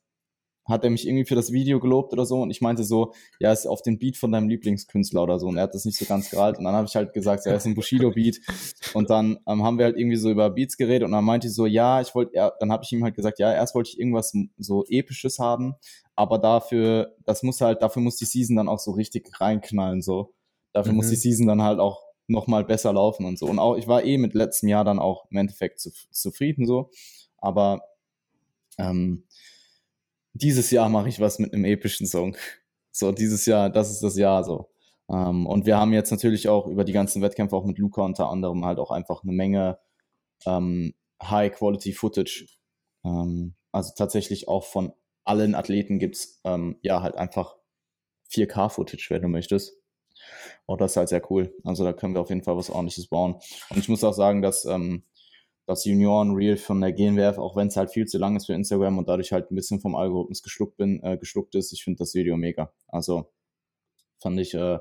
hat 0.66 0.84
er 0.84 0.90
mich 0.90 1.08
irgendwie 1.08 1.26
für 1.26 1.36
das 1.36 1.52
Video 1.52 1.80
gelobt 1.80 2.12
oder 2.14 2.26
so. 2.26 2.42
Und 2.42 2.50
ich 2.50 2.62
meinte 2.62 2.84
so, 2.84 3.14
ja, 3.40 3.52
ist 3.52 3.68
auf 3.68 3.82
den 3.82 4.00
Beat 4.00 4.18
von 4.18 4.32
deinem 4.32 4.50
Lieblingskünstler 4.50 5.24
oder 5.24 5.40
so. 5.40 5.48
Und 5.48 5.58
er 5.58 5.64
hat 5.64 5.76
das 5.76 5.86
nicht 5.86 5.98
so 5.98 6.06
ganz 6.06 6.30
gerallt. 6.30 6.58
Und 6.58 6.64
dann 6.66 6.74
habe 6.74 6.88
ich 6.88 6.96
halt 6.96 7.14
gesagt, 7.14 7.46
ja, 7.46 7.54
ist 7.54 7.66
ein 7.66 7.76
Bushido-Beat. 7.76 8.42
Und 8.94 9.10
dann 9.10 9.38
ähm, 9.48 9.64
haben 9.64 9.78
wir 9.78 9.86
halt 9.86 9.98
irgendwie 9.98 10.18
so 10.18 10.30
über 10.30 10.50
Beats 10.50 10.78
geredet. 10.78 11.06
Und 11.06 11.12
dann 11.12 11.24
meinte 11.24 11.48
ich 11.48 11.54
so, 11.54 11.66
ja, 11.66 12.02
ich 12.02 12.14
wollte, 12.16 12.36
ja, 12.36 12.52
dann 12.60 12.72
habe 12.72 12.84
ich 12.84 12.92
ihm 12.92 13.04
halt 13.04 13.16
gesagt, 13.16 13.40
ja, 13.40 13.54
erst 13.54 13.76
wollte 13.76 13.92
ich 13.92 14.00
irgendwas 14.00 14.34
so 14.58 14.86
episches 14.88 15.40
haben, 15.40 15.76
aber 16.16 16.40
dafür, 16.40 17.16
das 17.26 17.44
muss 17.44 17.62
halt, 17.62 17.82
dafür 17.82 18.02
muss 18.02 18.18
die 18.18 18.26
Season 18.26 18.56
dann 18.56 18.70
auch 18.70 18.80
so 18.80 18.92
richtig 18.92 19.30
reinknallen 19.40 20.02
so, 20.02 20.34
dafür 20.74 20.94
mhm. 20.94 20.98
muss 20.98 21.10
die 21.10 21.16
mhm. 21.16 21.20
Season 21.20 21.48
dann 21.48 21.62
halt 21.62 21.80
auch 21.80 22.02
nochmal 22.28 22.64
besser 22.64 22.94
laufen 22.94 23.26
und 23.26 23.38
so. 23.38 23.46
Und 23.46 23.60
auch, 23.60 23.76
ich 23.76 23.88
war 23.88 24.04
eh 24.04 24.18
mit 24.18 24.34
letztem 24.34 24.70
Jahr 24.70 24.84
dann 24.84 25.00
auch 25.00 25.26
im 25.30 25.38
Endeffekt 25.38 25.80
zu, 25.80 25.92
zufrieden 26.12 26.66
so, 26.66 26.90
aber 27.38 27.82
ähm, 28.78 29.24
dieses 30.36 30.70
Jahr 30.70 30.90
mache 30.90 31.10
ich 31.10 31.20
was 31.20 31.40
mit 31.40 31.54
einem 31.54 31.66
epischen 31.66 32.08
Song. 32.08 32.36
So, 32.92 33.12
dieses 33.12 33.46
Jahr, 33.46 33.70
das 33.70 33.90
ist 33.90 34.04
das 34.04 34.18
Jahr 34.18 34.44
so. 34.44 34.70
Ähm, 35.10 35.48
und 35.48 35.66
wir 35.66 35.78
haben 35.78 35.94
jetzt 35.94 36.12
natürlich 36.12 36.50
auch 36.50 36.68
über 36.68 36.84
die 36.84 36.94
ganzen 36.94 37.22
Wettkämpfe, 37.22 37.56
auch 37.56 37.66
mit 37.66 37.78
Luca 37.78 38.04
unter 38.04 38.30
anderem, 38.30 38.66
halt 38.66 38.80
auch 38.80 38.92
einfach 38.92 39.24
eine 39.24 39.32
Menge 39.32 39.80
ähm, 40.46 40.94
High-Quality-Footage. 41.24 42.48
Ähm, 43.06 43.56
also 43.72 43.94
tatsächlich 43.96 44.48
auch 44.48 44.66
von 44.66 44.94
allen 45.24 45.56
Athleten 45.56 46.00
gibt 46.00 46.16
es 46.16 46.42
ähm, 46.44 46.78
ja 46.82 47.02
halt 47.02 47.16
einfach 47.16 47.56
4K-Footage, 48.32 49.10
wenn 49.10 49.22
du 49.22 49.28
möchtest. 49.30 49.74
Und 50.66 50.82
das 50.82 50.92
ist 50.92 50.98
halt 50.98 51.10
sehr 51.10 51.32
cool. 51.32 51.54
Also 51.64 51.84
da 51.84 51.94
können 51.94 52.14
wir 52.14 52.22
auf 52.22 52.30
jeden 52.30 52.44
Fall 52.44 52.58
was 52.58 52.70
ordentliches 52.70 53.08
bauen. 53.08 53.36
Und 53.70 53.78
ich 53.78 53.88
muss 53.88 54.04
auch 54.04 54.14
sagen, 54.14 54.42
dass 54.42 54.66
ähm, 54.66 55.04
das 55.66 55.86
Junioren-Reel 55.86 56.58
von 56.58 56.80
der 56.80 56.94
GNWF, 56.94 57.38
auch 57.38 57.56
wenn 57.56 57.68
es 57.68 57.78
halt 57.78 57.90
viel 57.90 58.06
zu 58.06 58.18
lang 58.18 58.36
ist 58.36 58.46
für 58.46 58.54
Instagram 58.54 58.98
und 58.98 59.10
dadurch 59.10 59.32
halt 59.32 59.52
ein 59.52 59.56
bisschen 59.56 59.80
vom 59.80 59.96
Algorithmus 59.96 60.44
geschluckt 60.44 60.78
bin, 60.78 61.02
äh, 61.04 61.18
geschluckt 61.18 61.56
ist. 61.56 61.74
Ich 61.74 61.84
finde 61.84 61.98
das 61.98 62.14
Video 62.14 62.38
mega. 62.38 62.72
Also 62.88 63.32
fand 64.22 64.40
ich, 64.40 64.54
äh, 64.54 64.80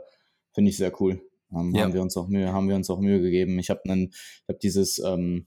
finde 0.52 0.70
ich 0.70 0.76
sehr 0.76 0.92
cool. 1.00 1.22
Ähm, 1.52 1.74
ja. 1.74 1.82
Haben 1.82 1.94
wir 1.94 2.02
uns 2.02 2.16
auch 2.16 2.28
Mühe, 2.28 2.52
haben 2.52 2.68
wir 2.68 2.76
uns 2.76 2.90
auch 2.90 3.00
Mühe 3.00 3.20
gegeben. 3.20 3.58
Ich 3.58 3.70
habe 3.70 3.80
einen, 3.84 4.10
ich 4.10 4.48
habe 4.48 4.58
dieses, 4.58 4.98
ähm, 4.98 5.46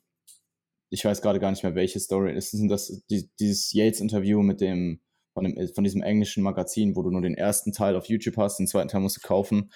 ich 0.90 1.06
weiß 1.06 1.22
gerade 1.22 1.40
gar 1.40 1.52
nicht 1.52 1.64
mehr, 1.64 1.76
welche 1.76 2.00
Story 2.00 2.36
ist 2.36 2.56
das, 2.70 3.04
die, 3.10 3.30
dieses 3.40 3.74
Yates-Interview 3.74 4.42
mit 4.42 4.62
dem, 4.62 5.02
von 5.34 5.44
dem, 5.44 5.68
von 5.74 5.84
diesem 5.84 6.02
englischen 6.02 6.42
Magazin, 6.42 6.96
wo 6.96 7.04
du 7.04 7.12
nur 7.12 7.22
den 7.22 7.36
ersten 7.36 7.74
Teil 7.74 7.96
auf 7.96 8.06
YouTube 8.06 8.38
hast, 8.38 8.58
den 8.58 8.68
zweiten 8.68 8.88
Teil 8.88 9.02
musst 9.02 9.18
du 9.18 9.22
kaufen 9.22 9.70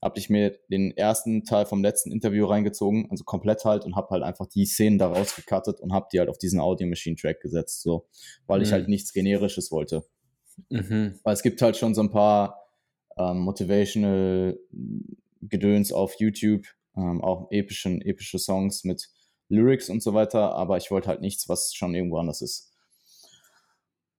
habe 0.00 0.18
ich 0.18 0.30
mir 0.30 0.58
den 0.70 0.96
ersten 0.96 1.44
Teil 1.44 1.66
vom 1.66 1.82
letzten 1.82 2.12
Interview 2.12 2.46
reingezogen, 2.46 3.08
also 3.10 3.24
komplett 3.24 3.64
halt, 3.64 3.84
und 3.84 3.96
habe 3.96 4.10
halt 4.10 4.22
einfach 4.22 4.46
die 4.46 4.64
Szenen 4.64 4.98
daraus 4.98 5.34
gecuttet 5.34 5.80
und 5.80 5.92
habe 5.92 6.06
die 6.12 6.20
halt 6.20 6.28
auf 6.28 6.38
diesen 6.38 6.60
Audio 6.60 6.86
Machine 6.86 7.16
Track 7.16 7.40
gesetzt, 7.40 7.82
so, 7.82 8.06
weil 8.46 8.58
mhm. 8.58 8.64
ich 8.64 8.72
halt 8.72 8.88
nichts 8.88 9.12
generisches 9.12 9.72
wollte. 9.72 10.04
Mhm. 10.68 11.18
Weil 11.24 11.34
es 11.34 11.42
gibt 11.42 11.60
halt 11.62 11.76
schon 11.76 11.94
so 11.94 12.02
ein 12.02 12.10
paar 12.10 12.60
ähm, 13.16 13.40
motivational 13.40 14.58
Gedöns 15.42 15.92
auf 15.92 16.14
YouTube, 16.18 16.66
ähm, 16.96 17.22
auch 17.22 17.50
epischen, 17.50 18.00
epische 18.02 18.38
Songs 18.38 18.84
mit 18.84 19.08
Lyrics 19.48 19.88
und 19.88 20.02
so 20.02 20.14
weiter, 20.14 20.54
aber 20.54 20.76
ich 20.76 20.90
wollte 20.90 21.08
halt 21.08 21.20
nichts, 21.20 21.48
was 21.48 21.74
schon 21.74 21.94
irgendwo 21.94 22.18
anders 22.18 22.42
ist. 22.42 22.72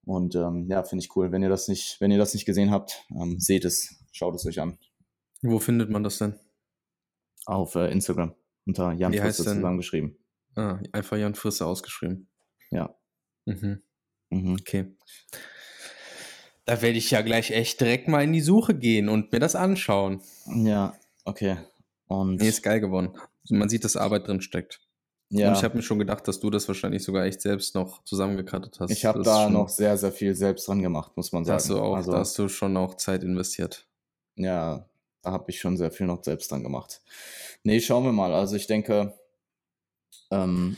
Und 0.05 0.35
ähm, 0.35 0.67
ja, 0.69 0.83
finde 0.83 1.03
ich 1.03 1.15
cool. 1.15 1.31
Wenn 1.31 1.43
ihr 1.43 1.49
das 1.49 1.67
nicht, 1.67 2.01
wenn 2.01 2.09
ihr 2.09 2.17
das 2.17 2.33
nicht 2.33 2.45
gesehen 2.45 2.71
habt, 2.71 3.05
ähm, 3.11 3.39
seht 3.39 3.63
es, 3.63 3.95
schaut 4.11 4.33
es 4.33 4.45
euch 4.45 4.59
an. 4.59 4.79
Wo 5.41 5.60
findet 5.60 5.89
man 5.89 6.04
das 6.04 6.17
denn? 6.17 6.39
Auf 7.45 7.75
äh, 7.75 7.91
Instagram. 7.91 8.36
Unter 8.65 8.91
Jan 8.93 9.12
Wie 9.12 9.19
Frisse 9.19 9.43
zusammengeschrieben. 9.43 10.17
Ah, 10.56 10.80
einfach 10.91 11.17
Jan 11.17 11.36
Frisse 11.36 11.65
ausgeschrieben. 11.65 12.28
Ja. 12.71 12.95
Mhm. 13.45 13.82
Mhm. 14.30 14.58
Okay. 14.60 14.95
Da 16.65 16.82
werde 16.82 16.97
ich 16.97 17.10
ja 17.10 17.21
gleich 17.21 17.52
echt 17.52 17.82
direkt 17.82 18.08
mal 18.08 18.23
in 18.23 18.34
die 18.34 18.41
Suche 18.41 18.75
gehen 18.75 19.10
und 19.10 19.32
mir 19.32 19.39
das 19.39 19.56
anschauen. 19.56 20.21
Ja, 20.45 20.93
okay. 21.25 21.58
Und 22.08 22.36
nee, 22.36 22.49
ist 22.49 22.62
geil 22.62 22.80
geworden. 22.80 23.17
Man 23.49 23.69
sieht, 23.69 23.84
dass 23.84 23.97
Arbeit 23.97 24.28
drin 24.28 24.41
steckt. 24.41 24.82
Ja. 25.30 25.49
Und 25.49 25.58
ich 25.58 25.63
habe 25.63 25.78
mir 25.78 25.84
schon 25.84 25.99
gedacht, 25.99 26.28
dass 26.28 26.39
du 26.39 26.49
das 26.49 26.67
wahrscheinlich 26.67 27.04
sogar 27.04 27.25
echt 27.25 27.41
selbst 27.41 27.75
noch 27.75 28.04
zusammengekattet 28.04 28.80
hast. 28.80 28.91
Ich 28.91 29.06
habe 29.06 29.21
da 29.21 29.43
schon, 29.43 29.54
noch 29.54 29.69
sehr, 29.69 29.97
sehr 29.97 30.12
viel 30.12 30.36
selbst 30.36 30.67
dran 30.67 30.82
gemacht, 30.82 31.12
muss 31.15 31.32
man 31.32 31.45
sagen. 31.45 31.56
Hast 31.56 31.69
du 31.69 31.80
auch, 31.80 31.95
also, 31.95 32.12
da 32.12 32.19
hast 32.19 32.38
du 32.38 32.49
schon 32.49 32.75
auch 32.78 32.95
Zeit 32.95 33.23
investiert. 33.23 33.88
Ja, 34.36 34.88
da 35.21 35.32
habe 35.32 35.51
ich 35.51 35.60
schon 35.60 35.77
sehr 35.77 35.91
viel 35.91 36.08
noch 36.08 36.23
selbst 36.23 36.51
dran 36.51 36.63
gemacht. 36.63 37.01
Nee, 37.63 37.79
schauen 37.79 38.05
wir 38.05 38.12
mal. 38.12 38.34
Also 38.34 38.55
ich 38.55 38.67
denke, 38.67 39.17
ähm, 40.32 40.77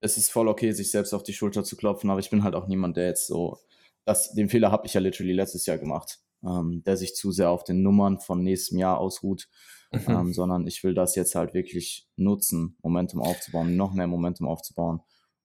es 0.00 0.16
ist 0.18 0.30
voll 0.30 0.48
okay, 0.48 0.72
sich 0.72 0.90
selbst 0.90 1.12
auf 1.14 1.22
die 1.22 1.32
Schulter 1.32 1.64
zu 1.64 1.76
klopfen, 1.76 2.10
aber 2.10 2.20
ich 2.20 2.30
bin 2.30 2.44
halt 2.44 2.54
auch 2.54 2.68
niemand, 2.68 2.96
der 2.96 3.06
jetzt 3.06 3.26
so, 3.26 3.58
das, 4.04 4.32
den 4.32 4.48
Fehler 4.48 4.70
habe 4.70 4.86
ich 4.86 4.94
ja 4.94 5.00
literally 5.00 5.32
letztes 5.32 5.66
Jahr 5.66 5.78
gemacht, 5.78 6.20
ähm, 6.44 6.82
der 6.84 6.96
sich 6.96 7.14
zu 7.14 7.32
sehr 7.32 7.50
auf 7.50 7.64
den 7.64 7.82
Nummern 7.82 8.20
von 8.20 8.42
nächstem 8.42 8.78
Jahr 8.78 8.98
ausruht, 8.98 9.48
mhm. 9.92 10.04
ähm, 10.08 10.32
sondern 10.34 10.66
ich 10.66 10.84
will 10.84 10.94
das 10.94 11.14
jetzt 11.14 11.34
halt 11.34 11.54
wirklich 11.54 12.08
nutzen, 12.16 12.76
Momentum 12.82 13.22
aufzubauen, 13.22 13.76
noch 13.76 13.94
mehr 13.94 14.06
Momentum 14.06 14.46
aufzubauen. 14.46 15.00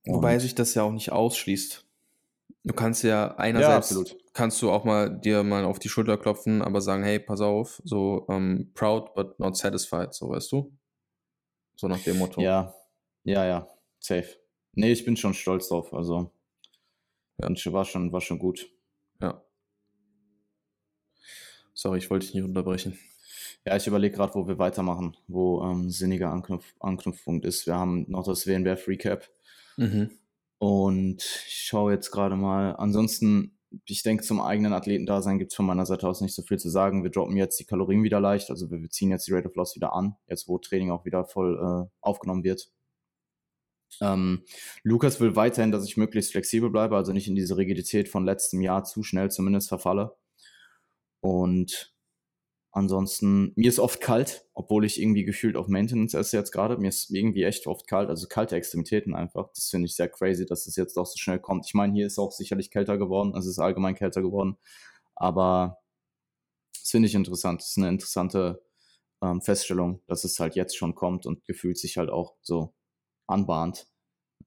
Und 0.05 0.15
Wobei 0.15 0.39
sich 0.39 0.55
das 0.55 0.73
ja 0.73 0.83
auch 0.83 0.91
nicht 0.91 1.11
ausschließt. 1.11 1.85
Du 2.63 2.73
kannst 2.73 3.03
ja 3.03 3.35
einerseits 3.35 3.91
ja, 3.91 4.03
kannst 4.33 4.61
du 4.61 4.69
auch 4.69 4.83
mal 4.83 5.09
dir 5.09 5.43
mal 5.43 5.63
auf 5.63 5.79
die 5.79 5.89
Schulter 5.89 6.17
klopfen, 6.17 6.61
aber 6.61 6.81
sagen, 6.81 7.03
hey, 7.03 7.19
pass 7.19 7.41
auf, 7.41 7.81
so 7.85 8.25
um, 8.27 8.35
ähm, 8.35 8.71
proud 8.73 9.13
but 9.13 9.39
not 9.39 9.55
satisfied, 9.55 10.13
so 10.13 10.29
weißt 10.29 10.51
du? 10.51 10.77
So 11.75 11.87
nach 11.87 12.03
dem 12.03 12.17
Motto. 12.17 12.41
Ja, 12.41 12.73
ja, 13.23 13.45
ja, 13.45 13.69
safe. 13.99 14.27
Nee, 14.73 14.91
ich 14.91 15.05
bin 15.05 15.15
schon 15.15 15.33
stolz 15.33 15.69
drauf, 15.69 15.93
also 15.93 16.31
ja. 17.41 17.73
war 17.73 17.85
schon, 17.85 18.11
war 18.11 18.21
schon 18.21 18.39
gut. 18.39 18.69
Ja. 19.21 19.41
Sorry, 21.73 21.99
ich 21.99 22.09
wollte 22.09 22.25
dich 22.25 22.35
nicht 22.35 22.43
unterbrechen. 22.43 22.99
Ja, 23.65 23.75
ich 23.75 23.87
überlege 23.87 24.15
gerade, 24.15 24.35
wo 24.35 24.47
wir 24.47 24.57
weitermachen, 24.57 25.15
wo 25.27 25.63
ähm, 25.63 25.89
sinniger 25.89 26.31
Anknüpf 26.31 26.73
Anknüpfpunkt 26.79 27.45
ist. 27.45 27.67
Wir 27.67 27.75
haben 27.75 28.05
noch 28.09 28.25
das 28.25 28.47
WNBF 28.47 28.87
Recap. 28.87 29.29
Mhm. 29.77 30.11
Und 30.59 31.23
ich 31.47 31.63
schaue 31.67 31.93
jetzt 31.93 32.11
gerade 32.11 32.35
mal. 32.35 32.75
Ansonsten, 32.75 33.57
ich 33.85 34.03
denke, 34.03 34.23
zum 34.23 34.41
eigenen 34.41 34.73
Athletendasein 34.73 35.39
gibt 35.39 35.51
es 35.51 35.55
von 35.55 35.65
meiner 35.65 35.85
Seite 35.85 36.07
aus 36.07 36.21
nicht 36.21 36.35
so 36.35 36.41
viel 36.41 36.59
zu 36.59 36.69
sagen. 36.69 37.03
Wir 37.03 37.11
droppen 37.11 37.37
jetzt 37.37 37.59
die 37.59 37.65
Kalorien 37.65 38.03
wieder 38.03 38.19
leicht. 38.19 38.49
Also 38.49 38.69
wir 38.69 38.89
ziehen 38.89 39.09
jetzt 39.09 39.27
die 39.27 39.33
Rate 39.33 39.47
of 39.47 39.55
Loss 39.55 39.75
wieder 39.75 39.93
an, 39.93 40.15
jetzt 40.27 40.47
wo 40.47 40.57
Training 40.57 40.91
auch 40.91 41.05
wieder 41.05 41.25
voll 41.25 41.57
äh, 41.57 41.89
aufgenommen 42.01 42.43
wird. 42.43 42.69
Ähm, 44.01 44.43
Lukas 44.83 45.19
will 45.19 45.35
weiterhin, 45.35 45.71
dass 45.71 45.85
ich 45.85 45.97
möglichst 45.97 46.31
flexibel 46.31 46.69
bleibe, 46.69 46.95
also 46.95 47.11
nicht 47.11 47.27
in 47.27 47.35
diese 47.35 47.57
Rigidität 47.57 48.07
von 48.09 48.25
letztem 48.25 48.61
Jahr 48.61 48.83
zu 48.83 49.01
schnell 49.03 49.31
zumindest 49.31 49.69
verfalle. 49.69 50.15
Und 51.21 51.93
Ansonsten, 52.79 53.51
mir 53.57 53.67
ist 53.67 53.77
oft 53.77 53.99
kalt, 53.99 54.45
obwohl 54.53 54.85
ich 54.85 55.01
irgendwie 55.01 55.25
gefühlt 55.25 55.57
auf 55.57 55.67
Maintenance 55.67 56.13
esse 56.13 56.37
jetzt 56.37 56.53
gerade. 56.53 56.77
Mir 56.77 56.87
ist 56.87 57.11
irgendwie 57.11 57.43
echt 57.43 57.67
oft 57.67 57.87
kalt, 57.87 58.07
also 58.07 58.25
kalte 58.29 58.55
Extremitäten 58.55 59.13
einfach. 59.13 59.49
Das 59.53 59.67
finde 59.67 59.87
ich 59.87 59.97
sehr 59.97 60.07
crazy, 60.07 60.45
dass 60.45 60.65
es 60.65 60.77
jetzt 60.77 60.97
auch 60.97 61.05
so 61.05 61.17
schnell 61.17 61.39
kommt. 61.39 61.65
Ich 61.67 61.73
meine, 61.73 61.91
hier 61.91 62.07
ist 62.07 62.17
auch 62.17 62.31
sicherlich 62.31 62.71
kälter 62.71 62.97
geworden, 62.97 63.35
es 63.35 63.45
ist 63.47 63.59
allgemein 63.59 63.95
kälter 63.95 64.21
geworden. 64.21 64.57
Aber 65.13 65.79
das 66.73 66.89
finde 66.89 67.09
ich 67.09 67.15
interessant. 67.15 67.59
Das 67.59 67.71
ist 67.71 67.77
eine 67.79 67.89
interessante 67.89 68.63
ähm, 69.21 69.41
Feststellung, 69.41 70.01
dass 70.07 70.23
es 70.23 70.39
halt 70.39 70.55
jetzt 70.55 70.77
schon 70.77 70.95
kommt 70.95 71.25
und 71.25 71.43
gefühlt 71.43 71.77
sich 71.77 71.97
halt 71.97 72.09
auch 72.09 72.37
so 72.41 72.73
anbahnt. 73.27 73.87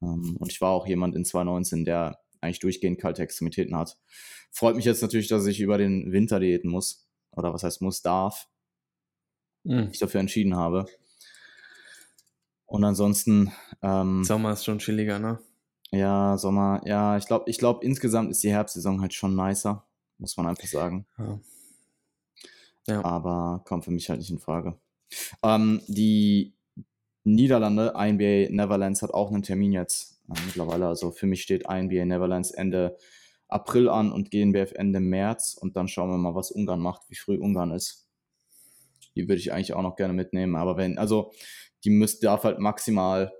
Ähm, 0.00 0.38
und 0.40 0.50
ich 0.50 0.62
war 0.62 0.70
auch 0.70 0.86
jemand 0.86 1.16
in 1.16 1.26
2019, 1.26 1.84
der 1.84 2.18
eigentlich 2.40 2.60
durchgehend 2.60 2.98
kalte 2.98 3.22
Extremitäten 3.22 3.76
hat. 3.76 3.98
Freut 4.50 4.74
mich 4.74 4.86
jetzt 4.86 5.02
natürlich, 5.02 5.28
dass 5.28 5.44
ich 5.44 5.60
über 5.60 5.76
den 5.76 6.12
Winter 6.12 6.40
diäten 6.40 6.70
muss 6.70 7.01
oder 7.32 7.52
was 7.52 7.62
heißt 7.62 7.82
muss, 7.82 8.02
darf, 8.02 8.48
mhm. 9.64 9.88
ich 9.92 9.98
dafür 9.98 10.20
entschieden 10.20 10.56
habe. 10.56 10.86
Und 12.66 12.84
ansonsten. 12.84 13.52
Ähm, 13.82 14.24
Sommer 14.24 14.52
ist 14.52 14.64
schon 14.64 14.78
chilliger, 14.78 15.18
ne? 15.18 15.38
Ja, 15.90 16.38
Sommer, 16.38 16.80
ja, 16.86 17.18
ich 17.18 17.26
glaube, 17.26 17.50
ich 17.50 17.58
glaube, 17.58 17.84
insgesamt 17.84 18.30
ist 18.30 18.42
die 18.42 18.50
Herbstsaison 18.50 19.02
halt 19.02 19.12
schon 19.12 19.36
nicer, 19.36 19.86
muss 20.16 20.36
man 20.38 20.46
einfach 20.46 20.66
sagen. 20.66 21.06
Ja. 21.18 21.40
ja. 22.86 23.04
Aber 23.04 23.62
kommt 23.66 23.84
für 23.84 23.90
mich 23.90 24.08
halt 24.08 24.20
nicht 24.20 24.30
in 24.30 24.38
Frage. 24.38 24.78
Ähm, 25.42 25.82
die 25.86 26.54
Niederlande, 27.24 27.92
INBA 27.94 28.50
Neverlands, 28.50 29.02
hat 29.02 29.12
auch 29.12 29.30
einen 29.30 29.42
Termin 29.42 29.72
jetzt 29.72 30.22
äh, 30.28 30.40
mittlerweile. 30.46 30.86
Also 30.86 31.10
für 31.10 31.26
mich 31.26 31.42
steht 31.42 31.68
INBA 31.68 32.06
Neverlands 32.06 32.52
Ende 32.52 32.96
April 33.52 33.88
an 33.88 34.12
und 34.12 34.30
GNBF 34.30 34.72
Ende 34.72 35.00
März 35.00 35.54
und 35.54 35.76
dann 35.76 35.88
schauen 35.88 36.10
wir 36.10 36.18
mal, 36.18 36.34
was 36.34 36.50
Ungarn 36.50 36.80
macht, 36.80 37.02
wie 37.08 37.16
früh 37.16 37.38
Ungarn 37.38 37.70
ist. 37.70 38.08
Die 39.14 39.28
würde 39.28 39.40
ich 39.40 39.52
eigentlich 39.52 39.74
auch 39.74 39.82
noch 39.82 39.96
gerne 39.96 40.14
mitnehmen, 40.14 40.56
aber 40.56 40.76
wenn, 40.76 40.98
also 40.98 41.32
die 41.84 41.90
müsste, 41.90 42.26
darf 42.26 42.44
halt 42.44 42.58
maximal, 42.58 43.32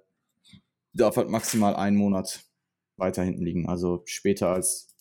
darf 0.92 1.16
halt 1.16 1.30
maximal 1.30 1.74
einen 1.74 1.96
Monat 1.96 2.44
weiter 2.96 3.22
hinten 3.22 3.44
liegen. 3.44 3.68
Also 3.68 4.02
später 4.04 4.48
als 4.48 4.94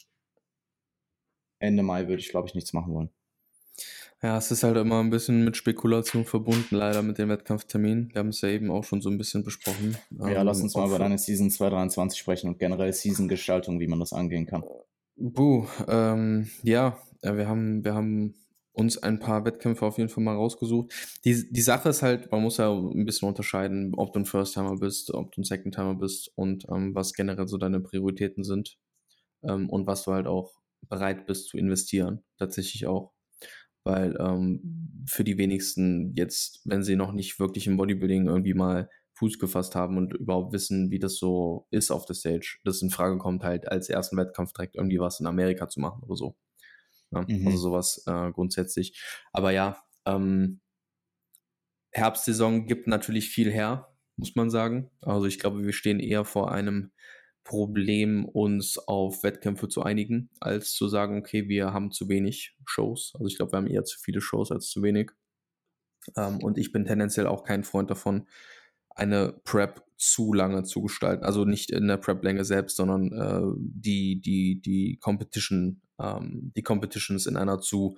Ende 1.59 1.83
Mai 1.83 2.07
würde 2.07 2.21
ich, 2.21 2.29
glaube 2.29 2.47
ich, 2.47 2.55
nichts 2.55 2.73
machen 2.73 2.93
wollen. 2.93 3.09
Ja, 4.23 4.37
es 4.37 4.51
ist 4.51 4.61
halt 4.61 4.77
immer 4.77 4.99
ein 4.99 5.09
bisschen 5.09 5.43
mit 5.43 5.57
Spekulation 5.57 6.25
verbunden, 6.25 6.75
leider 6.75 7.01
mit 7.01 7.17
dem 7.17 7.29
Wettkampftermin. 7.29 8.09
Wir 8.13 8.19
haben 8.19 8.29
es 8.29 8.41
ja 8.41 8.49
eben 8.49 8.69
auch 8.69 8.83
schon 8.83 9.01
so 9.01 9.09
ein 9.09 9.17
bisschen 9.17 9.43
besprochen. 9.43 9.97
Ja, 10.11 10.27
ähm, 10.27 10.45
lass 10.45 10.61
uns 10.61 10.75
mal 10.75 10.87
über 10.87 10.99
deine 10.99 11.17
Season 11.17 11.49
223 11.49 12.19
sprechen 12.19 12.47
und 12.47 12.59
generell 12.59 12.93
Season-Gestaltung, 12.93 13.79
wie 13.79 13.87
man 13.87 13.99
das 13.99 14.13
angehen 14.13 14.45
kann. 14.45 14.63
Buh, 15.23 15.67
ähm, 15.87 16.49
ja, 16.63 16.97
wir 17.21 17.47
haben, 17.47 17.83
wir 17.83 17.93
haben 17.93 18.33
uns 18.73 18.97
ein 18.97 19.19
paar 19.19 19.45
Wettkämpfe 19.45 19.85
auf 19.85 19.99
jeden 19.99 20.09
Fall 20.09 20.23
mal 20.23 20.35
rausgesucht. 20.35 20.91
Die, 21.25 21.47
die 21.51 21.61
Sache 21.61 21.89
ist 21.89 22.01
halt, 22.01 22.31
man 22.31 22.41
muss 22.41 22.57
ja 22.57 22.71
ein 22.71 23.05
bisschen 23.05 23.27
unterscheiden, 23.27 23.93
ob 23.95 24.13
du 24.13 24.19
ein 24.19 24.25
First-Timer 24.25 24.77
bist, 24.77 25.13
ob 25.13 25.31
du 25.31 25.41
ein 25.41 25.43
Second-Timer 25.43 25.93
bist 25.93 26.31
und 26.35 26.65
ähm, 26.69 26.95
was 26.95 27.13
generell 27.13 27.47
so 27.47 27.57
deine 27.57 27.81
Prioritäten 27.81 28.43
sind 28.43 28.79
ähm, 29.43 29.69
und 29.69 29.85
was 29.85 30.03
du 30.05 30.13
halt 30.13 30.25
auch 30.25 30.53
bereit 30.89 31.27
bist 31.27 31.49
zu 31.49 31.57
investieren, 31.57 32.23
tatsächlich 32.39 32.87
auch. 32.87 33.13
Weil 33.83 34.17
ähm, 34.19 35.03
für 35.07 35.23
die 35.23 35.37
wenigsten 35.37 36.13
jetzt, 36.15 36.61
wenn 36.65 36.83
sie 36.83 36.95
noch 36.95 37.11
nicht 37.13 37.39
wirklich 37.39 37.67
im 37.67 37.77
Bodybuilding 37.77 38.25
irgendwie 38.25 38.55
mal 38.55 38.89
Fuß 39.21 39.37
gefasst 39.37 39.75
haben 39.75 39.97
und 39.97 40.13
überhaupt 40.13 40.51
wissen, 40.51 40.89
wie 40.89 40.97
das 40.97 41.17
so 41.17 41.67
ist 41.69 41.91
auf 41.91 42.05
der 42.05 42.15
Stage, 42.15 42.57
das 42.63 42.81
in 42.81 42.89
Frage 42.89 43.19
kommt, 43.19 43.43
halt 43.43 43.67
als 43.67 43.87
ersten 43.87 44.17
Wettkampf 44.17 44.51
direkt 44.51 44.75
irgendwie 44.75 44.99
was 44.99 45.19
in 45.19 45.27
Amerika 45.27 45.69
zu 45.69 45.79
machen 45.79 46.01
oder 46.01 46.15
so. 46.15 46.35
Ja, 47.11 47.23
mhm. 47.27 47.45
Also 47.45 47.59
sowas 47.59 48.03
äh, 48.07 48.31
grundsätzlich. 48.31 48.99
Aber 49.31 49.51
ja, 49.51 49.77
ähm, 50.07 50.59
Herbstsaison 51.91 52.65
gibt 52.65 52.87
natürlich 52.87 53.29
viel 53.29 53.51
her, 53.51 53.95
muss 54.15 54.35
man 54.35 54.49
sagen. 54.49 54.89
Also 55.01 55.27
ich 55.27 55.37
glaube, 55.37 55.63
wir 55.63 55.73
stehen 55.73 55.99
eher 55.99 56.25
vor 56.25 56.51
einem 56.51 56.91
Problem, 57.43 58.25
uns 58.25 58.79
auf 58.79 59.21
Wettkämpfe 59.21 59.67
zu 59.67 59.83
einigen, 59.83 60.31
als 60.39 60.73
zu 60.73 60.87
sagen, 60.87 61.19
okay, 61.19 61.47
wir 61.47 61.73
haben 61.73 61.91
zu 61.91 62.09
wenig 62.09 62.55
Shows. 62.65 63.11
Also 63.13 63.27
ich 63.27 63.37
glaube, 63.37 63.53
wir 63.53 63.57
haben 63.57 63.67
eher 63.67 63.83
zu 63.83 63.99
viele 63.99 64.21
Shows 64.21 64.51
als 64.51 64.67
zu 64.67 64.81
wenig. 64.81 65.11
Ähm, 66.17 66.39
und 66.41 66.57
ich 66.57 66.71
bin 66.71 66.85
tendenziell 66.85 67.27
auch 67.27 67.43
kein 67.43 67.63
Freund 67.63 67.91
davon, 67.91 68.27
eine 69.01 69.33
Prep 69.43 69.83
zu 69.97 70.33
lange 70.33 70.63
zu 70.63 70.81
gestalten. 70.81 71.23
Also 71.23 71.43
nicht 71.43 71.71
in 71.71 71.87
der 71.87 71.97
Prep-Länge 71.97 72.45
selbst, 72.45 72.77
sondern 72.77 73.11
äh, 73.11 73.55
die, 73.57 74.21
die, 74.21 74.61
die 74.61 74.97
Competition, 74.97 75.81
ähm, 75.99 76.51
die 76.55 76.63
Competitions 76.63 77.25
in 77.25 77.35
einer 77.35 77.59
zu 77.59 77.97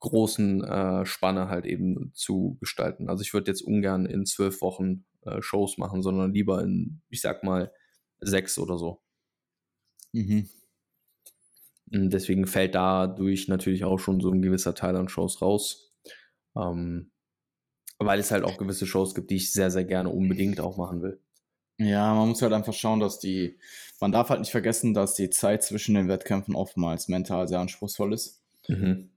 großen 0.00 0.62
äh, 0.64 1.06
Spanne 1.06 1.48
halt 1.48 1.66
eben 1.66 2.12
zu 2.14 2.56
gestalten. 2.60 3.08
Also 3.08 3.22
ich 3.22 3.34
würde 3.34 3.50
jetzt 3.50 3.62
ungern 3.62 4.06
in 4.06 4.24
zwölf 4.26 4.60
Wochen 4.60 5.04
äh, 5.22 5.42
Shows 5.42 5.78
machen, 5.78 6.02
sondern 6.02 6.32
lieber 6.32 6.62
in, 6.62 7.02
ich 7.08 7.20
sag 7.20 7.42
mal, 7.42 7.72
sechs 8.20 8.58
oder 8.58 8.78
so. 8.78 9.00
Mhm. 10.12 10.48
Deswegen 11.86 12.46
fällt 12.46 12.74
dadurch 12.74 13.48
natürlich 13.48 13.84
auch 13.84 13.98
schon 13.98 14.20
so 14.20 14.30
ein 14.30 14.42
gewisser 14.42 14.74
Teil 14.74 14.96
an 14.96 15.08
Shows 15.08 15.40
raus. 15.40 15.94
Ähm, 16.56 17.10
weil 17.98 18.18
es 18.20 18.30
halt 18.30 18.44
auch 18.44 18.58
gewisse 18.58 18.86
Shows 18.86 19.14
gibt, 19.14 19.30
die 19.30 19.36
ich 19.36 19.52
sehr, 19.52 19.70
sehr 19.70 19.84
gerne 19.84 20.10
unbedingt 20.10 20.60
auch 20.60 20.76
machen 20.76 21.02
will. 21.02 21.20
Ja, 21.78 22.14
man 22.14 22.28
muss 22.28 22.42
halt 22.42 22.52
einfach 22.52 22.72
schauen, 22.72 23.00
dass 23.00 23.18
die, 23.18 23.58
man 24.00 24.12
darf 24.12 24.30
halt 24.30 24.40
nicht 24.40 24.50
vergessen, 24.50 24.94
dass 24.94 25.14
die 25.14 25.30
Zeit 25.30 25.62
zwischen 25.62 25.94
den 25.94 26.08
Wettkämpfen 26.08 26.54
oftmals 26.54 27.08
mental 27.08 27.48
sehr 27.48 27.60
anspruchsvoll 27.60 28.14
ist. 28.14 28.42
Mhm. 28.68 29.10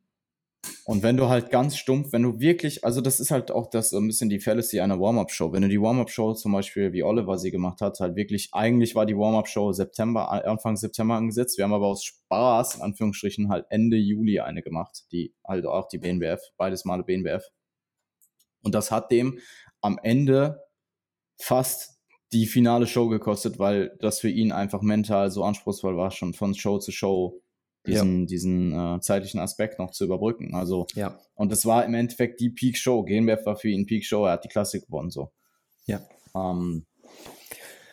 Und 0.83 1.03
wenn 1.03 1.15
du 1.15 1.29
halt 1.29 1.51
ganz 1.51 1.77
stumpf, 1.77 2.11
wenn 2.11 2.23
du 2.23 2.39
wirklich, 2.39 2.83
also 2.83 2.99
das 2.99 3.21
ist 3.21 3.31
halt 3.31 3.49
auch 3.49 3.69
das 3.69 3.91
so 3.91 3.97
ein 3.97 4.07
bisschen 4.07 4.29
die 4.29 4.41
Fallacy 4.41 4.81
einer 4.81 4.99
Warm-Up-Show. 4.99 5.53
Wenn 5.53 5.61
du 5.61 5.69
die 5.69 5.81
Warm-Up-Show 5.81 6.33
zum 6.33 6.51
Beispiel, 6.51 6.91
wie 6.91 7.03
Oliver 7.03 7.37
sie 7.37 7.51
gemacht 7.51 7.79
hat, 7.79 7.99
halt 8.01 8.15
wirklich, 8.17 8.49
eigentlich 8.51 8.93
war 8.93 9.05
die 9.05 9.15
Warm-Up-Show 9.15 9.71
September, 9.71 10.29
Anfang 10.45 10.75
September 10.75 11.15
angesetzt. 11.15 11.57
Wir 11.57 11.63
haben 11.63 11.73
aber 11.73 11.87
aus 11.87 12.03
Spaß, 12.03 12.75
in 12.75 12.81
Anführungsstrichen, 12.81 13.49
halt 13.49 13.67
Ende 13.69 13.97
Juli 13.97 14.41
eine 14.41 14.61
gemacht, 14.61 15.05
die 15.13 15.33
halt 15.47 15.65
auch 15.65 15.87
die 15.87 15.97
BNBF, 15.97 16.41
beides 16.57 16.83
Male 16.83 17.03
BNBF. 17.03 17.43
Und 18.61 18.75
das 18.75 18.91
hat 18.91 19.11
dem 19.11 19.39
am 19.81 19.99
Ende 20.01 20.61
fast 21.39 21.99
die 22.31 22.45
finale 22.45 22.85
Show 22.85 23.07
gekostet, 23.07 23.57
weil 23.59 23.95
das 23.99 24.19
für 24.19 24.29
ihn 24.29 24.51
einfach 24.51 24.81
mental 24.81 25.31
so 25.31 25.43
anspruchsvoll 25.43 25.97
war, 25.97 26.11
schon 26.11 26.33
von 26.33 26.53
Show 26.53 26.77
zu 26.77 26.91
Show 26.91 27.41
diesen, 27.87 28.21
ja. 28.21 28.25
diesen 28.25 28.73
äh, 28.73 28.99
zeitlichen 28.99 29.39
Aspekt 29.39 29.79
noch 29.79 29.91
zu 29.91 30.05
überbrücken. 30.05 30.53
Also, 30.53 30.85
ja. 30.93 31.19
und 31.35 31.51
das 31.51 31.65
war 31.65 31.85
im 31.85 31.93
Endeffekt 31.93 32.39
die 32.39 32.49
Peak 32.49 32.77
Show. 32.77 33.03
GNBF 33.03 33.45
war 33.45 33.55
für 33.55 33.69
ihn 33.69 33.85
Peak 33.85 34.05
Show, 34.05 34.25
er 34.25 34.33
hat 34.33 34.43
die 34.43 34.49
Klassik 34.49 34.85
gewonnen, 34.85 35.09
so. 35.09 35.31
Ja. 35.85 36.01
Ähm, 36.35 36.85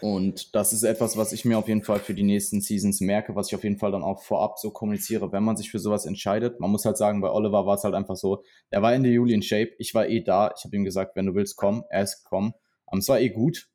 und 0.00 0.54
das 0.54 0.72
ist 0.72 0.82
etwas, 0.82 1.16
was 1.16 1.32
ich 1.32 1.44
mir 1.44 1.58
auf 1.58 1.68
jeden 1.68 1.82
Fall 1.82 1.98
für 2.00 2.14
die 2.14 2.22
nächsten 2.22 2.60
Seasons 2.60 3.00
merke, 3.00 3.34
was 3.34 3.48
ich 3.48 3.54
auf 3.54 3.64
jeden 3.64 3.78
Fall 3.78 3.92
dann 3.92 4.02
auch 4.02 4.22
vorab 4.22 4.58
so 4.58 4.70
kommuniziere, 4.70 5.32
wenn 5.32 5.42
man 5.42 5.56
sich 5.56 5.70
für 5.70 5.78
sowas 5.78 6.04
entscheidet. 6.06 6.60
Man 6.60 6.70
muss 6.70 6.84
halt 6.84 6.98
sagen, 6.98 7.20
bei 7.20 7.30
Oliver 7.30 7.66
war 7.66 7.76
es 7.76 7.84
halt 7.84 7.94
einfach 7.94 8.16
so, 8.16 8.44
er 8.70 8.82
war 8.82 8.92
Ende 8.92 9.10
Juli 9.10 9.32
in 9.34 9.42
Shape, 9.42 9.72
ich 9.78 9.94
war 9.94 10.06
eh 10.06 10.22
da, 10.22 10.52
ich 10.56 10.64
habe 10.64 10.76
ihm 10.76 10.84
gesagt, 10.84 11.16
wenn 11.16 11.26
du 11.26 11.34
willst, 11.34 11.56
komm, 11.56 11.84
er 11.88 12.02
ist 12.02 12.24
gekommen. 12.24 12.52
Um, 12.88 13.00
es 13.00 13.08
war 13.08 13.18
eh 13.18 13.30
gut, 13.30 13.68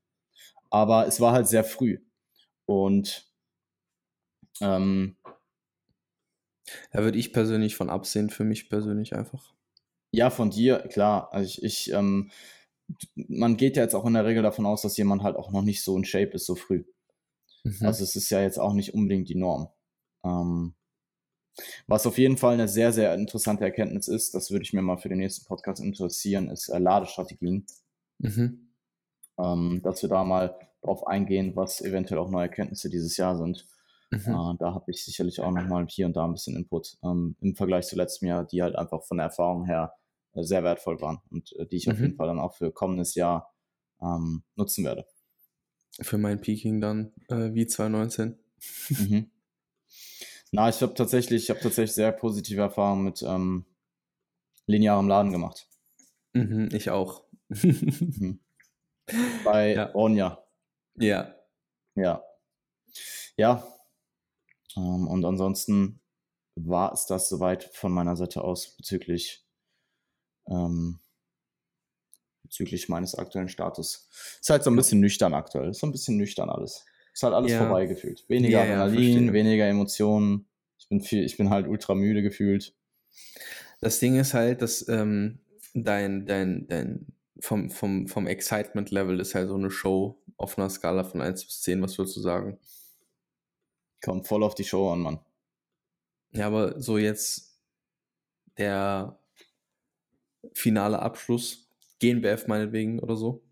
aber 0.70 1.06
es 1.08 1.20
war 1.20 1.34
halt 1.34 1.48
sehr 1.48 1.64
früh. 1.64 2.00
Und 2.66 3.28
ähm, 4.62 5.18
da 6.92 7.04
würde 7.04 7.18
ich 7.18 7.34
persönlich 7.34 7.76
von 7.76 7.90
absehen, 7.90 8.30
für 8.30 8.44
mich 8.44 8.70
persönlich 8.70 9.16
einfach. 9.16 9.54
Ja, 10.12 10.30
von 10.30 10.50
dir, 10.50 10.80
klar. 10.80 11.30
Also 11.32 11.48
ich, 11.48 11.64
ich 11.64 11.94
ähm, 11.94 12.32
man 13.16 13.58
geht 13.58 13.78
ja 13.78 13.84
jetzt 13.84 13.96
auch 13.96 14.06
in 14.06 14.14
der 14.14 14.26
Regel 14.26 14.44
davon 14.44 14.66
aus, 14.66 14.82
dass 14.82 14.98
jemand 14.98 15.24
halt 15.24 15.36
auch 15.36 15.52
noch 15.52 15.62
nicht 15.62 15.84
so 15.84 15.96
in 15.98 16.06
Shape 16.06 16.32
ist, 16.32 16.46
so 16.46 16.56
früh. 16.56 16.84
Mhm. 17.64 17.86
Also 17.86 18.04
es 18.04 18.16
ist 18.16 18.30
ja 18.30 18.42
jetzt 18.42 18.60
auch 18.60 18.74
nicht 18.74 18.94
unbedingt 18.94 19.30
die 19.30 19.36
Norm. 19.36 19.70
Ähm, 20.26 20.74
was 21.88 22.08
auf 22.08 22.18
jeden 22.18 22.38
Fall 22.38 22.54
eine 22.54 22.68
sehr, 22.68 22.92
sehr 22.92 23.14
interessante 23.14 23.64
Erkenntnis 23.64 24.08
ist, 24.08 24.34
das 24.34 24.52
würde 24.52 24.64
ich 24.64 24.74
mir 24.74 24.82
mal 24.82 24.98
für 24.98 25.10
den 25.10 25.20
nächsten 25.20 25.46
Podcast 25.46 25.82
interessieren, 25.82 26.50
ist 26.50 26.70
äh, 26.70 26.80
Ladestrategien. 26.80 27.66
Mhm. 28.20 28.72
Ähm, 29.38 29.82
dass 29.84 30.02
wir 30.02 30.10
da 30.10 30.24
mal 30.24 30.58
drauf 30.82 31.08
eingehen, 31.08 31.56
was 31.56 31.82
eventuell 31.82 32.20
auch 32.20 32.30
neue 32.30 32.44
Erkenntnisse 32.44 32.90
dieses 32.90 33.18
Jahr 33.18 33.38
sind. 33.38 33.66
Mhm. 34.12 34.20
Äh, 34.20 34.58
da 34.60 34.74
habe 34.74 34.92
ich 34.92 35.04
sicherlich 35.04 35.40
auch 35.42 35.52
nochmal 35.52 35.86
hier 35.88 36.06
und 36.06 36.16
da 36.16 36.26
ein 36.26 36.34
bisschen 36.34 36.56
Input 36.56 36.98
ähm, 37.04 37.36
im 37.42 37.56
Vergleich 37.56 37.88
zu 37.88 37.96
letztem 37.96 38.28
Jahr, 38.28 38.46
die 38.46 38.62
halt 38.62 38.76
einfach 38.76 39.04
von 39.04 39.18
der 39.18 39.28
Erfahrung 39.28 39.66
her 39.66 39.94
sehr 40.34 40.64
wertvoll 40.64 41.02
waren 41.02 41.20
und 41.30 41.54
äh, 41.58 41.66
die 41.66 41.78
ich 41.78 41.88
mhm. 41.88 41.94
auf 41.94 42.00
jeden 42.00 42.16
Fall 42.16 42.28
dann 42.28 42.40
auch 42.40 42.56
für 42.56 42.72
kommendes 42.72 43.16
Jahr 43.16 43.54
ähm, 44.02 44.44
nutzen 44.56 44.84
werde. 44.86 45.06
Für 46.02 46.18
mein 46.18 46.40
Peaking 46.42 46.80
dann 46.82 47.14
äh, 47.30 47.54
wie 47.54 47.68
2019. 47.68 48.40
Mhm. 48.90 49.32
Na, 50.52 50.70
ich 50.70 50.82
habe 50.82 50.94
tatsächlich, 50.94 51.44
ich 51.44 51.50
habe 51.50 51.60
tatsächlich 51.60 51.94
sehr 51.94 52.12
positive 52.12 52.62
Erfahrungen 52.62 53.04
mit 53.06 53.22
ähm, 53.24 53.66
linearem 54.68 55.08
Laden 55.08 55.32
gemacht. 55.32 55.68
Mhm, 56.34 56.70
ich 56.74 56.90
auch. 56.90 57.24
mhm. 57.50 58.40
Bei 59.44 59.74
ja. 59.74 59.96
Onja. 59.96 60.44
Ja. 60.96 61.36
Ja. 61.96 62.24
Ja, 63.38 63.66
ähm, 64.76 65.08
und 65.08 65.26
ansonsten 65.26 66.00
war 66.56 66.94
es 66.94 67.06
das 67.06 67.30
soweit 67.30 67.64
von 67.64 67.92
meiner 67.92 68.16
Seite 68.16 68.44
aus 68.44 68.76
bezüglich, 68.78 69.46
ähm, 70.48 71.00
bezüglich 72.44 72.90
meines 72.90 73.16
aktuellen 73.16 73.50
Status. 73.50 74.10
Ist 74.40 74.50
halt 74.50 74.64
so 74.64 74.70
ein 74.70 74.76
bisschen 74.76 75.00
nüchtern 75.00 75.34
aktuell. 75.34 75.70
Ist 75.70 75.80
so 75.80 75.88
ein 75.88 75.92
bisschen 75.92 76.18
nüchtern 76.18 76.50
alles. 76.50 76.86
Ist 77.14 77.24
halt 77.24 77.34
alles 77.34 77.52
ja. 77.52 77.60
vorbei 77.60 77.86
gefühlt. 77.86 78.28
Weniger 78.30 78.66
ja, 78.66 78.84
Adrenalin, 78.84 79.28
ja, 79.28 79.34
weniger 79.34 79.68
Emotionen. 79.68 80.46
Ich 80.78 80.88
bin 80.90 81.02
viel, 81.02 81.24
ich 81.24 81.38
bin 81.38 81.50
halt 81.50 81.68
ultra 81.68 81.96
müde 81.96 82.22
gefühlt. 82.22 82.74
Das 83.80 84.00
Ding 84.00 84.20
ist 84.20 84.34
halt, 84.34 84.62
dass 84.62 84.88
ähm, 84.88 85.40
dein, 85.74 86.26
dein, 86.26 86.68
dein 86.68 87.08
vom, 87.40 87.70
vom, 87.70 88.08
vom 88.08 88.28
Excitement-Level 88.28 89.20
ist 89.20 89.34
halt 89.36 89.50
so 89.50 89.56
eine 89.56 89.72
Show 89.72 90.22
auf 90.38 90.58
einer 90.58 90.70
Skala 90.70 91.04
von 91.04 91.22
1 91.22 91.46
bis 91.46 91.62
10, 91.62 91.82
was 91.82 91.98
würdest 91.98 92.18
du 92.18 92.22
sagen? 92.22 92.60
Kommt 94.04 94.28
voll 94.28 94.44
auf 94.44 94.56
die 94.56 94.64
Show 94.64 94.92
an, 94.92 95.00
Mann. 95.00 95.20
Ja, 96.32 96.48
aber 96.48 96.80
so 96.80 96.98
jetzt 96.98 97.60
der 98.58 99.21
finale 100.54 101.00
Abschluss, 101.00 101.70
GNBF 102.00 102.48
meinetwegen 102.48 103.00
oder 103.00 103.16
so. 103.16 103.44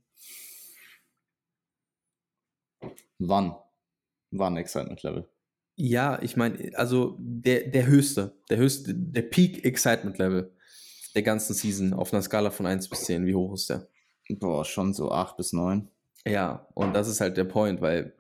Wann? 3.19 3.55
Wann 4.31 4.57
Excitement 4.57 5.03
Level? 5.03 5.29
Ja, 5.75 6.21
ich 6.21 6.35
meine, 6.35 6.71
also 6.77 7.15
der, 7.19 7.67
der 7.69 7.87
höchste, 7.87 8.37
der 8.49 8.57
höchste, 8.57 8.93
der 8.93 9.21
Peak 9.21 9.63
Excitement 9.63 10.17
Level 10.17 10.53
der 11.15 11.23
ganzen 11.23 11.53
Season 11.53 11.93
auf 11.93 12.13
einer 12.13 12.21
Skala 12.21 12.51
von 12.51 12.65
1 12.65 12.89
bis 12.89 13.05
10, 13.05 13.25
wie 13.25 13.35
hoch 13.35 13.53
ist 13.53 13.69
der? 13.69 13.87
Boah, 14.29 14.63
schon 14.63 14.93
so 14.93 15.11
8 15.11 15.37
bis 15.37 15.53
9. 15.53 15.89
Ja, 16.25 16.67
und 16.75 16.93
das 16.93 17.07
ist 17.07 17.21
halt 17.21 17.37
der 17.37 17.45
Point, 17.45 17.81
weil 17.81 18.13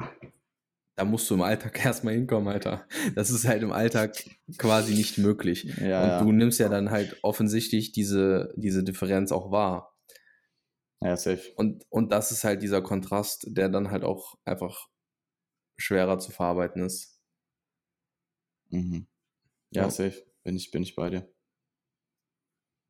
da 0.99 1.05
musst 1.05 1.29
du 1.29 1.35
im 1.35 1.41
Alltag 1.41 1.79
erstmal 1.85 2.13
hinkommen, 2.13 2.49
Alter. 2.49 2.85
Das 3.15 3.29
ist 3.29 3.47
halt 3.47 3.63
im 3.63 3.71
Alltag 3.71 4.21
quasi 4.57 4.93
nicht 4.93 5.17
möglich. 5.17 5.63
Ja, 5.79 6.19
und 6.19 6.25
du 6.25 6.31
nimmst 6.33 6.59
ja 6.59 6.67
dann 6.67 6.91
halt 6.91 7.17
offensichtlich 7.21 7.93
diese, 7.93 8.53
diese 8.57 8.83
Differenz 8.83 9.31
auch 9.31 9.49
wahr. 9.49 9.95
Ja, 11.01 11.15
safe. 11.15 11.53
Und, 11.55 11.85
und 11.89 12.11
das 12.11 12.33
ist 12.33 12.43
halt 12.43 12.61
dieser 12.61 12.81
Kontrast, 12.81 13.45
der 13.47 13.69
dann 13.69 13.91
halt 13.91 14.03
auch 14.03 14.35
einfach 14.43 14.89
schwerer 15.77 16.19
zu 16.19 16.33
verarbeiten 16.33 16.83
ist. 16.83 17.17
Mhm. 18.69 19.07
Ja, 19.71 19.83
ja, 19.83 19.89
safe. 19.89 20.21
Bin 20.43 20.57
ich, 20.57 20.69
bin 20.71 20.83
ich 20.83 20.95
bei 20.95 21.09
dir. 21.11 21.31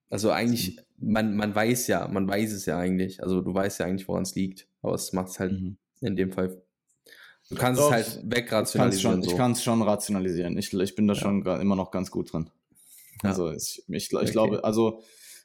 Also 0.09 0.31
eigentlich, 0.31 0.79
man, 0.97 1.35
man 1.35 1.53
weiß 1.53 1.85
ja, 1.85 2.07
man 2.07 2.27
weiß 2.27 2.53
es 2.53 2.65
ja 2.65 2.79
eigentlich. 2.79 3.21
Also 3.21 3.41
du 3.41 3.53
weißt 3.53 3.81
ja 3.81 3.85
eigentlich, 3.85 4.07
woran 4.07 4.23
es 4.23 4.33
liegt. 4.33 4.67
Aber 4.81 4.95
es 4.95 5.13
macht 5.13 5.29
es 5.29 5.39
halt 5.39 5.51
mhm. 5.51 5.77
in 6.01 6.15
dem 6.15 6.31
Fall. 6.31 6.65
Du 7.49 7.55
kannst 7.55 7.81
Doch, 7.81 7.91
es 7.91 7.91
halt 7.91 8.19
wegrationalisieren. 8.23 9.23
Ich 9.23 9.35
kann 9.35 9.53
es 9.53 9.63
schon, 9.63 9.79
schon, 9.79 9.87
rationalisieren. 9.87 10.57
Ich, 10.57 10.71
ich 10.71 10.95
bin 10.95 11.07
da 11.07 11.15
ja. 11.15 11.19
schon 11.19 11.43
immer 11.43 11.75
noch 11.75 11.89
ganz 11.89 12.11
gut 12.11 12.31
drin. 12.31 12.49
Ja. 13.23 13.29
Also 13.29 13.51
ich, 13.51 13.83
ich, 13.87 14.11
ich 14.11 14.13
okay. 14.13 14.31
glaube, 14.31 14.63
also 14.63 15.01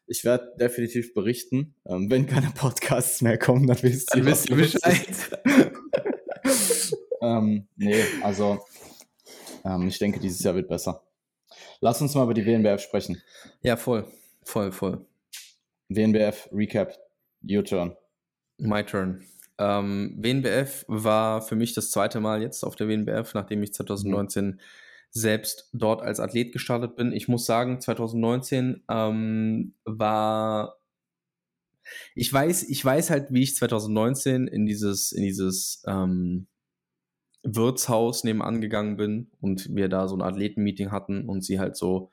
ich 0.06 0.24
werde 0.24 0.54
definitiv 0.60 1.14
berichten. 1.14 1.74
Ähm, 1.86 2.10
wenn 2.10 2.26
keine 2.26 2.50
Podcasts 2.50 3.22
mehr 3.22 3.38
kommen, 3.38 3.66
dann 3.66 3.82
wisst 3.82 4.14
ihr, 4.14 4.24
wisst 4.26 4.50
ihr 4.50 4.56
Bescheid. 4.56 5.08
ähm, 7.22 7.66
nee, 7.76 8.02
also 8.22 8.60
ähm, 9.64 9.88
ich 9.88 9.98
denke, 9.98 10.20
dieses 10.20 10.42
Jahr 10.42 10.54
wird 10.54 10.68
besser. 10.68 11.02
Lass 11.80 12.02
uns 12.02 12.14
mal 12.14 12.24
über 12.24 12.34
die 12.34 12.44
WNBF 12.44 12.82
sprechen. 12.82 13.22
Ja, 13.62 13.76
voll. 13.76 14.06
Voll, 14.42 14.72
voll. 14.72 15.06
WNBF 15.88 16.48
Recap. 16.52 16.98
Your 17.42 17.64
turn. 17.64 17.96
My 18.58 18.82
turn. 18.82 19.24
Ähm, 19.58 20.16
WNBF 20.18 20.84
war 20.88 21.42
für 21.42 21.56
mich 21.56 21.74
das 21.74 21.90
zweite 21.90 22.20
Mal 22.20 22.42
jetzt 22.42 22.64
auf 22.64 22.76
der 22.76 22.88
WNBF, 22.88 23.34
nachdem 23.34 23.62
ich 23.62 23.72
2019 23.74 24.46
mhm. 24.46 24.60
selbst 25.10 25.68
dort 25.72 26.02
als 26.02 26.20
Athlet 26.20 26.52
gestartet 26.52 26.96
bin. 26.96 27.12
Ich 27.12 27.28
muss 27.28 27.46
sagen, 27.46 27.80
2019 27.80 28.82
ähm, 28.88 29.74
war 29.84 30.78
ich 32.14 32.32
weiß, 32.32 32.64
ich 32.68 32.84
weiß 32.84 33.10
halt, 33.10 33.26
wie 33.30 33.42
ich 33.42 33.56
2019 33.56 34.46
in 34.46 34.66
dieses, 34.66 35.12
in 35.12 35.22
dieses 35.22 35.82
ähm, 35.86 36.46
Wirtshaus 37.42 38.24
nebenan 38.24 38.60
gegangen 38.60 38.96
bin 38.96 39.30
und 39.40 39.74
wir 39.74 39.88
da 39.88 40.08
so 40.08 40.16
ein 40.16 40.22
Athletenmeeting 40.22 40.90
hatten 40.90 41.28
und 41.28 41.44
sie 41.44 41.60
halt 41.60 41.76
so 41.76 42.10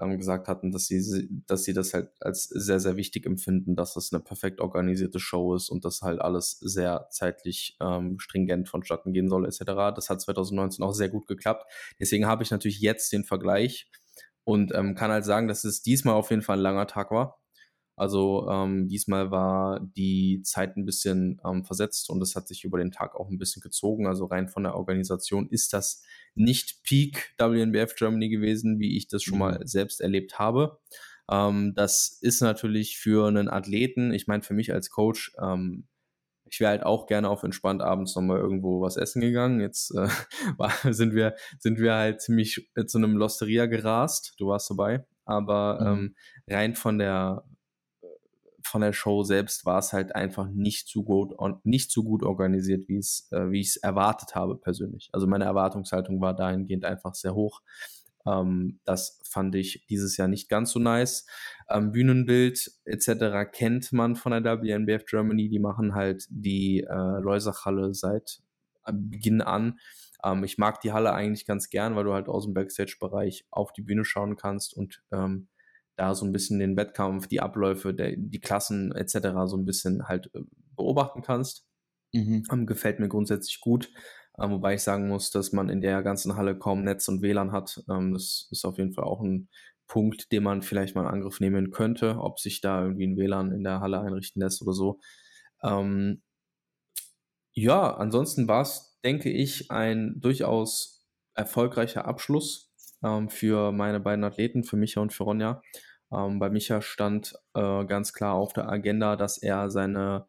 ähm, 0.00 0.18
gesagt 0.18 0.48
hatten, 0.48 0.72
dass 0.72 0.86
sie, 0.86 1.28
dass 1.46 1.64
sie 1.64 1.72
das 1.72 1.94
halt 1.94 2.10
als 2.20 2.44
sehr, 2.44 2.80
sehr 2.80 2.96
wichtig 2.96 3.26
empfinden, 3.26 3.76
dass 3.76 3.96
es 3.96 4.12
eine 4.12 4.22
perfekt 4.22 4.60
organisierte 4.60 5.20
Show 5.20 5.54
ist 5.54 5.70
und 5.70 5.84
dass 5.84 6.02
halt 6.02 6.20
alles 6.20 6.58
sehr 6.60 7.08
zeitlich 7.10 7.76
ähm, 7.80 8.18
stringent 8.18 8.68
vonstatten 8.68 9.12
gehen 9.12 9.28
soll, 9.28 9.46
etc. 9.46 9.94
Das 9.94 10.10
hat 10.10 10.20
2019 10.20 10.84
auch 10.84 10.94
sehr 10.94 11.08
gut 11.08 11.26
geklappt. 11.26 11.70
Deswegen 12.00 12.26
habe 12.26 12.42
ich 12.42 12.50
natürlich 12.50 12.80
jetzt 12.80 13.12
den 13.12 13.24
Vergleich 13.24 13.90
und 14.44 14.74
ähm, 14.74 14.94
kann 14.94 15.10
halt 15.10 15.24
sagen, 15.24 15.48
dass 15.48 15.64
es 15.64 15.82
diesmal 15.82 16.14
auf 16.14 16.30
jeden 16.30 16.42
Fall 16.42 16.58
ein 16.58 16.62
langer 16.62 16.86
Tag 16.86 17.10
war. 17.10 17.40
Also 17.96 18.48
ähm, 18.50 18.88
diesmal 18.88 19.30
war 19.30 19.80
die 19.80 20.42
Zeit 20.42 20.76
ein 20.76 20.84
bisschen 20.84 21.40
ähm, 21.44 21.64
versetzt 21.64 22.10
und 22.10 22.20
es 22.22 22.34
hat 22.34 22.48
sich 22.48 22.64
über 22.64 22.78
den 22.78 22.90
Tag 22.90 23.14
auch 23.14 23.28
ein 23.30 23.38
bisschen 23.38 23.62
gezogen. 23.62 24.08
Also 24.08 24.24
rein 24.26 24.48
von 24.48 24.64
der 24.64 24.74
Organisation 24.74 25.48
ist 25.48 25.72
das 25.72 26.02
nicht 26.34 26.82
Peak 26.82 27.34
WNBF 27.38 27.94
Germany 27.94 28.28
gewesen, 28.28 28.78
wie 28.78 28.96
ich 28.96 29.08
das 29.08 29.22
schon 29.22 29.38
mal 29.38 29.58
mhm. 29.60 29.66
selbst 29.66 30.00
erlebt 30.00 30.38
habe. 30.38 30.78
Ähm, 31.30 31.74
das 31.74 32.18
ist 32.20 32.40
natürlich 32.40 32.98
für 32.98 33.28
einen 33.28 33.48
Athleten, 33.48 34.12
ich 34.12 34.26
meine 34.26 34.42
für 34.42 34.54
mich 34.54 34.72
als 34.72 34.90
Coach, 34.90 35.32
ähm, 35.40 35.86
ich 36.46 36.60
wäre 36.60 36.70
halt 36.70 36.84
auch 36.84 37.06
gerne 37.06 37.28
auf 37.28 37.42
entspannt 37.42 37.82
abends 37.82 38.14
nochmal 38.14 38.38
irgendwo 38.38 38.80
was 38.80 38.96
essen 38.96 39.20
gegangen. 39.20 39.60
Jetzt 39.60 39.90
äh, 39.92 40.08
war, 40.58 40.72
sind, 40.92 41.14
wir, 41.14 41.34
sind 41.58 41.78
wir 41.78 41.94
halt 41.94 42.20
ziemlich 42.20 42.70
zu 42.86 42.98
einem 42.98 43.16
Losteria 43.16 43.66
gerast. 43.66 44.34
Du 44.38 44.48
warst 44.48 44.70
dabei. 44.70 45.04
Aber 45.24 45.80
mhm. 45.80 45.86
ähm, 45.86 46.16
rein 46.48 46.74
von 46.74 46.98
der 46.98 47.44
von 48.64 48.80
der 48.80 48.92
Show 48.92 49.22
selbst 49.22 49.66
war 49.66 49.78
es 49.78 49.92
halt 49.92 50.14
einfach 50.14 50.48
nicht 50.48 50.88
so 50.88 51.02
gut, 51.02 51.34
nicht 51.64 51.90
so 51.90 52.02
gut 52.02 52.22
organisiert, 52.22 52.88
wie 52.88 52.96
es, 52.96 53.28
äh, 53.30 53.50
wie 53.50 53.60
ich 53.60 53.68
es 53.68 53.76
erwartet 53.76 54.34
habe 54.34 54.56
persönlich. 54.56 55.10
Also 55.12 55.26
meine 55.26 55.44
Erwartungshaltung 55.44 56.20
war 56.20 56.34
dahingehend 56.34 56.84
einfach 56.84 57.14
sehr 57.14 57.34
hoch. 57.34 57.60
Ähm, 58.26 58.80
das 58.84 59.20
fand 59.28 59.54
ich 59.54 59.84
dieses 59.88 60.16
Jahr 60.16 60.28
nicht 60.28 60.48
ganz 60.48 60.72
so 60.72 60.80
nice. 60.80 61.26
Ähm, 61.68 61.92
Bühnenbild 61.92 62.72
etc. 62.84 63.50
kennt 63.52 63.92
man 63.92 64.16
von 64.16 64.32
der 64.32 64.62
WNBF 64.62 65.04
Germany. 65.04 65.48
Die 65.48 65.58
machen 65.58 65.94
halt 65.94 66.24
die 66.30 66.80
äh, 66.80 67.20
Leusachhalle 67.20 67.94
seit 67.94 68.40
äh, 68.86 68.92
Beginn 68.94 69.42
an. 69.42 69.78
Ähm, 70.24 70.42
ich 70.42 70.56
mag 70.56 70.80
die 70.80 70.92
Halle 70.92 71.12
eigentlich 71.12 71.46
ganz 71.46 71.68
gern, 71.68 71.96
weil 71.96 72.04
du 72.04 72.14
halt 72.14 72.28
aus 72.28 72.44
dem 72.44 72.54
Backstage-Bereich 72.54 73.46
auf 73.50 73.72
die 73.72 73.82
Bühne 73.82 74.04
schauen 74.04 74.36
kannst 74.36 74.74
und 74.74 75.02
ähm, 75.12 75.48
da 75.96 76.14
so 76.14 76.24
ein 76.24 76.32
bisschen 76.32 76.58
den 76.58 76.76
Wettkampf, 76.76 77.26
die 77.26 77.40
Abläufe, 77.40 77.94
der, 77.94 78.14
die 78.16 78.40
Klassen 78.40 78.92
etc. 78.92 79.46
so 79.46 79.56
ein 79.56 79.64
bisschen 79.64 80.08
halt 80.08 80.30
äh, 80.34 80.40
beobachten 80.76 81.22
kannst. 81.22 81.64
Mhm. 82.12 82.44
Ähm, 82.50 82.66
gefällt 82.66 83.00
mir 83.00 83.08
grundsätzlich 83.08 83.60
gut. 83.60 83.90
Ähm, 84.38 84.50
wobei 84.52 84.74
ich 84.74 84.82
sagen 84.82 85.08
muss, 85.08 85.30
dass 85.30 85.52
man 85.52 85.68
in 85.68 85.80
der 85.80 86.02
ganzen 86.02 86.36
Halle 86.36 86.58
kaum 86.58 86.82
Netz 86.82 87.08
und 87.08 87.22
WLAN 87.22 87.52
hat. 87.52 87.82
Ähm, 87.88 88.12
das 88.12 88.48
ist 88.50 88.64
auf 88.64 88.78
jeden 88.78 88.92
Fall 88.92 89.04
auch 89.04 89.20
ein 89.20 89.48
Punkt, 89.86 90.32
den 90.32 90.42
man 90.42 90.62
vielleicht 90.62 90.94
mal 90.94 91.02
in 91.02 91.08
Angriff 91.08 91.40
nehmen 91.40 91.70
könnte, 91.70 92.18
ob 92.18 92.40
sich 92.40 92.60
da 92.60 92.82
irgendwie 92.82 93.06
ein 93.06 93.16
WLAN 93.16 93.52
in 93.52 93.64
der 93.64 93.80
Halle 93.80 94.00
einrichten 94.00 94.40
lässt 94.42 94.62
oder 94.62 94.72
so. 94.72 94.98
Ähm, 95.62 96.22
ja, 97.52 97.94
ansonsten 97.96 98.48
war 98.48 98.62
es, 98.62 98.98
denke 99.04 99.30
ich, 99.30 99.70
ein 99.70 100.20
durchaus 100.20 101.06
erfolgreicher 101.34 102.04
Abschluss 102.06 102.73
ähm, 103.04 103.28
für 103.28 103.72
meine 103.72 104.00
beiden 104.00 104.24
Athleten, 104.24 104.64
für 104.64 104.76
Micha 104.76 105.00
und 105.00 105.12
für 105.12 105.24
Ronja. 105.24 105.62
Ähm, 106.12 106.38
bei 106.38 106.50
Micha 106.50 106.80
stand 106.80 107.34
äh, 107.54 107.84
ganz 107.84 108.12
klar 108.12 108.34
auf 108.34 108.52
der 108.52 108.68
Agenda, 108.68 109.16
dass 109.16 109.38
er 109.38 109.70
seine 109.70 110.26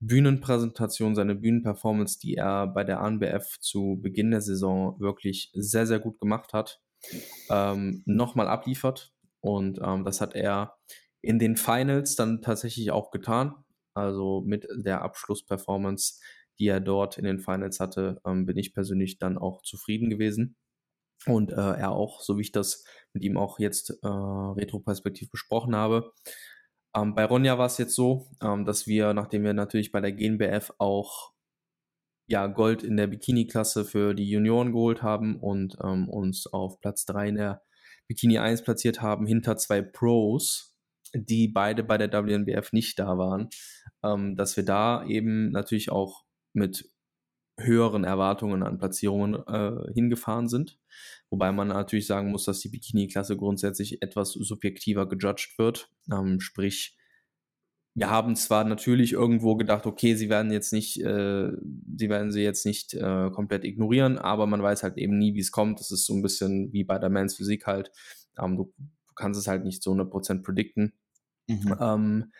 Bühnenpräsentation, 0.00 1.14
seine 1.14 1.34
Bühnenperformance, 1.34 2.18
die 2.18 2.34
er 2.34 2.66
bei 2.66 2.84
der 2.84 3.00
ANBF 3.00 3.58
zu 3.60 3.98
Beginn 4.02 4.30
der 4.30 4.40
Saison 4.40 4.98
wirklich 5.00 5.50
sehr, 5.54 5.86
sehr 5.86 5.98
gut 5.98 6.20
gemacht 6.20 6.52
hat, 6.52 6.80
ähm, 7.50 8.02
nochmal 8.06 8.48
abliefert. 8.48 9.12
Und 9.40 9.78
ähm, 9.82 10.04
das 10.04 10.20
hat 10.20 10.34
er 10.34 10.76
in 11.20 11.38
den 11.38 11.56
Finals 11.56 12.16
dann 12.16 12.42
tatsächlich 12.42 12.90
auch 12.90 13.10
getan. 13.10 13.54
Also 13.94 14.42
mit 14.44 14.66
der 14.74 15.02
Abschlussperformance, 15.02 16.20
die 16.58 16.66
er 16.66 16.80
dort 16.80 17.18
in 17.18 17.24
den 17.24 17.38
Finals 17.38 17.80
hatte, 17.80 18.20
ähm, 18.26 18.46
bin 18.46 18.56
ich 18.56 18.74
persönlich 18.74 19.18
dann 19.18 19.38
auch 19.38 19.62
zufrieden 19.62 20.10
gewesen. 20.10 20.56
Und 21.26 21.52
äh, 21.52 21.54
er 21.54 21.92
auch, 21.92 22.20
so 22.20 22.36
wie 22.36 22.42
ich 22.42 22.52
das 22.52 22.84
mit 23.12 23.22
ihm 23.22 23.36
auch 23.36 23.58
jetzt 23.58 23.90
äh, 24.02 24.06
retroperspektiv 24.06 25.30
besprochen 25.30 25.74
habe. 25.74 26.12
Ähm, 26.94 27.14
bei 27.14 27.24
Ronja 27.24 27.58
war 27.58 27.66
es 27.66 27.78
jetzt 27.78 27.94
so, 27.94 28.28
ähm, 28.42 28.64
dass 28.64 28.86
wir, 28.86 29.14
nachdem 29.14 29.44
wir 29.44 29.54
natürlich 29.54 29.92
bei 29.92 30.00
der 30.00 30.12
GNBF 30.12 30.72
auch 30.78 31.32
ja, 32.26 32.46
Gold 32.46 32.82
in 32.82 32.96
der 32.96 33.06
Bikini-Klasse 33.06 33.84
für 33.84 34.14
die 34.14 34.28
Junioren 34.28 34.72
geholt 34.72 35.02
haben 35.02 35.36
und 35.40 35.76
ähm, 35.82 36.08
uns 36.08 36.46
auf 36.46 36.80
Platz 36.80 37.04
3 37.06 37.28
in 37.28 37.34
der 37.36 37.62
Bikini 38.08 38.38
1 38.38 38.62
platziert 38.62 39.02
haben, 39.02 39.26
hinter 39.26 39.56
zwei 39.56 39.82
Pros, 39.82 40.74
die 41.14 41.48
beide 41.48 41.84
bei 41.84 41.98
der 41.98 42.10
WNBF 42.12 42.72
nicht 42.72 42.98
da 42.98 43.18
waren, 43.18 43.48
ähm, 44.02 44.36
dass 44.36 44.56
wir 44.56 44.64
da 44.64 45.04
eben 45.06 45.50
natürlich 45.50 45.90
auch 45.90 46.24
mit 46.54 46.90
höheren 47.58 48.04
Erwartungen 48.04 48.62
an 48.62 48.78
Platzierungen 48.78 49.34
äh, 49.46 49.92
hingefahren 49.92 50.48
sind. 50.48 50.78
Wobei 51.30 51.52
man 51.52 51.68
natürlich 51.68 52.06
sagen 52.06 52.30
muss, 52.30 52.44
dass 52.44 52.60
die 52.60 52.68
Bikini-Klasse 52.68 53.36
grundsätzlich 53.36 54.02
etwas 54.02 54.32
subjektiver 54.32 55.08
gejudged 55.08 55.58
wird. 55.58 55.90
Ähm, 56.10 56.40
sprich, 56.40 56.96
wir 57.94 58.10
haben 58.10 58.34
zwar 58.34 58.64
natürlich 58.64 59.12
irgendwo 59.12 59.54
gedacht, 59.54 59.86
okay, 59.86 60.16
sie 60.16 60.28
werden 60.28 60.50
jetzt 60.50 60.72
nicht, 60.72 61.00
äh, 61.00 61.52
sie 61.96 62.08
werden 62.08 62.32
sie 62.32 62.42
jetzt 62.42 62.66
nicht 62.66 62.94
äh, 62.94 63.30
komplett 63.30 63.64
ignorieren, 63.64 64.18
aber 64.18 64.46
man 64.46 64.62
weiß 64.62 64.82
halt 64.82 64.98
eben 64.98 65.16
nie, 65.16 65.34
wie 65.34 65.40
es 65.40 65.52
kommt. 65.52 65.78
Das 65.78 65.92
ist 65.92 66.06
so 66.06 66.14
ein 66.14 66.22
bisschen 66.22 66.72
wie 66.72 66.82
bei 66.82 66.98
der 66.98 67.10
Mans 67.10 67.36
Physik 67.36 67.66
halt. 67.66 67.92
Ähm, 68.36 68.56
du, 68.56 68.72
du, 68.76 69.14
kannst 69.14 69.38
es 69.38 69.46
halt 69.46 69.64
nicht 69.64 69.82
so 69.82 69.92
100% 69.92 70.42
predikten. 70.42 70.92
Mhm. 71.46 71.76
Ähm, 71.80 72.32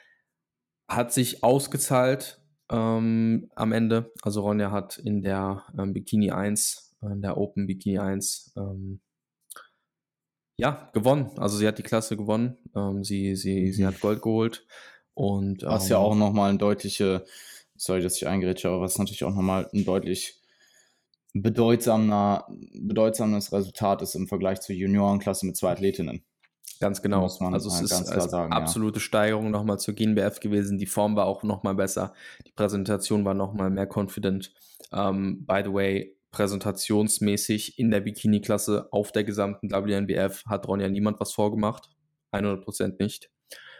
hat 0.88 1.12
sich 1.12 1.44
ausgezahlt 1.44 2.43
ähm, 2.74 3.50
am 3.54 3.72
Ende. 3.72 4.12
Also 4.22 4.42
Ronja 4.42 4.70
hat 4.70 4.98
in 4.98 5.22
der 5.22 5.64
ähm, 5.78 5.92
Bikini 5.92 6.30
1, 6.30 6.96
in 7.02 7.22
der 7.22 7.36
Open 7.36 7.66
Bikini 7.66 7.98
1, 7.98 8.54
ähm, 8.56 9.00
ja, 10.56 10.90
gewonnen. 10.92 11.30
Also 11.36 11.56
sie 11.56 11.66
hat 11.66 11.78
die 11.78 11.82
Klasse 11.82 12.16
gewonnen. 12.16 12.58
Ähm, 12.74 13.04
sie, 13.04 13.36
sie, 13.36 13.72
sie 13.72 13.86
hat 13.86 14.00
Gold 14.00 14.22
geholt. 14.22 14.66
Und, 15.14 15.62
was 15.62 15.88
ja 15.88 15.98
ähm, 15.98 16.02
auch 16.02 16.14
nochmal 16.14 16.50
ein 16.50 16.58
deutliche, 16.58 17.24
sorry, 17.76 18.02
dass 18.02 18.16
ich 18.16 18.26
eingerätsche, 18.26 18.68
aber 18.68 18.80
was 18.80 18.98
natürlich 18.98 19.24
auch 19.24 19.34
nochmal 19.34 19.68
ein 19.72 19.84
deutlich 19.84 20.40
bedeutsamer, 21.34 22.46
bedeutsames 22.80 23.52
Resultat 23.52 24.02
ist 24.02 24.14
im 24.14 24.28
Vergleich 24.28 24.60
zur 24.60 24.74
Juniorenklasse 24.74 25.46
mit 25.46 25.56
zwei 25.56 25.72
Athletinnen. 25.72 26.24
Ganz 26.84 27.00
genau. 27.00 27.22
Muss 27.22 27.40
man 27.40 27.54
also 27.54 27.70
es 27.70 27.80
ist 27.80 27.88
ganz 27.88 28.10
klar 28.10 28.28
sagen, 28.28 28.52
absolute 28.52 28.98
ja. 28.98 29.00
Steigerung 29.00 29.50
nochmal 29.50 29.78
zur 29.78 29.94
GNBF 29.94 30.38
gewesen. 30.38 30.76
Die 30.76 30.84
Form 30.84 31.16
war 31.16 31.24
auch 31.24 31.42
nochmal 31.42 31.74
besser. 31.74 32.12
Die 32.46 32.52
Präsentation 32.52 33.24
war 33.24 33.32
nochmal 33.32 33.70
mehr 33.70 33.88
confident. 33.90 34.52
Um, 34.90 35.00
ähm, 35.00 35.46
by 35.46 35.62
the 35.64 35.72
way, 35.72 36.18
präsentationsmäßig 36.30 37.78
in 37.78 37.90
der 37.90 38.00
Bikini-Klasse 38.00 38.88
auf 38.90 39.12
der 39.12 39.24
gesamten 39.24 39.70
WNBF 39.70 40.44
hat 40.44 40.68
Ronja 40.68 40.90
niemand 40.90 41.18
was 41.20 41.32
vorgemacht. 41.32 41.88
100% 42.34 42.96
nicht. 42.98 43.30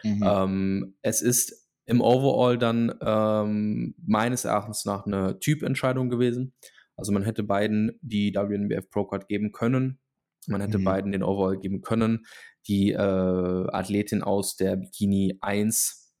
Mhm. 0.01 0.23
Um, 0.23 0.27
ähm, 0.27 0.95
es 1.03 1.21
ist 1.21 1.69
im 1.85 2.01
Overall 2.01 2.57
dann 2.57 2.89
um, 2.89 2.97
ähm, 3.05 3.95
meines 4.03 4.45
Erachtens 4.45 4.83
nach 4.85 5.05
eine 5.05 5.39
Typentscheidung 5.39 6.09
gewesen. 6.09 6.53
Also 6.95 7.11
man 7.11 7.21
hätte 7.21 7.43
beiden 7.43 7.99
die 8.01 8.33
WNBF 8.33 8.89
Pro 8.89 9.05
Card 9.05 9.27
geben 9.27 9.51
können. 9.51 9.99
Man 10.47 10.61
hätte 10.61 10.79
mhm. 10.79 10.83
beiden 10.83 11.11
den 11.11 11.23
Overall 11.23 11.59
geben 11.59 11.81
können. 11.81 12.25
Die 12.67 12.91
äh, 12.91 12.97
Athletin 12.97 14.23
aus 14.23 14.55
der 14.55 14.75
Bikini 14.75 15.37
1 15.41 16.13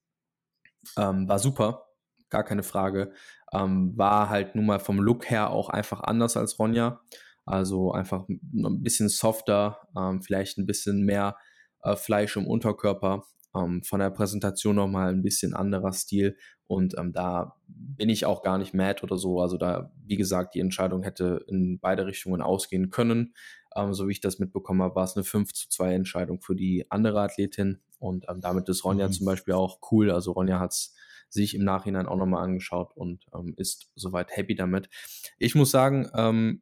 ähm, 0.97 1.27
war 1.27 1.39
super, 1.39 1.87
gar 2.29 2.43
keine 2.43 2.63
Frage. 2.63 3.11
Ähm, 3.53 3.97
war 3.97 4.29
halt 4.29 4.55
nun 4.55 4.65
mal 4.65 4.79
vom 4.79 4.99
Look 4.99 5.29
her 5.29 5.49
auch 5.49 5.69
einfach 5.69 6.01
anders 6.01 6.37
als 6.37 6.59
Ronja. 6.59 7.01
Also 7.45 7.91
einfach 7.91 8.27
ein 8.27 8.81
bisschen 8.81 9.09
softer, 9.09 9.87
ähm, 9.97 10.21
vielleicht 10.21 10.57
ein 10.57 10.65
bisschen 10.65 11.05
mehr 11.05 11.37
äh, 11.83 11.95
Fleisch 11.95 12.35
im 12.37 12.47
Unterkörper. 12.47 13.23
Ähm, 13.55 13.83
von 13.83 13.99
der 13.99 14.09
Präsentation 14.09 14.75
nochmal 14.75 15.09
ein 15.09 15.21
bisschen 15.21 15.53
anderer 15.53 15.93
Stil. 15.93 16.37
Und 16.67 16.97
ähm, 16.97 17.13
da 17.13 17.55
bin 17.67 18.09
ich 18.09 18.25
auch 18.25 18.41
gar 18.41 18.57
nicht 18.57 18.73
mad 18.73 19.03
oder 19.03 19.17
so. 19.17 19.39
Also 19.39 19.57
da, 19.57 19.91
wie 20.03 20.17
gesagt, 20.17 20.55
die 20.55 20.59
Entscheidung 20.59 21.03
hätte 21.03 21.45
in 21.47 21.79
beide 21.79 22.07
Richtungen 22.07 22.41
ausgehen 22.41 22.89
können. 22.89 23.33
Ähm, 23.75 23.93
so 23.93 24.07
wie 24.07 24.13
ich 24.13 24.21
das 24.21 24.39
mitbekommen 24.39 24.81
habe, 24.81 24.95
war 24.95 25.03
es 25.03 25.15
eine 25.15 25.23
5 25.23 25.53
zu 25.53 25.69
2 25.69 25.93
Entscheidung 25.93 26.41
für 26.41 26.55
die 26.55 26.85
andere 26.89 27.21
Athletin. 27.21 27.81
Und 27.99 28.25
ähm, 28.29 28.41
damit 28.41 28.69
ist 28.69 28.83
Ronja 28.85 29.07
mhm. 29.07 29.11
zum 29.11 29.25
Beispiel 29.25 29.53
auch 29.53 29.79
cool. 29.91 30.11
Also 30.11 30.31
Ronja 30.31 30.59
hat 30.59 30.71
es 30.71 30.95
sich 31.29 31.55
im 31.55 31.63
Nachhinein 31.63 32.07
auch 32.07 32.17
nochmal 32.17 32.43
angeschaut 32.43 32.95
und 32.95 33.25
ähm, 33.33 33.53
ist 33.57 33.91
soweit 33.95 34.35
happy 34.35 34.55
damit. 34.55 34.89
Ich 35.37 35.55
muss 35.55 35.71
sagen, 35.71 36.09
ähm, 36.15 36.61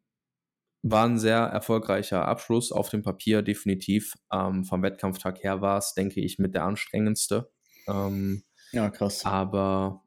war 0.81 1.05
ein 1.05 1.17
sehr 1.17 1.39
erfolgreicher 1.39 2.27
Abschluss 2.27 2.71
auf 2.71 2.89
dem 2.89 3.03
Papier, 3.03 3.41
definitiv. 3.41 4.15
Ähm, 4.31 4.65
vom 4.65 4.81
Wettkampftag 4.81 5.41
her 5.43 5.61
war 5.61 5.77
es, 5.77 5.93
denke 5.93 6.19
ich, 6.19 6.39
mit 6.39 6.53
der 6.55 6.65
anstrengendste. 6.65 7.51
Ähm, 7.87 8.43
ja, 8.71 8.89
krass. 8.89 9.25
Aber 9.25 10.03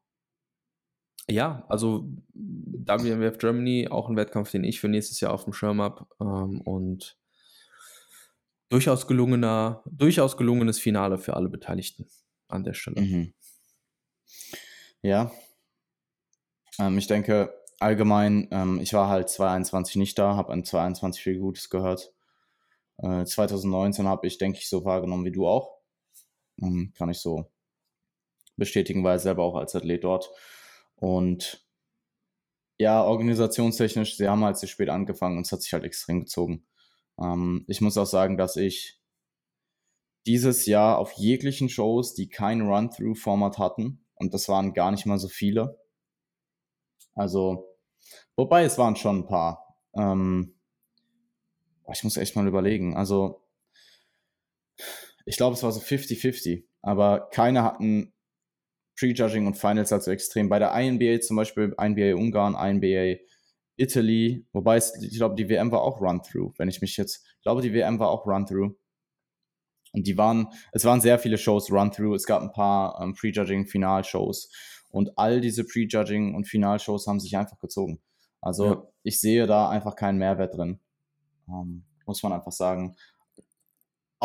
ja, 1.28 1.64
also 1.68 2.08
WMWF 2.34 3.38
Germany, 3.38 3.88
auch 3.90 4.08
ein 4.08 4.16
Wettkampf, 4.16 4.50
den 4.50 4.64
ich 4.64 4.80
für 4.80 4.88
nächstes 4.88 5.20
Jahr 5.20 5.32
auf 5.32 5.44
dem 5.44 5.52
Schirm 5.52 5.80
habe. 5.80 6.06
Ähm, 6.20 6.60
und 6.60 7.18
durchaus 8.68 9.06
gelungener, 9.06 9.82
durchaus 9.86 10.36
gelungenes 10.36 10.78
Finale 10.78 11.18
für 11.18 11.34
alle 11.34 11.48
Beteiligten 11.48 12.08
an 12.48 12.64
der 12.64 12.74
Stelle. 12.74 13.00
Mhm. 13.00 13.34
Ja. 15.02 15.30
Ähm, 16.78 16.98
ich 16.98 17.06
denke, 17.06 17.54
allgemein, 17.80 18.48
ähm, 18.50 18.80
ich 18.80 18.92
war 18.92 19.08
halt 19.08 19.28
2021 19.28 19.96
nicht 19.96 20.18
da, 20.18 20.36
habe 20.36 20.52
an 20.52 20.64
2021 20.64 21.22
viel 21.22 21.38
Gutes 21.38 21.70
gehört. 21.70 22.12
Äh, 22.98 23.24
2019 23.24 24.06
habe 24.06 24.26
ich, 24.26 24.38
denke 24.38 24.58
ich, 24.58 24.68
so 24.68 24.84
wahrgenommen 24.84 25.24
wie 25.24 25.32
du 25.32 25.46
auch. 25.46 25.78
Ähm, 26.62 26.92
kann 26.96 27.10
ich 27.10 27.18
so 27.18 27.50
bestätigen, 28.56 29.04
weil 29.04 29.18
selber 29.18 29.42
auch 29.42 29.56
als 29.56 29.74
Athlet 29.74 30.04
dort. 30.04 30.30
Und 30.96 31.66
ja, 32.78 33.02
organisationstechnisch, 33.02 34.16
sie 34.16 34.28
haben 34.28 34.44
halt 34.44 34.58
sehr 34.58 34.68
spät 34.68 34.88
angefangen 34.88 35.38
und 35.38 35.46
es 35.46 35.52
hat 35.52 35.62
sich 35.62 35.72
halt 35.72 35.84
extrem 35.84 36.20
gezogen. 36.20 36.66
Ähm, 37.18 37.64
ich 37.68 37.80
muss 37.80 37.96
auch 37.96 38.06
sagen, 38.06 38.36
dass 38.36 38.56
ich 38.56 39.00
dieses 40.26 40.66
Jahr 40.66 40.98
auf 40.98 41.12
jeglichen 41.12 41.68
Shows, 41.68 42.14
die 42.14 42.28
kein 42.28 42.62
Run-Through-Format 42.62 43.58
hatten, 43.58 44.04
und 44.14 44.34
das 44.34 44.48
waren 44.48 44.74
gar 44.74 44.90
nicht 44.90 45.06
mal 45.06 45.18
so 45.18 45.28
viele, 45.28 45.78
also, 47.16 47.78
wobei 48.36 48.64
es 48.64 48.76
waren 48.76 48.94
schon 48.94 49.20
ein 49.20 49.26
paar. 49.26 49.80
Ähm, 49.96 50.54
ich 51.92 52.04
muss 52.04 52.18
echt 52.18 52.36
mal 52.36 52.46
überlegen. 52.46 52.94
Also, 52.94 53.42
ich 55.24 55.38
glaube, 55.38 55.54
es 55.54 55.62
war 55.62 55.72
so 55.72 55.80
50-50, 55.80 56.64
aber 56.82 57.30
keine 57.30 57.62
hatten 57.62 58.12
Prejudging 58.98 59.46
und 59.46 59.56
Finals 59.56 59.92
also 59.92 60.10
extrem. 60.10 60.48
Bei 60.48 60.58
der 60.58 60.74
INBA 60.74 61.20
zum 61.20 61.36
Beispiel, 61.36 61.74
INBA 61.78 62.14
Ungarn, 62.14 62.54
INBA 62.54 63.20
Italy, 63.76 64.46
wobei 64.52 64.76
es, 64.76 65.00
ich 65.02 65.18
glaube, 65.18 65.34
die 65.34 65.48
WM 65.48 65.70
war 65.70 65.82
auch 65.82 66.00
Run-Through, 66.00 66.54
wenn 66.56 66.68
ich 66.68 66.80
mich 66.80 66.96
jetzt, 66.96 67.24
ich 67.36 67.42
glaube, 67.42 67.60
die 67.60 67.74
WM 67.74 67.98
war 67.98 68.08
auch 68.08 68.26
Run-Through. 68.26 68.74
Und 69.92 70.06
die 70.06 70.16
waren, 70.16 70.48
es 70.72 70.84
waren 70.84 71.00
sehr 71.00 71.18
viele 71.18 71.38
Shows 71.38 71.70
Run-Through, 71.70 72.14
es 72.14 72.26
gab 72.26 72.42
ein 72.42 72.52
paar 72.52 73.00
ähm, 73.00 73.14
Prejudging-Final-Shows 73.14 74.50
und 74.90 75.18
all 75.18 75.40
diese 75.40 75.64
Prejudging 75.64 76.34
und 76.34 76.46
Finalshows 76.46 77.06
haben 77.06 77.20
sich 77.20 77.36
einfach 77.36 77.58
gezogen. 77.58 78.00
Also 78.40 78.66
ja. 78.66 78.82
ich 79.02 79.20
sehe 79.20 79.46
da 79.46 79.68
einfach 79.68 79.94
keinen 79.96 80.18
Mehrwert 80.18 80.56
drin. 80.56 80.80
Ähm, 81.48 81.84
muss 82.06 82.22
man 82.22 82.32
einfach 82.32 82.52
sagen. 82.52 82.96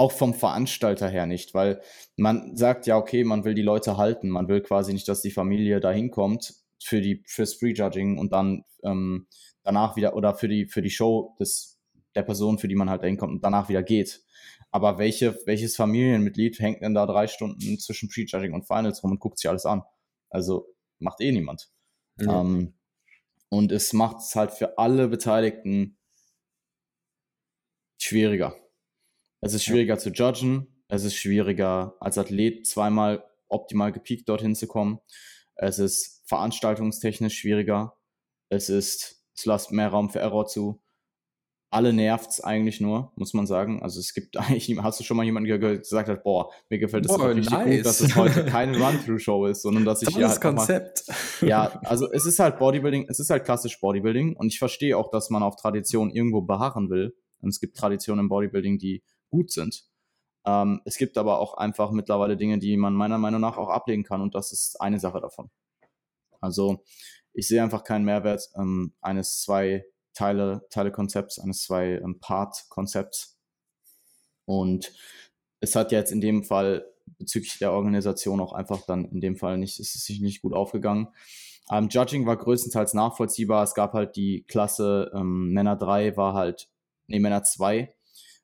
Auch 0.01 0.11
vom 0.11 0.33
Veranstalter 0.33 1.07
her 1.07 1.27
nicht, 1.27 1.53
weil 1.53 1.79
man 2.15 2.57
sagt 2.57 2.87
ja, 2.87 2.97
okay, 2.97 3.23
man 3.23 3.43
will 3.45 3.53
die 3.53 3.61
Leute 3.61 3.97
halten. 3.97 4.29
Man 4.29 4.47
will 4.47 4.61
quasi 4.61 4.93
nicht, 4.93 5.07
dass 5.07 5.21
die 5.21 5.29
Familie 5.29 5.79
da 5.79 5.91
hinkommt 5.91 6.55
für 6.83 7.01
die, 7.01 7.21
fürs 7.27 7.59
Prejudging 7.59 8.17
und 8.17 8.33
dann 8.33 8.63
ähm, 8.83 9.27
danach 9.61 9.95
wieder 9.95 10.15
oder 10.15 10.33
für 10.33 10.47
die, 10.47 10.65
für 10.65 10.81
die 10.81 10.89
Show 10.89 11.35
des, 11.39 11.79
der 12.15 12.23
Person, 12.23 12.57
für 12.57 12.67
die 12.67 12.73
man 12.73 12.89
halt 12.89 13.03
da 13.03 13.05
hinkommt 13.05 13.31
und 13.31 13.43
danach 13.43 13.69
wieder 13.69 13.83
geht. 13.83 14.23
Aber 14.71 14.97
welche, 14.97 15.37
welches 15.45 15.75
Familienmitglied 15.75 16.57
hängt 16.57 16.81
denn 16.81 16.95
da 16.95 17.05
drei 17.05 17.27
Stunden 17.27 17.77
zwischen 17.77 18.09
Prejudging 18.09 18.55
und 18.55 18.65
Finals 18.65 19.03
rum 19.03 19.11
und 19.11 19.19
guckt 19.19 19.37
sich 19.37 19.51
alles 19.51 19.67
an? 19.67 19.83
Also 20.31 20.65
macht 20.97 21.21
eh 21.21 21.31
niemand. 21.31 21.69
Ja. 22.19 22.41
Ähm, 22.41 22.73
und 23.49 23.71
es 23.71 23.93
macht 23.93 24.21
es 24.21 24.35
halt 24.35 24.49
für 24.49 24.79
alle 24.79 25.09
Beteiligten 25.09 25.95
schwieriger. 27.99 28.55
Es 29.41 29.53
ist 29.53 29.63
schwieriger 29.63 29.95
ja. 29.95 29.99
zu 29.99 30.09
judgen, 30.09 30.67
es 30.87 31.03
ist 31.03 31.15
schwieriger 31.15 31.95
als 31.99 32.17
Athlet 32.17 32.67
zweimal 32.67 33.23
optimal 33.47 33.91
gepiekt 33.91 34.29
dorthin 34.29 34.55
zu 34.55 34.67
kommen. 34.67 34.99
Es 35.55 35.79
ist 35.79 36.23
veranstaltungstechnisch 36.27 37.37
schwieriger. 37.37 37.97
Es 38.49 38.69
ist, 38.69 39.25
es 39.35 39.45
lässt 39.45 39.71
mehr 39.71 39.89
Raum 39.89 40.09
für 40.09 40.19
Error 40.19 40.45
zu 40.45 40.81
alle 41.71 41.93
nervt's 41.93 42.41
eigentlich 42.41 42.81
nur, 42.81 43.13
muss 43.15 43.33
man 43.33 43.47
sagen. 43.47 43.81
Also 43.81 43.99
es 43.99 44.13
gibt 44.13 44.37
eigentlich, 44.37 44.77
hast 44.79 44.99
du 44.99 45.03
schon 45.03 45.17
mal 45.17 45.23
jemanden 45.23 45.47
gehört, 45.47 45.63
der 45.63 45.77
gesagt 45.77 46.09
hat, 46.09 46.23
boah, 46.23 46.51
mir 46.69 46.77
gefällt 46.77 47.05
es 47.05 47.19
richtig 47.19 47.49
nice. 47.49 47.77
gut, 47.77 47.85
dass 47.85 48.01
es 48.01 48.15
heute 48.15 48.45
keine 48.45 48.77
Run-Through-Show 48.77 49.45
ist, 49.47 49.61
sondern 49.61 49.85
dass 49.85 50.01
ich 50.01 50.09
hier 50.13 50.27
halt 50.27 50.41
Konzept. 50.41 51.03
Mal, 51.41 51.47
ja, 51.47 51.81
also 51.85 52.11
es 52.11 52.25
ist 52.25 52.39
halt 52.39 52.59
Bodybuilding, 52.59 53.07
es 53.09 53.19
ist 53.19 53.29
halt 53.29 53.45
klassisch 53.45 53.79
Bodybuilding 53.79 54.35
und 54.35 54.47
ich 54.47 54.59
verstehe 54.59 54.97
auch, 54.97 55.09
dass 55.09 55.29
man 55.29 55.41
auf 55.41 55.55
Tradition 55.55 56.11
irgendwo 56.11 56.41
beharren 56.41 56.89
will. 56.89 57.15
Und 57.39 57.49
es 57.49 57.59
gibt 57.59 57.75
Traditionen 57.75 58.25
im 58.25 58.29
Bodybuilding, 58.29 58.77
die 58.77 59.01
gut 59.31 59.51
sind. 59.51 59.85
Ähm, 60.45 60.81
es 60.85 60.97
gibt 60.97 61.17
aber 61.17 61.39
auch 61.39 61.55
einfach 61.55 61.91
mittlerweile 61.91 62.37
Dinge, 62.37 62.59
die 62.59 62.77
man 62.77 62.93
meiner 62.93 63.17
Meinung 63.17 63.41
nach 63.41 63.57
auch 63.57 63.69
ablegen 63.69 64.03
kann 64.03 64.21
und 64.21 64.35
das 64.35 64.51
ist 64.51 64.79
eine 64.81 64.99
Sache 64.99 65.21
davon. 65.21 65.49
Also 66.39 66.83
ich 67.33 67.47
sehe 67.47 67.63
einfach 67.63 67.83
keinen 67.83 68.05
Mehrwert 68.05 68.49
ähm, 68.55 68.93
eines 69.01 69.41
zwei 69.41 69.85
Teile, 70.13 70.67
Teile 70.69 70.91
Konzepts, 70.91 71.39
eines 71.39 71.63
zwei 71.63 71.99
ähm, 72.03 72.19
Part-Konzepts. 72.19 73.37
Und 74.45 74.91
es 75.61 75.75
hat 75.75 75.91
jetzt 75.91 76.11
in 76.11 76.21
dem 76.21 76.43
Fall 76.43 76.85
bezüglich 77.17 77.59
der 77.59 77.71
Organisation 77.71 78.41
auch 78.41 78.53
einfach 78.53 78.85
dann 78.85 79.05
in 79.05 79.21
dem 79.21 79.37
Fall 79.37 79.57
nicht, 79.57 79.79
ist 79.79 79.95
es 79.95 80.05
sich 80.05 80.19
nicht 80.21 80.41
gut 80.41 80.53
aufgegangen. 80.53 81.09
Ähm, 81.69 81.87
Judging 81.89 82.25
war 82.25 82.37
größtenteils 82.37 82.93
nachvollziehbar. 82.93 83.63
Es 83.63 83.75
gab 83.75 83.93
halt 83.93 84.15
die 84.15 84.43
Klasse 84.47 85.11
ähm, 85.15 85.51
Männer 85.53 85.75
3 85.75 86.17
war 86.17 86.33
halt, 86.33 86.69
nee, 87.07 87.19
Männer 87.19 87.43
2 87.43 87.93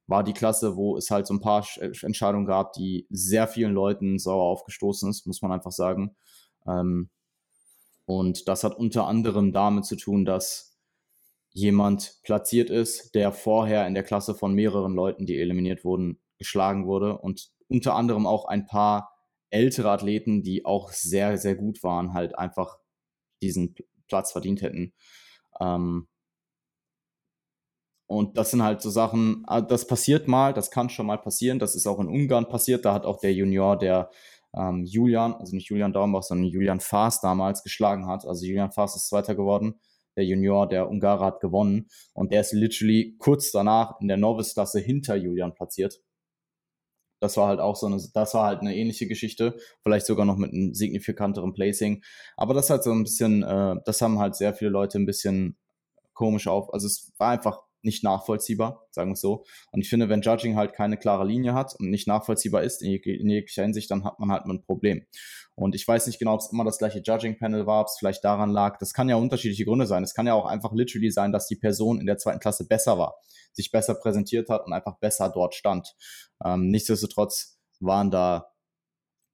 war 0.08 0.24
die 0.24 0.34
Klasse, 0.34 0.76
wo 0.76 0.97
es 0.97 1.12
halt 1.12 1.28
so 1.28 1.34
ein 1.34 1.41
paar 1.41 1.66
Entscheidungen 1.80 2.45
gab, 2.45 2.74
die 2.74 3.05
sehr 3.10 3.47
vielen 3.47 3.74
Leuten 3.74 4.18
sauer 4.18 4.43
aufgestoßen 4.43 5.10
ist, 5.10 5.28
muss 5.28 5.41
man 5.41 5.51
einfach 5.51 5.72
sagen. 5.72 6.16
Ähm, 6.66 7.10
und 8.05 8.47
das 8.47 8.64
hat 8.64 8.78
unter 8.78 9.05
anderem 9.05 9.51
damit 9.51 9.86
zu 9.86 9.97
tun, 9.97 10.24
dass 10.24 10.78
jemand 11.51 12.20
platziert 12.24 12.70
ist, 12.70 13.16
der 13.16 13.34
vorher 13.34 13.86
in 13.86 13.93
der 13.93 14.03
Klasse 14.03 14.34
von 14.34 14.53
mehreren 14.53 14.93
Leuten, 14.93 15.26
die 15.26 15.38
eliminiert 15.38 15.84
wurden, 15.84 16.20
geschlagen 16.38 16.88
wurde 16.88 17.18
und 17.18 17.49
unter 17.68 17.95
anderem 17.95 18.26
auch 18.26 18.45
ein 18.45 18.66
paar 18.66 19.12
ältere 19.49 19.89
Athleten, 19.89 20.41
die 20.41 20.66
auch 20.66 20.91
sehr, 20.91 21.38
sehr 21.38 21.55
gut 21.55 21.84
waren, 21.84 22.14
halt 22.14 22.38
einfach 22.38 22.78
diesen 23.41 23.76
Platz 24.08 24.32
verdient 24.32 24.62
hätten. 24.62 24.93
Ähm 25.60 26.08
und 28.08 28.38
das 28.38 28.51
sind 28.51 28.64
halt 28.64 28.82
so 28.82 28.89
Sachen, 28.89 29.43
ah, 29.47 29.62
das 29.62 29.86
passiert 29.88 30.28
mal, 30.28 30.53
das 30.53 30.72
kann 30.72 30.89
schon 30.89 31.05
mal 31.05 31.18
passieren. 31.18 31.60
Das 31.60 31.76
ist 31.76 31.88
auch 31.88 31.99
in 31.99 32.08
Ungarn 32.08 32.47
passiert. 32.47 32.86
Da 32.86 32.93
hat 32.93 33.05
auch 33.05 33.20
der 33.20 33.34
Junior, 33.34 33.78
der 33.78 34.10
ähm, 34.55 34.86
Julian, 34.86 35.34
also 35.36 35.55
nicht 35.55 35.70
Julian 35.70 35.93
Daumbach, 35.93 36.24
sondern 36.24 36.47
Julian 36.47 36.80
Faas 36.80 37.22
damals 37.22 37.64
geschlagen 37.64 38.08
hat. 38.08 38.26
Also 38.26 38.45
Julian 38.45 38.72
Faas 38.72 38.95
ist 38.95 39.10
Zweiter 39.10 39.36
geworden 39.36 39.80
der 40.18 40.26
Junior, 40.26 40.68
der 40.68 40.89
Ungarer 40.89 41.26
hat 41.26 41.39
gewonnen 41.39 41.88
und 42.14 42.32
der 42.32 42.41
ist 42.41 42.51
literally 42.51 43.16
kurz 43.20 43.51
danach 43.51 44.01
in 44.01 44.08
der 44.08 44.18
Novice-Klasse 44.18 44.80
hinter 44.80 45.16
Julian 45.16 45.53
platziert. 45.53 46.01
Das 47.20 47.38
war 47.38 47.47
halt 47.47 47.60
auch 47.60 47.76
so 47.76 47.88
eine, 47.88 48.01
das 48.14 48.34
war 48.34 48.45
halt 48.45 48.62
eine 48.62 48.76
ähnliche 48.76 49.08
Geschichte, 49.08 49.58
vielleicht 49.82 50.05
sogar 50.05 50.26
noch 50.26 50.38
mit 50.38 50.53
einem 50.53 50.74
signifikanteren 50.74 51.53
Placing. 51.53 52.03
Aber 52.36 52.53
das 52.53 52.70
halt 52.70 52.84
so 52.84 52.91
ein 52.91 53.03
bisschen, 53.03 53.43
äh, 53.43 53.76
das 53.86 54.01
haben 54.01 54.20
halt 54.20 54.36
sehr 54.36 54.53
viele 54.53 54.72
Leute 54.72 54.99
ein 54.99 55.05
bisschen 55.05 55.58
komisch 56.14 56.47
auf. 56.47 56.74
Also 56.74 56.88
es 56.88 57.14
war 57.18 57.32
einfach 57.32 57.64
nicht 57.88 58.03
nachvollziehbar, 58.03 58.88
sagen 58.91 59.09
wir 59.09 59.13
es 59.13 59.21
so. 59.21 59.45
Und 59.71 59.81
ich 59.81 59.89
finde, 59.89 60.09
wenn 60.09 60.21
Judging 60.21 60.55
halt 60.55 60.73
keine 60.73 60.97
klare 60.97 61.25
Linie 61.25 61.55
hat 61.55 61.73
und 61.79 61.89
nicht 61.89 62.07
nachvollziehbar 62.07 62.61
ist 62.61 62.83
in, 62.83 62.93
in 62.93 63.29
jeglicher 63.29 63.63
Hinsicht, 63.63 63.89
dann 63.89 64.03
hat 64.03 64.19
man 64.19 64.31
halt 64.31 64.45
ein 64.45 64.61
Problem. 64.61 65.07
Und 65.55 65.73
ich 65.73 65.88
weiß 65.88 66.05
nicht 66.05 66.19
genau, 66.19 66.35
ob 66.35 66.41
es 66.41 66.51
immer 66.51 66.65
das 66.65 66.77
gleiche 66.77 67.01
Judging-Panel 67.03 67.65
war, 67.65 67.81
ob 67.81 67.88
es 67.88 67.95
vielleicht 67.97 68.23
daran 68.23 68.51
lag. 68.51 68.77
Das 68.77 68.93
kann 68.93 69.09
ja 69.09 69.15
unterschiedliche 69.15 69.65
Gründe 69.65 69.88
sein. 69.88 70.03
Es 70.03 70.13
kann 70.13 70.27
ja 70.27 70.35
auch 70.35 70.45
einfach 70.45 70.71
literally 70.73 71.09
sein, 71.09 71.31
dass 71.31 71.47
die 71.47 71.55
Person 71.55 71.99
in 71.99 72.05
der 72.05 72.19
zweiten 72.19 72.39
Klasse 72.39 72.67
besser 72.67 72.99
war, 72.99 73.15
sich 73.53 73.71
besser 73.71 73.95
präsentiert 73.95 74.49
hat 74.49 74.67
und 74.67 74.73
einfach 74.73 74.99
besser 74.99 75.31
dort 75.33 75.55
stand. 75.55 75.95
Ähm, 76.45 76.69
nichtsdestotrotz 76.69 77.57
waren 77.79 78.11
da 78.11 78.51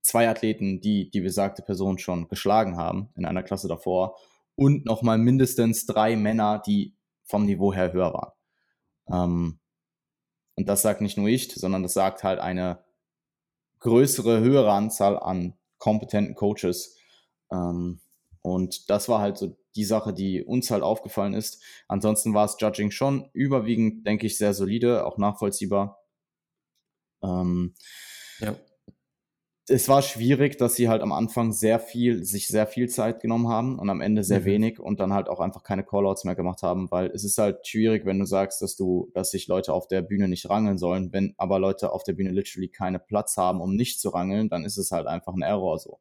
zwei 0.02 0.30
Athleten, 0.30 0.80
die 0.80 1.10
die 1.10 1.22
besagte 1.22 1.62
Person 1.62 1.98
schon 1.98 2.30
geschlagen 2.30 2.78
haben 2.78 3.10
in 3.16 3.26
einer 3.26 3.44
Klasse 3.44 3.68
davor 3.68 4.16
und 4.56 4.86
nochmal 4.86 5.18
mindestens 5.18 5.86
drei 5.86 6.16
Männer, 6.16 6.62
die 6.66 6.96
vom 7.24 7.46
Niveau 7.46 7.74
her 7.74 7.94
höher 7.94 8.14
waren. 8.14 8.32
Ähm, 9.08 9.60
und 10.56 10.70
das 10.70 10.82
sagt 10.82 11.02
nicht 11.02 11.18
nur 11.18 11.28
ich, 11.28 11.54
sondern 11.54 11.84
das 11.84 11.94
sagt 11.94 12.24
halt 12.24 12.40
eine 12.40 12.84
größere, 13.80 14.40
höhere 14.40 14.72
Anzahl 14.72 15.18
an 15.20 15.54
kompetenten 15.78 16.36
Coaches. 16.36 16.98
Ähm, 17.52 18.00
und 18.42 18.90
das 18.90 19.10
war 19.10 19.20
halt 19.20 19.38
so 19.38 19.58
die 19.76 19.86
Sache, 19.86 20.14
die 20.14 20.44
uns 20.44 20.70
halt 20.70 20.84
aufgefallen 20.84 21.34
ist. 21.34 21.64
Ansonsten 21.88 22.34
war 22.34 22.46
es 22.46 22.58
Judging 22.60 22.92
schon 22.92 23.30
überwiegend, 23.34 24.06
denke 24.06 24.28
ich, 24.28 24.38
sehr 24.38 24.54
solide, 24.54 25.06
auch 25.06 25.18
nachvollziehbar. 25.18 26.04
Ähm, 27.24 27.74
ja 28.40 28.56
es 29.70 29.88
war 29.88 30.02
schwierig, 30.02 30.58
dass 30.58 30.76
sie 30.76 30.90
halt 30.90 31.02
am 31.02 31.14
Anfang 31.14 31.54
sehr 31.54 31.80
viel, 31.80 32.26
sich 32.26 32.48
sehr 32.48 32.68
viel 32.68 32.90
Zeit 32.90 33.22
genommen 33.22 33.48
haben 33.48 33.80
und 33.80 33.90
am 33.90 34.02
Ende 34.02 34.24
sehr 34.24 34.42
mhm. 34.42 34.46
wenig 34.46 34.80
und 34.80 35.00
dann 35.00 35.14
halt 35.14 35.30
auch 35.30 35.40
einfach 35.40 35.64
keine 35.64 35.86
Callouts 35.86 36.26
mehr 36.26 36.36
gemacht 36.36 36.64
haben, 36.64 36.92
weil 36.92 37.08
es 37.12 37.24
ist 37.24 37.38
halt 37.38 37.66
schwierig, 37.66 38.06
wenn 38.06 38.20
du 38.20 38.26
sagst, 38.26 38.62
dass 38.62 38.76
du, 38.76 39.10
dass 39.14 39.32
sich 39.32 39.48
Leute 39.48 39.74
auf 39.74 39.88
der 39.88 40.02
Bühne 40.02 40.28
nicht 40.28 40.50
rangeln 40.50 40.78
sollen, 40.78 41.14
wenn 41.14 41.34
aber 41.38 41.60
Leute 41.60 41.94
auf 41.94 42.04
der 42.04 42.14
Bühne 42.14 42.32
literally 42.32 42.68
keine 42.68 43.00
Platz 43.00 43.38
haben, 43.38 43.62
um 43.62 43.76
nicht 43.76 44.02
zu 44.02 44.10
rangeln, 44.10 44.50
dann 44.50 44.66
ist 44.66 44.78
es 44.78 44.92
halt 44.92 45.08
einfach 45.08 45.34
ein 45.34 45.42
Error 45.42 45.80
so. 45.80 46.00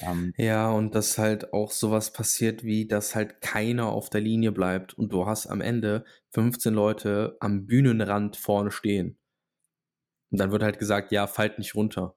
Ähm, 0.00 0.32
ja, 0.38 0.70
und 0.70 0.94
dass 0.94 1.18
halt 1.18 1.52
auch 1.52 1.72
sowas 1.72 2.12
passiert, 2.12 2.64
wie 2.64 2.86
dass 2.86 3.14
halt 3.14 3.40
keiner 3.42 3.88
auf 3.88 4.08
der 4.08 4.20
Linie 4.20 4.52
bleibt 4.52 4.94
und 4.94 5.12
du 5.12 5.26
hast 5.26 5.46
am 5.46 5.60
Ende 5.60 6.04
15 6.30 6.72
Leute 6.72 7.36
am 7.40 7.66
Bühnenrand 7.66 8.36
vorne 8.36 8.70
stehen. 8.70 9.18
Und 10.30 10.38
dann 10.40 10.52
wird 10.52 10.62
halt 10.62 10.78
gesagt, 10.78 11.10
ja, 11.12 11.26
fallt 11.26 11.58
nicht 11.58 11.74
runter. 11.74 12.14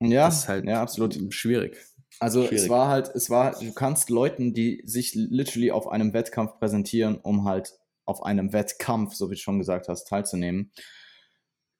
Ja, 0.00 0.26
das 0.26 0.40
ist 0.40 0.48
halt 0.48 0.64
ja, 0.66 0.82
absolut 0.82 1.32
schwierig. 1.32 1.76
Also 2.18 2.42
schwierig. 2.42 2.64
es 2.64 2.68
war 2.68 2.88
halt, 2.88 3.10
es 3.14 3.30
war, 3.30 3.58
du 3.58 3.72
kannst 3.72 4.10
Leuten, 4.10 4.54
die 4.54 4.82
sich 4.84 5.14
literally 5.14 5.70
auf 5.70 5.88
einem 5.88 6.12
Wettkampf 6.12 6.58
präsentieren, 6.58 7.16
um 7.16 7.44
halt 7.44 7.74
auf 8.06 8.22
einem 8.22 8.52
Wettkampf, 8.52 9.14
so 9.14 9.30
wie 9.30 9.34
du 9.34 9.40
schon 9.40 9.58
gesagt 9.58 9.88
hast, 9.88 10.04
teilzunehmen, 10.04 10.72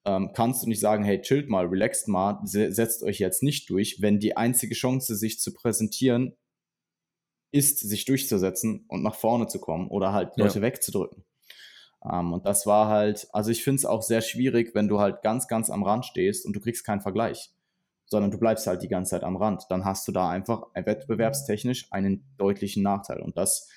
ähm, 0.05 0.31
kannst 0.33 0.63
du 0.63 0.67
nicht 0.67 0.79
sagen, 0.79 1.03
hey, 1.03 1.21
chillt 1.21 1.49
mal, 1.49 1.65
relaxt 1.65 2.07
mal, 2.07 2.39
setzt 2.43 3.03
euch 3.03 3.19
jetzt 3.19 3.43
nicht 3.43 3.69
durch, 3.69 4.01
wenn 4.01 4.19
die 4.19 4.37
einzige 4.37 4.73
Chance, 4.73 5.15
sich 5.15 5.39
zu 5.39 5.53
präsentieren, 5.53 6.35
ist, 7.51 7.79
sich 7.79 8.05
durchzusetzen 8.05 8.85
und 8.87 9.03
nach 9.03 9.15
vorne 9.15 9.47
zu 9.47 9.59
kommen 9.59 9.89
oder 9.89 10.13
halt 10.13 10.37
Leute 10.37 10.59
ja. 10.59 10.61
wegzudrücken. 10.61 11.25
Ähm, 12.03 12.33
und 12.33 12.45
das 12.45 12.65
war 12.65 12.87
halt, 12.87 13.27
also 13.33 13.51
ich 13.51 13.63
finde 13.63 13.79
es 13.79 13.85
auch 13.85 14.01
sehr 14.01 14.21
schwierig, 14.21 14.73
wenn 14.73 14.87
du 14.87 14.99
halt 14.99 15.21
ganz, 15.21 15.47
ganz 15.47 15.69
am 15.69 15.83
Rand 15.83 16.05
stehst 16.05 16.45
und 16.45 16.53
du 16.53 16.61
kriegst 16.61 16.85
keinen 16.85 17.01
Vergleich 17.01 17.51
sondern 18.11 18.29
du 18.29 18.37
bleibst 18.37 18.67
halt 18.67 18.83
die 18.83 18.89
ganze 18.89 19.11
Zeit 19.11 19.23
am 19.23 19.37
Rand. 19.37 19.63
Dann 19.69 19.85
hast 19.85 20.05
du 20.05 20.11
da 20.11 20.29
einfach 20.29 20.63
wettbewerbstechnisch 20.75 21.87
einen 21.91 22.25
deutlichen 22.37 22.83
Nachteil. 22.83 23.21
Und 23.21 23.37
das 23.37 23.69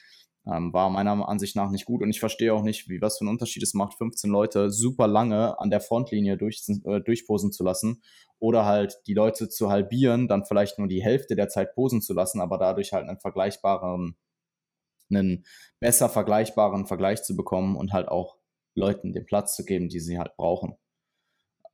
ähm, 0.45 0.73
war 0.73 0.91
meiner 0.91 1.29
Ansicht 1.29 1.55
nach 1.55 1.71
nicht 1.71 1.85
gut. 1.85 2.03
Und 2.03 2.11
ich 2.11 2.19
verstehe 2.19 2.53
auch 2.53 2.65
nicht, 2.65 2.89
wie 2.89 3.01
was 3.01 3.19
für 3.19 3.23
einen 3.23 3.31
Unterschied 3.31 3.63
es 3.63 3.75
macht, 3.75 3.95
15 3.95 4.29
Leute 4.29 4.71
super 4.71 5.07
lange 5.07 5.57
an 5.61 5.71
der 5.71 5.81
Frontlinie 5.81 6.37
durch, 6.37 6.65
äh, 6.85 7.01
durchposen 7.01 7.53
zu 7.53 7.63
lassen 7.63 8.03
oder 8.41 8.65
halt 8.67 8.99
die 9.07 9.15
Leute 9.15 9.49
zu 9.49 9.71
halbieren, 9.71 10.27
dann 10.27 10.45
vielleicht 10.45 10.81
nur 10.81 10.89
die 10.89 11.03
Hälfte 11.03 11.37
der 11.37 11.49
Zeit 11.49 11.73
posen 11.73 12.03
zu 12.03 12.13
lassen, 12.13 12.41
aber 12.41 12.59
dadurch 12.59 12.93
halt 12.93 13.09
einen 13.09 13.21
vergleichbaren, 13.21 14.17
einen 15.11 15.47
besser 15.79 16.09
vergleichbaren 16.09 16.87
Vergleich 16.87 17.23
zu 17.23 17.37
bekommen 17.37 17.77
und 17.77 17.93
halt 17.93 18.09
auch 18.09 18.37
Leuten 18.75 19.13
den 19.13 19.27
Platz 19.27 19.55
zu 19.55 19.65
geben, 19.65 19.89
die 19.89 20.01
sie 20.01 20.19
halt 20.19 20.35
brauchen. 20.37 20.75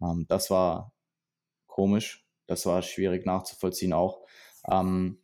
Ähm, 0.02 0.26
das 0.28 0.50
war 0.50 0.92
komisch. 1.66 2.29
Das 2.50 2.66
war 2.66 2.82
schwierig 2.82 3.26
nachzuvollziehen 3.26 3.92
auch. 3.92 4.26
Ähm, 4.68 5.22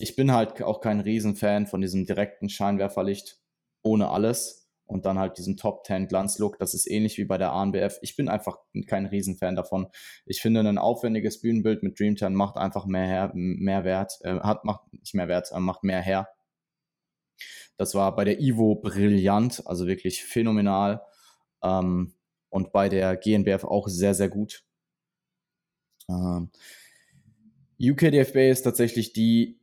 ich 0.00 0.16
bin 0.16 0.32
halt 0.32 0.60
auch 0.64 0.80
kein 0.80 0.98
Riesenfan 0.98 1.68
von 1.68 1.80
diesem 1.80 2.06
direkten 2.06 2.48
Scheinwerferlicht 2.48 3.40
ohne 3.82 4.10
alles 4.10 4.68
und 4.86 5.06
dann 5.06 5.16
halt 5.16 5.38
diesem 5.38 5.56
Top 5.56 5.86
10 5.86 6.08
Glanzlook. 6.08 6.58
Das 6.58 6.74
ist 6.74 6.90
ähnlich 6.90 7.18
wie 7.18 7.24
bei 7.24 7.38
der 7.38 7.52
ANBF. 7.52 8.00
Ich 8.02 8.16
bin 8.16 8.28
einfach 8.28 8.58
kein 8.88 9.06
Riesenfan 9.06 9.54
davon. 9.54 9.86
Ich 10.26 10.42
finde, 10.42 10.58
ein 10.58 10.76
aufwendiges 10.76 11.40
Bühnenbild 11.40 11.84
mit 11.84 12.00
Dream 12.00 12.16
10 12.16 12.34
macht 12.34 12.56
einfach 12.56 12.84
mehr, 12.84 13.06
her, 13.06 13.30
mehr 13.34 13.84
Wert, 13.84 14.18
äh, 14.22 14.40
hat, 14.40 14.64
macht 14.64 14.92
nicht 14.92 15.14
mehr 15.14 15.28
Wert, 15.28 15.52
äh, 15.52 15.60
macht 15.60 15.84
mehr 15.84 16.02
her. 16.02 16.28
Das 17.76 17.94
war 17.94 18.16
bei 18.16 18.24
der 18.24 18.40
Ivo 18.40 18.74
brillant, 18.74 19.62
also 19.66 19.86
wirklich 19.86 20.24
phänomenal. 20.24 21.00
Ähm, 21.62 22.14
und 22.48 22.72
bei 22.72 22.88
der 22.88 23.16
GNBF 23.16 23.62
auch 23.62 23.86
sehr, 23.86 24.14
sehr 24.14 24.28
gut. 24.28 24.64
Ähm, 26.08 26.50
UKDFB 27.80 28.50
ist 28.50 28.62
tatsächlich 28.62 29.12
die, 29.12 29.60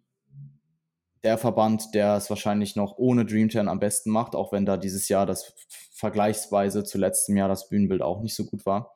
der 1.23 1.37
Verband, 1.37 1.93
der 1.93 2.15
es 2.15 2.29
wahrscheinlich 2.29 2.75
noch 2.75 2.97
ohne 2.97 3.25
Dream 3.25 3.49
10 3.49 3.67
am 3.67 3.79
besten 3.79 4.11
macht, 4.11 4.35
auch 4.35 4.51
wenn 4.51 4.65
da 4.65 4.77
dieses 4.77 5.09
Jahr 5.09 5.25
das 5.25 5.53
vergleichsweise 5.91 6.83
zu 6.83 6.97
letztem 6.97 7.37
Jahr 7.37 7.49
das 7.49 7.69
Bühnenbild 7.69 8.01
auch 8.01 8.21
nicht 8.21 8.35
so 8.35 8.45
gut 8.45 8.65
war. 8.65 8.95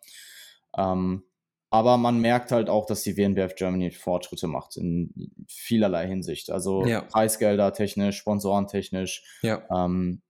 Ähm, 0.78 1.24
aber 1.72 1.98
man 1.98 2.20
merkt 2.20 2.52
halt 2.52 2.70
auch, 2.70 2.86
dass 2.86 3.04
die 3.04 3.16
WNBF 3.16 3.56
Germany 3.56 3.92
Fortschritte 3.92 4.48
macht 4.48 4.76
in 4.76 5.14
vielerlei 5.48 6.08
Hinsicht. 6.08 6.50
Also 6.50 6.86
ja. 6.86 7.02
Preisgelder 7.02 7.74
technisch, 7.74 8.18
Sponsoren 8.18 8.68
technisch, 8.68 9.24
ja. 9.44 9.64
ähm, 9.72 10.22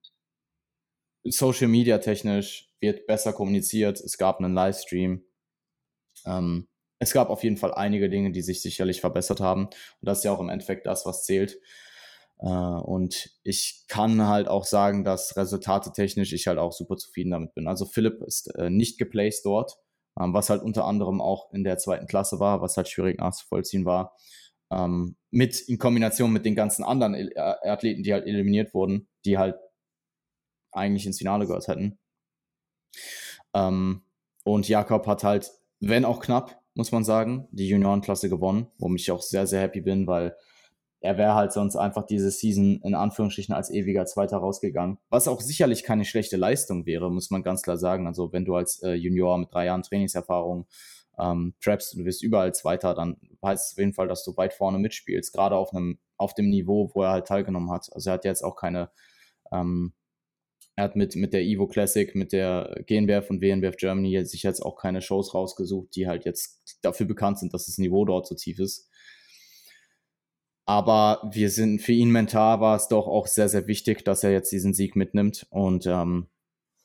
Social 1.24 1.68
Media 1.68 2.00
technisch 2.00 2.74
wird 2.82 3.08
besser 3.08 3.34
kommuniziert. 3.34 4.02
Es 4.02 4.18
gab 4.18 4.40
einen 4.40 4.54
Livestream. 4.54 5.24
Ähm, 6.26 6.68
es 7.00 7.14
gab 7.14 7.30
auf 7.30 7.44
jeden 7.44 7.58
Fall 7.58 7.74
einige 7.74 8.10
Dinge, 8.10 8.32
die 8.32 8.42
sich 8.42 8.62
sicherlich 8.62 9.02
verbessert 9.02 9.40
haben. 9.40 9.66
Und 9.66 9.74
das 10.02 10.20
ist 10.20 10.24
ja 10.26 10.32
auch 10.32 10.40
im 10.40 10.50
Endeffekt 10.50 10.86
das, 10.86 11.06
was 11.06 11.24
zählt. 11.24 11.58
Äh, 12.40 12.48
und 12.48 13.32
ich 13.44 13.86
kann 13.88 14.28
halt 14.28 14.48
auch 14.48 14.66
sagen, 14.66 15.04
dass 15.04 15.36
Resultate 15.38 15.92
technisch 15.92 16.34
ich 16.34 16.48
halt 16.48 16.58
auch 16.58 16.74
super 16.74 16.98
zufrieden 16.98 17.32
damit 17.32 17.54
bin. 17.54 17.68
Also 17.68 17.86
Philipp 17.86 18.22
ist 18.22 18.54
äh, 18.56 18.70
nicht 18.70 18.98
geplaced 18.98 19.46
dort, 19.46 19.78
ähm, 20.20 20.34
was 20.34 20.50
halt 20.50 20.62
unter 20.62 20.86
anderem 20.86 21.22
auch 21.22 21.52
in 21.54 21.64
der 21.64 21.78
zweiten 21.78 22.08
Klasse 22.08 22.40
war, 22.40 22.62
was 22.62 22.78
halt 22.78 22.90
schwierig 22.90 23.20
nachzuvollziehen 23.20 23.86
war. 23.86 24.16
Ähm, 24.72 25.16
mit 25.32 25.62
in 25.62 25.78
Kombination 25.80 26.32
mit 26.32 26.46
den 26.46 26.56
ganzen 26.56 26.84
anderen 26.84 27.16
äh, 27.16 27.34
Athleten, 27.38 28.04
die 28.04 28.14
halt 28.14 28.26
eliminiert 28.28 28.74
wurden, 28.74 29.08
die 29.26 29.38
halt 29.38 29.56
eigentlich 30.72 31.06
ins 31.06 31.18
Finale 31.18 31.48
gehört 31.48 31.68
hätten. 31.68 31.98
Ähm, 33.54 34.04
und 34.44 34.68
Jakob 34.70 35.08
hat 35.08 35.24
halt, 35.24 35.52
wenn 35.80 36.06
auch 36.06 36.20
knapp, 36.20 36.59
muss 36.74 36.92
man 36.92 37.04
sagen, 37.04 37.48
die 37.52 37.68
Juniorenklasse 37.68 38.30
gewonnen, 38.30 38.68
womit 38.78 39.02
ich 39.02 39.12
auch 39.12 39.22
sehr, 39.22 39.48
sehr 39.48 39.62
happy 39.62 39.82
bin, 39.82 40.08
weil 40.08 40.36
er 41.02 41.18
wäre 41.18 41.34
halt 41.34 41.54
sonst 41.54 41.76
einfach 41.76 42.06
diese 42.06 42.30
Season 42.30 42.82
in 42.84 42.94
Anführungsstrichen 42.94 43.56
als 43.56 43.72
ewiger 43.72 44.06
Zweiter 44.06 44.38
rausgegangen. 44.38 44.98
Was 45.10 45.28
auch 45.28 45.40
sicherlich 45.40 45.84
keine 45.84 46.04
schlechte 46.04 46.36
Leistung 46.36 46.86
wäre, 46.86 47.10
muss 47.10 47.32
man 47.32 47.42
ganz 47.42 47.62
klar 47.62 47.78
sagen. 47.78 48.06
Also 48.06 48.34
wenn 48.34 48.46
du 48.46 48.56
als 48.56 48.82
äh, 48.84 48.94
Junior 48.94 49.38
mit 49.38 49.54
drei 49.54 49.66
Jahren 49.66 49.84
Trainingserfahrung 49.84 50.68
ähm, 51.18 51.54
trappst 51.62 51.94
und 51.94 52.00
du 52.00 52.06
wirst 52.06 52.24
überall 52.24 52.54
Zweiter, 52.54 52.94
dann 52.94 53.18
heißt 53.44 53.68
es 53.68 53.74
auf 53.74 53.80
jeden 53.80 53.94
Fall, 53.94 54.08
dass 54.08 54.24
du 54.24 54.36
weit 54.36 54.54
vorne 54.54 54.80
mitspielst, 54.80 55.34
gerade 55.34 55.56
auf 55.56 55.72
auf 56.18 56.34
dem 56.34 56.50
Niveau, 56.50 56.92
wo 56.94 57.04
er 57.04 57.12
halt 57.12 57.28
teilgenommen 57.28 57.72
hat. 57.72 57.88
Also 57.94 58.10
er 58.10 58.16
hat 58.16 58.26
jetzt 58.26 58.44
auch 58.44 58.58
keine 58.58 58.90
ähm, 59.54 59.94
er 60.80 60.84
hat 60.84 60.96
mit, 60.96 61.18
mit 61.18 61.34
der 61.34 61.42
Evo 61.42 61.68
Classic, 61.68 62.16
mit 62.16 62.32
der 62.32 62.74
GNBF 62.88 63.30
und 63.30 63.42
WNBF 63.42 63.76
Germany 63.76 64.26
sich 64.26 64.44
jetzt 64.44 64.62
auch 64.62 64.78
keine 64.78 65.02
Shows 65.02 65.34
rausgesucht, 65.34 65.94
die 65.94 66.08
halt 66.08 66.24
jetzt 66.24 66.80
dafür 66.82 67.06
bekannt 67.06 67.38
sind, 67.38 67.54
dass 67.54 67.66
das 67.66 67.78
Niveau 67.80 68.06
dort 68.06 68.26
so 68.28 68.34
tief 68.34 68.60
ist. 68.60 68.90
Aber 70.66 71.30
wir 71.34 71.50
sind, 71.50 71.82
für 71.82 71.92
ihn 71.92 72.12
mental 72.12 72.62
war 72.62 72.78
es 72.78 72.88
doch 72.88 73.08
auch 73.08 73.28
sehr, 73.28 73.50
sehr 73.50 73.68
wichtig, 73.68 74.06
dass 74.06 74.24
er 74.24 74.32
jetzt 74.32 74.54
diesen 74.54 74.74
Sieg 74.74 74.96
mitnimmt. 74.96 75.48
Und 75.50 75.86
ähm, 75.86 76.28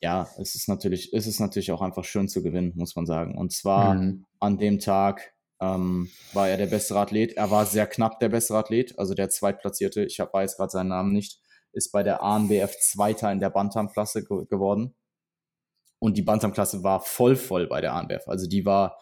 ja, 0.01 0.27
es 0.39 0.55
ist 0.55 0.67
natürlich, 0.67 1.13
es 1.13 1.25
ist 1.25 1.39
natürlich 1.39 1.71
auch 1.71 1.81
einfach 1.81 2.03
schön 2.03 2.27
zu 2.27 2.43
gewinnen, 2.43 2.73
muss 2.75 2.97
man 2.97 3.05
sagen. 3.05 3.37
Und 3.37 3.53
zwar 3.53 3.93
mhm. 3.93 4.25
an 4.41 4.57
dem 4.57 4.79
Tag 4.79 5.33
ähm, 5.61 6.09
war 6.33 6.49
er 6.49 6.57
der 6.57 6.67
bessere 6.67 6.99
Athlet. 6.99 7.37
Er 7.37 7.49
war 7.49 7.65
sehr 7.65 7.87
knapp 7.87 8.19
der 8.19 8.27
bessere 8.27 8.57
Athlet, 8.57 8.99
also 8.99 9.13
der 9.13 9.29
Zweitplatzierte. 9.29 10.03
Ich 10.03 10.19
hab, 10.19 10.33
weiß 10.33 10.57
gerade 10.57 10.71
seinen 10.71 10.89
Namen 10.89 11.13
nicht 11.13 11.39
ist 11.75 11.91
bei 11.91 12.03
der 12.03 12.23
ANBF 12.23 12.77
Zweiter 12.79 13.31
in 13.31 13.39
der 13.39 13.49
Bantam-Klasse 13.49 14.23
ge 14.23 14.45
geworden. 14.45 14.95
Und 15.99 16.17
die 16.17 16.21
Bantam-Klasse 16.21 16.83
war 16.83 17.01
voll 17.01 17.35
voll 17.35 17.67
bei 17.67 17.81
der 17.81 17.93
ANBF. 17.93 18.27
Also 18.27 18.47
die 18.47 18.65
war, 18.65 18.97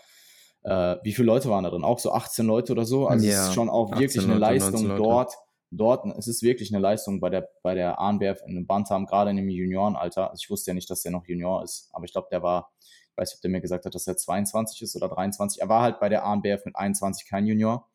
äh, 0.63 0.97
wie 1.03 1.13
viele 1.13 1.27
Leute 1.27 1.49
waren 1.49 1.63
da 1.63 1.69
drin? 1.69 1.83
Auch 1.83 1.99
so 1.99 2.11
18 2.11 2.45
Leute 2.45 2.71
oder 2.71 2.85
so. 2.85 3.07
Also 3.07 3.25
ja, 3.25 3.33
es 3.33 3.47
ist 3.47 3.53
schon 3.53 3.69
auch 3.69 3.97
wirklich 3.97 4.23
eine 4.23 4.35
Leistung 4.35 4.87
dort, 4.95 5.33
dort, 5.71 6.05
es 6.17 6.27
ist 6.27 6.41
wirklich 6.41 6.73
eine 6.73 6.81
Leistung 6.81 7.19
bei 7.19 7.29
der, 7.29 7.49
bei 7.61 7.75
der 7.75 7.99
ANBF 7.99 8.41
in 8.45 8.57
einem 8.57 8.67
Bantam, 8.67 9.05
gerade 9.05 9.31
in 9.31 9.37
dem 9.37 9.49
Juniorenalter. 9.49 10.31
Also 10.31 10.41
ich 10.41 10.49
wusste 10.49 10.71
ja 10.71 10.75
nicht, 10.75 10.89
dass 10.89 11.01
der 11.01 11.11
noch 11.11 11.25
Junior 11.27 11.63
ist, 11.63 11.89
aber 11.93 12.05
ich 12.05 12.11
glaube, 12.11 12.27
der 12.31 12.41
war, 12.41 12.71
ich 12.79 13.17
weiß 13.17 13.29
nicht, 13.29 13.37
ob 13.37 13.41
der 13.41 13.51
mir 13.51 13.61
gesagt 13.61 13.85
hat, 13.85 13.93
dass 13.93 14.07
er 14.07 14.17
22 14.17 14.81
ist 14.81 14.95
oder 14.95 15.09
23. 15.09 15.61
Er 15.61 15.69
war 15.69 15.81
halt 15.81 15.99
bei 15.99 16.09
der 16.09 16.25
ANBF 16.25 16.65
mit 16.65 16.75
21 16.75 17.27
kein 17.27 17.45
Junior, 17.45 17.89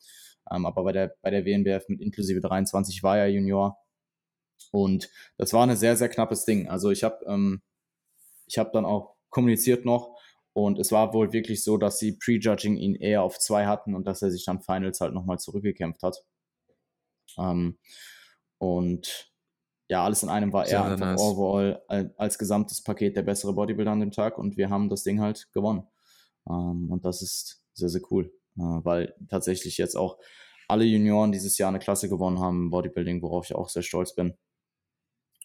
ähm, 0.51 0.67
aber 0.67 0.85
bei 0.85 0.93
der, 0.93 1.15
bei 1.23 1.31
der 1.31 1.45
WNBF 1.45 1.89
mit 1.89 2.01
inklusive 2.01 2.41
23 2.41 3.03
war 3.03 3.19
er 3.19 3.29
Junior. 3.29 3.79
Und 4.73 5.11
das 5.37 5.53
war 5.53 5.67
ein 5.67 5.77
sehr, 5.77 5.97
sehr 5.97 6.09
knappes 6.09 6.45
Ding. 6.45 6.69
Also 6.69 6.91
ich 6.91 7.05
habe 7.05 7.25
ähm, 7.27 7.63
ich 8.47 8.59
hab 8.59 8.73
dann 8.73 8.85
auch 8.85 9.15
kommuniziert 9.31 9.85
noch 9.85 10.17
und 10.53 10.79
es 10.79 10.91
war 10.91 11.13
wohl 11.13 11.33
wirklich 11.33 11.63
so, 11.63 11.77
dass 11.77 11.99
sie 11.99 12.13
Prejudging 12.13 12.77
ihn 12.77 12.95
eher 12.95 13.23
auf 13.23 13.39
zwei 13.39 13.67
hatten 13.67 13.95
und 13.95 14.07
dass 14.07 14.23
er 14.23 14.31
sich 14.31 14.45
dann 14.45 14.61
Finals 14.61 15.01
halt 15.01 15.15
nochmal 15.15 15.39
zurückgekämpft 15.39 16.03
hat. 16.03 16.25
Ähm, 17.39 17.79
und 18.59 19.31
ja, 19.89 20.05
alles 20.05 20.23
in 20.23 20.29
einem 20.29 20.53
war 20.53 20.67
er 20.67 20.85
einfach 20.85 21.07
nice. 21.07 21.21
overall 21.21 21.83
als 22.17 22.39
gesamtes 22.39 22.83
Paket 22.83 23.17
der 23.17 23.23
bessere 23.23 23.55
Bodybuilder 23.55 23.93
an 23.93 24.01
dem 24.01 24.11
Tag 24.11 24.37
und 24.37 24.57
wir 24.57 24.69
haben 24.69 24.89
das 24.89 25.03
Ding 25.03 25.21
halt 25.21 25.49
gewonnen. 25.53 25.87
Ähm, 26.49 26.91
und 26.91 27.05
das 27.05 27.23
ist 27.23 27.63
sehr, 27.73 27.89
sehr 27.89 28.03
cool, 28.11 28.33
äh, 28.57 28.61
weil 28.61 29.15
tatsächlich 29.29 29.79
jetzt 29.79 29.97
auch 29.97 30.19
alle 30.67 30.85
Junioren 30.85 31.33
dieses 31.33 31.57
Jahr 31.57 31.69
eine 31.69 31.79
Klasse 31.79 32.09
gewonnen 32.09 32.41
haben 32.41 32.65
im 32.65 32.71
Bodybuilding, 32.71 33.23
worauf 33.23 33.47
ich 33.47 33.55
auch 33.55 33.69
sehr 33.69 33.83
stolz 33.83 34.15
bin. 34.15 34.37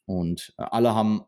Und 0.06 0.54
äh, 0.58 0.64
alle 0.64 0.96
haben, 0.96 1.26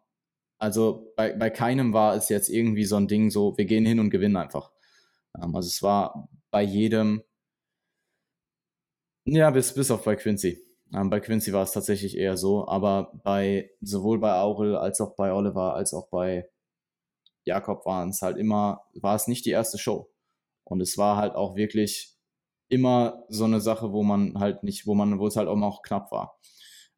also 0.58 1.14
bei, 1.16 1.34
bei 1.34 1.50
keinem 1.50 1.94
war 1.94 2.16
es 2.16 2.30
jetzt 2.30 2.50
irgendwie 2.50 2.86
so 2.86 2.98
ein 2.98 3.08
Ding, 3.08 3.30
so 3.30 3.58
wir 3.58 3.66
gehen 3.66 3.86
hin 3.86 4.00
und 4.00 4.10
gewinnen 4.10 4.38
einfach. 4.38 4.72
Ähm, 5.42 5.56
also 5.56 5.68
es 5.68 5.82
war 5.82 6.30
bei 6.52 6.64
jedem, 6.64 7.24
ja, 9.26 9.50
bis, 9.52 9.74
bis 9.74 9.92
auf 9.92 10.04
bei 10.04 10.16
Quincy. 10.16 10.62
Ähm, 10.94 11.10
bei 11.10 11.20
Quincy 11.20 11.52
war 11.54 11.64
es 11.64 11.72
tatsächlich 11.72 12.18
eher 12.18 12.38
so, 12.38 12.68
aber 12.68 13.12
bei 13.24 13.72
sowohl 13.82 14.20
bei 14.20 14.34
Aurel 14.34 14.76
als 14.76 15.02
auch 15.02 15.16
bei 15.16 15.34
Oliver 15.34 15.74
als 15.74 15.94
auch 15.94 16.10
bei 16.10 16.50
Jakob 17.46 17.86
waren 17.86 18.10
es 18.10 18.22
halt 18.22 18.38
immer, 18.38 18.84
war 18.96 19.16
es 19.16 19.28
nicht 19.28 19.46
die 19.46 19.52
erste 19.52 19.78
Show. 19.78 20.12
Und 20.64 20.82
es 20.82 20.98
war 20.98 21.18
halt 21.18 21.36
auch 21.36 21.56
wirklich 21.56 22.16
immer 22.70 23.24
so 23.30 23.46
eine 23.46 23.62
Sache, 23.62 23.92
wo 23.92 24.04
man 24.04 24.40
halt 24.40 24.64
nicht, 24.64 24.88
wo 24.88 24.96
man, 24.96 25.20
wo 25.20 25.28
es 25.28 25.36
halt 25.36 25.48
auch 25.48 25.56
noch 25.56 25.82
knapp 25.84 26.12
war. 26.12 26.40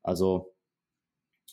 Also 0.04 0.56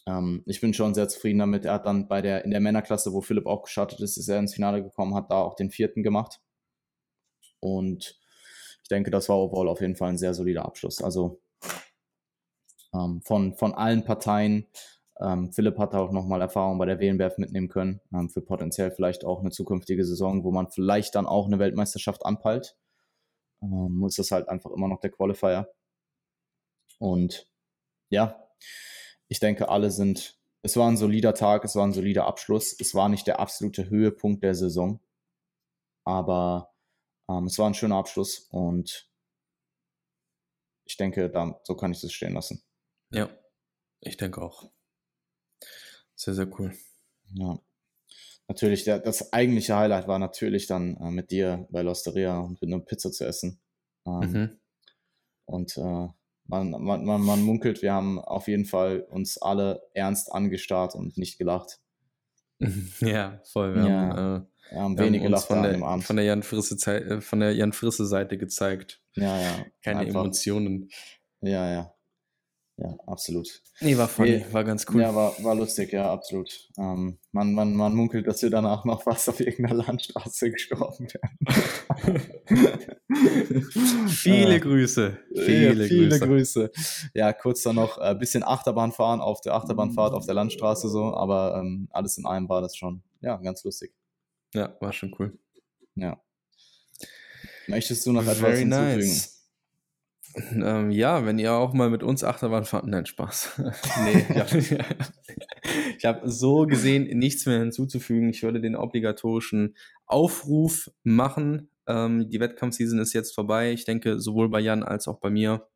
ähm, 0.07 0.43
ich 0.47 0.61
bin 0.61 0.75
schon 0.75 0.95
sehr 0.95 1.09
zufrieden 1.09 1.39
damit. 1.39 1.65
Er 1.65 1.75
hat 1.75 1.87
dann 1.87 2.09
bei 2.09 2.21
der, 2.23 2.45
in 2.45 2.51
der 2.51 2.61
Männerklasse, 2.61 3.13
wo 3.13 3.21
Philipp 3.21 3.47
auch 3.47 3.63
gestartet 3.63 4.01
ist, 4.01 4.17
ist 4.17 4.29
er 4.29 4.39
ins 4.39 4.55
Finale 4.55 4.83
gekommen, 4.83 5.15
hat 5.15 5.31
da 5.31 5.41
auch 5.41 5.55
den 5.55 5.71
vierten 5.71 6.03
gemacht. 6.03 6.41
Und 7.61 8.21
ich 8.83 8.89
denke, 8.89 9.11
das 9.11 9.29
war 9.29 9.39
overall 9.39 9.69
auf 9.69 9.81
jeden 9.81 9.97
Fall 9.97 10.11
ein 10.11 10.19
sehr 10.19 10.35
solider 10.35 10.65
Abschluss. 10.67 11.03
Also 11.03 11.41
ähm, 12.95 13.23
von, 13.23 13.55
von 13.55 13.75
allen 13.75 14.05
Parteien. 14.05 14.67
Ähm, 15.21 15.53
Philipp 15.53 15.79
hat 15.79 15.95
auch 15.95 16.11
nochmal 16.13 16.41
Erfahrung 16.41 16.79
bei 16.79 16.87
der 16.87 17.01
WNBF 17.01 17.39
mitnehmen 17.39 17.69
können, 17.69 18.01
ähm, 18.13 18.29
für 18.29 18.43
potenziell 18.43 18.91
vielleicht 18.91 19.25
auch 19.25 19.41
eine 19.41 19.51
zukünftige 19.51 20.05
Saison, 20.05 20.45
wo 20.45 20.51
man 20.51 20.71
vielleicht 20.71 21.15
dann 21.15 21.27
auch 21.27 21.47
eine 21.47 21.59
Weltmeisterschaft 21.59 22.27
anpeilt. 22.27 22.77
Ähm, 23.63 24.05
ist 24.07 24.19
das 24.19 24.33
halt 24.33 24.49
einfach 24.49 24.71
immer 24.73 24.89
noch 24.89 25.01
der 25.01 25.11
Qualifier. 25.11 25.69
Und 26.99 27.49
ja, 28.11 28.45
ich 29.29 29.41
denke, 29.41 29.69
alle 29.69 29.91
sind, 29.91 30.39
es 30.63 30.77
war 30.77 30.89
ein 30.89 30.97
solider 30.97 31.35
Tag, 31.35 31.65
es 31.65 31.77
war 31.77 31.87
ein 31.87 31.93
solider 31.93 32.27
Abschluss. 32.27 32.75
Es 32.79 32.95
war 32.95 33.09
nicht 33.09 33.27
der 33.27 33.41
absolute 33.41 33.89
Höhepunkt 33.89 34.43
der 34.43 34.55
Saison, 34.55 35.01
aber 36.05 36.75
ähm, 37.29 37.47
es 37.47 37.59
war 37.59 37.69
ein 37.69 37.75
schöner 37.75 37.97
Abschluss 37.97 38.41
und 38.51 39.11
ich 40.87 40.97
denke, 40.97 41.31
da, 41.31 41.61
so 41.65 41.75
kann 41.75 41.93
ich 41.93 42.01
das 42.01 42.13
stehen 42.13 42.35
lassen. 42.35 42.63
Ja, 43.11 43.31
ich 44.01 44.17
denke 44.17 44.43
auch. 44.43 44.71
Sehr, 46.15 46.35
sehr 46.35 46.49
cool. 46.59 46.77
Ja. 47.33 47.59
Natürlich, 48.47 48.85
der, 48.85 48.99
das 48.99 49.33
eigentliche 49.33 49.75
Highlight 49.75 50.07
war 50.07 50.19
natürlich 50.19 50.67
dann 50.67 50.97
äh, 50.99 51.11
mit 51.11 51.31
dir 51.31 51.67
bei 51.71 51.81
Losteria 51.83 52.39
und 52.39 52.61
mit 52.61 52.71
einer 52.71 52.83
Pizza 52.83 53.11
zu 53.11 53.25
essen. 53.25 53.61
Ähm, 54.07 54.21
mhm. 54.21 54.61
Und 55.47 55.77
äh, 55.79 56.09
man, 56.47 56.71
man, 56.71 57.05
man, 57.05 57.23
man 57.23 57.43
munkelt, 57.43 57.83
wir 57.83 57.93
haben 57.93 58.19
auf 58.19 58.49
jeden 58.49 58.65
Fall 58.65 59.01
uns 59.11 59.39
alle 59.39 59.83
ernst 59.95 60.33
angestarrt 60.33 60.95
und 60.95 61.17
nicht 61.17 61.39
gelacht. 61.39 61.81
Ja, 63.01 63.41
voll. 63.45 63.75
Wir 63.75 63.83
ja, 63.83 64.01
haben, 64.01 64.43
äh, 64.43 64.73
wir 64.75 64.81
haben 64.81 64.99
wenig 64.99 65.23
gelacht 65.23 65.47
von 65.47 65.63
der, 65.63 65.79
von 66.01 66.17
der 66.17 66.25
Jan 66.25 66.43
Frisse 66.43 67.21
von 67.21 67.41
der 67.41 67.53
Jan 67.53 67.73
Frisse 67.73 68.07
Seite 68.07 68.39
gezeigt. 68.39 69.03
Ja, 69.15 69.39
ja. 69.39 69.67
Keine 69.83 70.01
einfach. 70.01 70.21
Emotionen. 70.21 70.89
Ja, 71.41 71.71
ja. 71.71 71.94
Ja, 72.77 72.97
absolut. 73.07 73.63
Nee, 73.81 73.97
war 73.97 74.09
funny, 74.09 74.39
nee, 74.39 74.47
war 74.51 74.65
ganz 74.65 74.85
cool. 74.91 75.01
Ja, 75.01 75.15
war, 75.15 75.33
war 75.45 75.55
lustig, 75.55 75.93
ja, 75.93 76.13
absolut. 76.13 76.69
Ähm, 76.77 77.19
man, 77.31 77.55
man, 77.55 77.77
man 77.77 77.95
munkelt, 77.95 78.27
dass 78.27 78.43
wir 78.43 78.51
danach 78.51 78.85
noch 78.85 79.03
fast 79.03 79.29
auf 79.29 79.39
irgendeiner 79.39 79.85
Landstraße 79.85 80.51
gestorben 80.51 81.07
wären. 81.13 82.19
viele 84.09 84.57
äh, 84.57 84.61
Grüße. 84.61 85.19
Viele, 85.35 85.87
viele 85.87 86.19
Grüße. 86.19 86.27
Grüße. 86.27 86.71
Ja, 87.15 87.33
kurz 87.33 87.63
dann 87.63 87.77
noch 87.77 87.99
ein 87.99 88.17
äh, 88.17 88.19
bisschen 88.19 88.43
Achterbahn 88.43 88.91
fahren 88.91 89.21
auf 89.21 89.41
der 89.41 89.55
Achterbahnfahrt 89.55 90.13
auf 90.13 90.27
der 90.27 90.35
Landstraße 90.35 90.89
so, 90.89 91.15
aber 91.15 91.57
ähm, 91.61 91.87
alles 91.93 92.19
in 92.19 92.27
einem 92.27 92.49
war 92.49 92.61
das 92.61 92.77
schon, 92.77 93.05
ja, 93.21 93.37
ganz 93.37 93.63
lustig. 93.63 93.95
Ja, 94.53 94.77
war 94.81 94.93
schon 94.93 95.15
cool. 95.21 95.39
Ja. 95.95 96.21
Möchtest 97.69 98.05
du 98.05 98.13
noch 98.13 98.23
etwas 98.23 98.39
Very 98.39 98.59
hinzufügen? 98.59 98.99
Nice. 98.99 99.34
Ähm, 100.37 100.91
ja, 100.91 101.25
wenn 101.27 101.39
ihr 101.39 101.53
auch 101.53 101.73
mal 101.73 101.91
mit 101.91 102.03
uns 102.03 102.25
Achterbahn 102.25 102.65
fahrt, 102.65 102.87
nein, 102.87 103.07
Spaß. 103.07 103.61
nee, 104.05 104.27
ich 105.97 106.05
habe 106.05 106.21
so 106.29 106.67
gesehen 106.67 107.05
nichts 107.19 107.47
mehr 107.47 107.61
hinzuzufügen. 107.61 108.31
Ich 108.31 108.43
würde 108.43 108.61
den 108.61 108.75
obligatorischen 108.75 109.77
Aufruf 110.07 110.91
machen. 111.05 111.69
Ähm, 111.87 112.29
die 112.29 112.41
Wettkampfseason 112.41 112.99
ist 112.99 113.13
jetzt 113.13 113.35
vorbei. 113.35 113.73
Ich 113.73 113.85
denke, 113.85 114.19
sowohl 114.19 114.49
bei 114.49 114.61
Jan 114.61 114.83
als 114.83 115.07
auch 115.07 115.21
bei 115.21 115.31
mir 115.31 115.69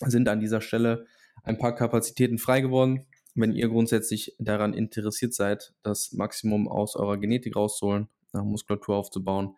sind 0.00 0.28
an 0.28 0.40
dieser 0.40 0.60
Stelle 0.60 1.06
ein 1.44 1.58
paar 1.58 1.74
Kapazitäten 1.74 2.38
frei 2.38 2.60
geworden. 2.60 3.06
Wenn 3.34 3.52
ihr 3.52 3.68
grundsätzlich 3.68 4.34
daran 4.38 4.74
interessiert 4.74 5.32
seid, 5.32 5.74
das 5.82 6.12
Maximum 6.12 6.68
aus 6.68 6.96
eurer 6.96 7.18
Genetik 7.18 7.56
rauszuholen, 7.56 8.08
Muskulatur 8.32 8.96
aufzubauen, 8.96 9.56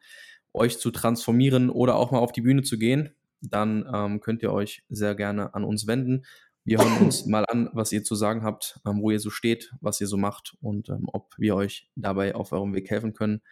euch 0.53 0.79
zu 0.79 0.91
transformieren 0.91 1.71
oder 1.71 1.97
auch 1.97 2.11
mal 2.11 2.19
auf 2.19 2.33
die 2.33 2.43
Bühne 2.43 2.63
zu 2.63 2.79
gehen, 2.79 3.15
dann 3.51 3.89
ähm, 3.93 4.21
könnt 4.21 4.43
ihr 4.43 4.53
euch 4.53 4.85
sehr 4.89 5.15
gerne 5.15 5.55
an 5.55 5.65
uns 5.65 5.87
wenden. 5.87 6.25
Wir 6.65 6.79
hören 6.79 6.99
uns 7.05 7.27
mal 7.27 7.45
an, 7.49 7.71
was 7.73 7.93
ihr 7.93 8.05
zu 8.05 8.15
sagen 8.15 8.43
habt, 8.43 8.81
ähm, 8.87 9.01
wo 9.03 9.11
ihr 9.11 9.21
so 9.21 9.31
steht, 9.31 9.73
was 9.81 10.01
ihr 10.01 10.07
so 10.07 10.17
macht 10.17 10.57
und 10.61 10.89
ähm, 10.89 11.09
ob 11.13 11.35
wir 11.37 11.55
euch 11.55 11.91
dabei 11.95 12.35
auf 12.35 12.53
eurem 12.53 12.75
Weg 12.75 12.91
helfen 12.91 13.13
können. 13.13 13.43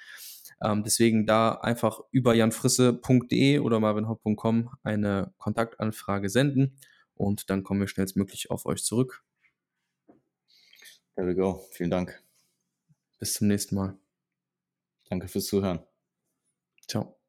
Ähm, 0.62 0.82
deswegen 0.84 1.26
da 1.26 1.53
einfach 1.53 2.01
über 2.11 2.34
janfrisse.de 2.34 3.59
oder 3.59 3.80
marvinhaupt.com 3.80 4.70
eine 4.82 5.32
Kontaktanfrage 5.38 6.28
senden 6.28 6.76
und 7.14 7.51
dann 7.51 7.62
kommen 7.62 7.80
wir 7.80 7.88
schnellstmöglich 7.88 8.51
auf 8.51 8.66
euch 8.66 8.82
zurück. 8.84 9.24
There 11.14 11.26
we 11.26 11.34
go. 11.34 11.66
Vielen 11.72 11.90
Dank. 11.90 12.22
Bis 13.18 13.34
zum 13.34 13.49
nächsten 13.49 13.74
Mal. 13.74 13.99
Danke 15.09 15.28
fürs 15.28 15.47
Zuhören. 15.47 15.80
Ciao. 16.88 17.21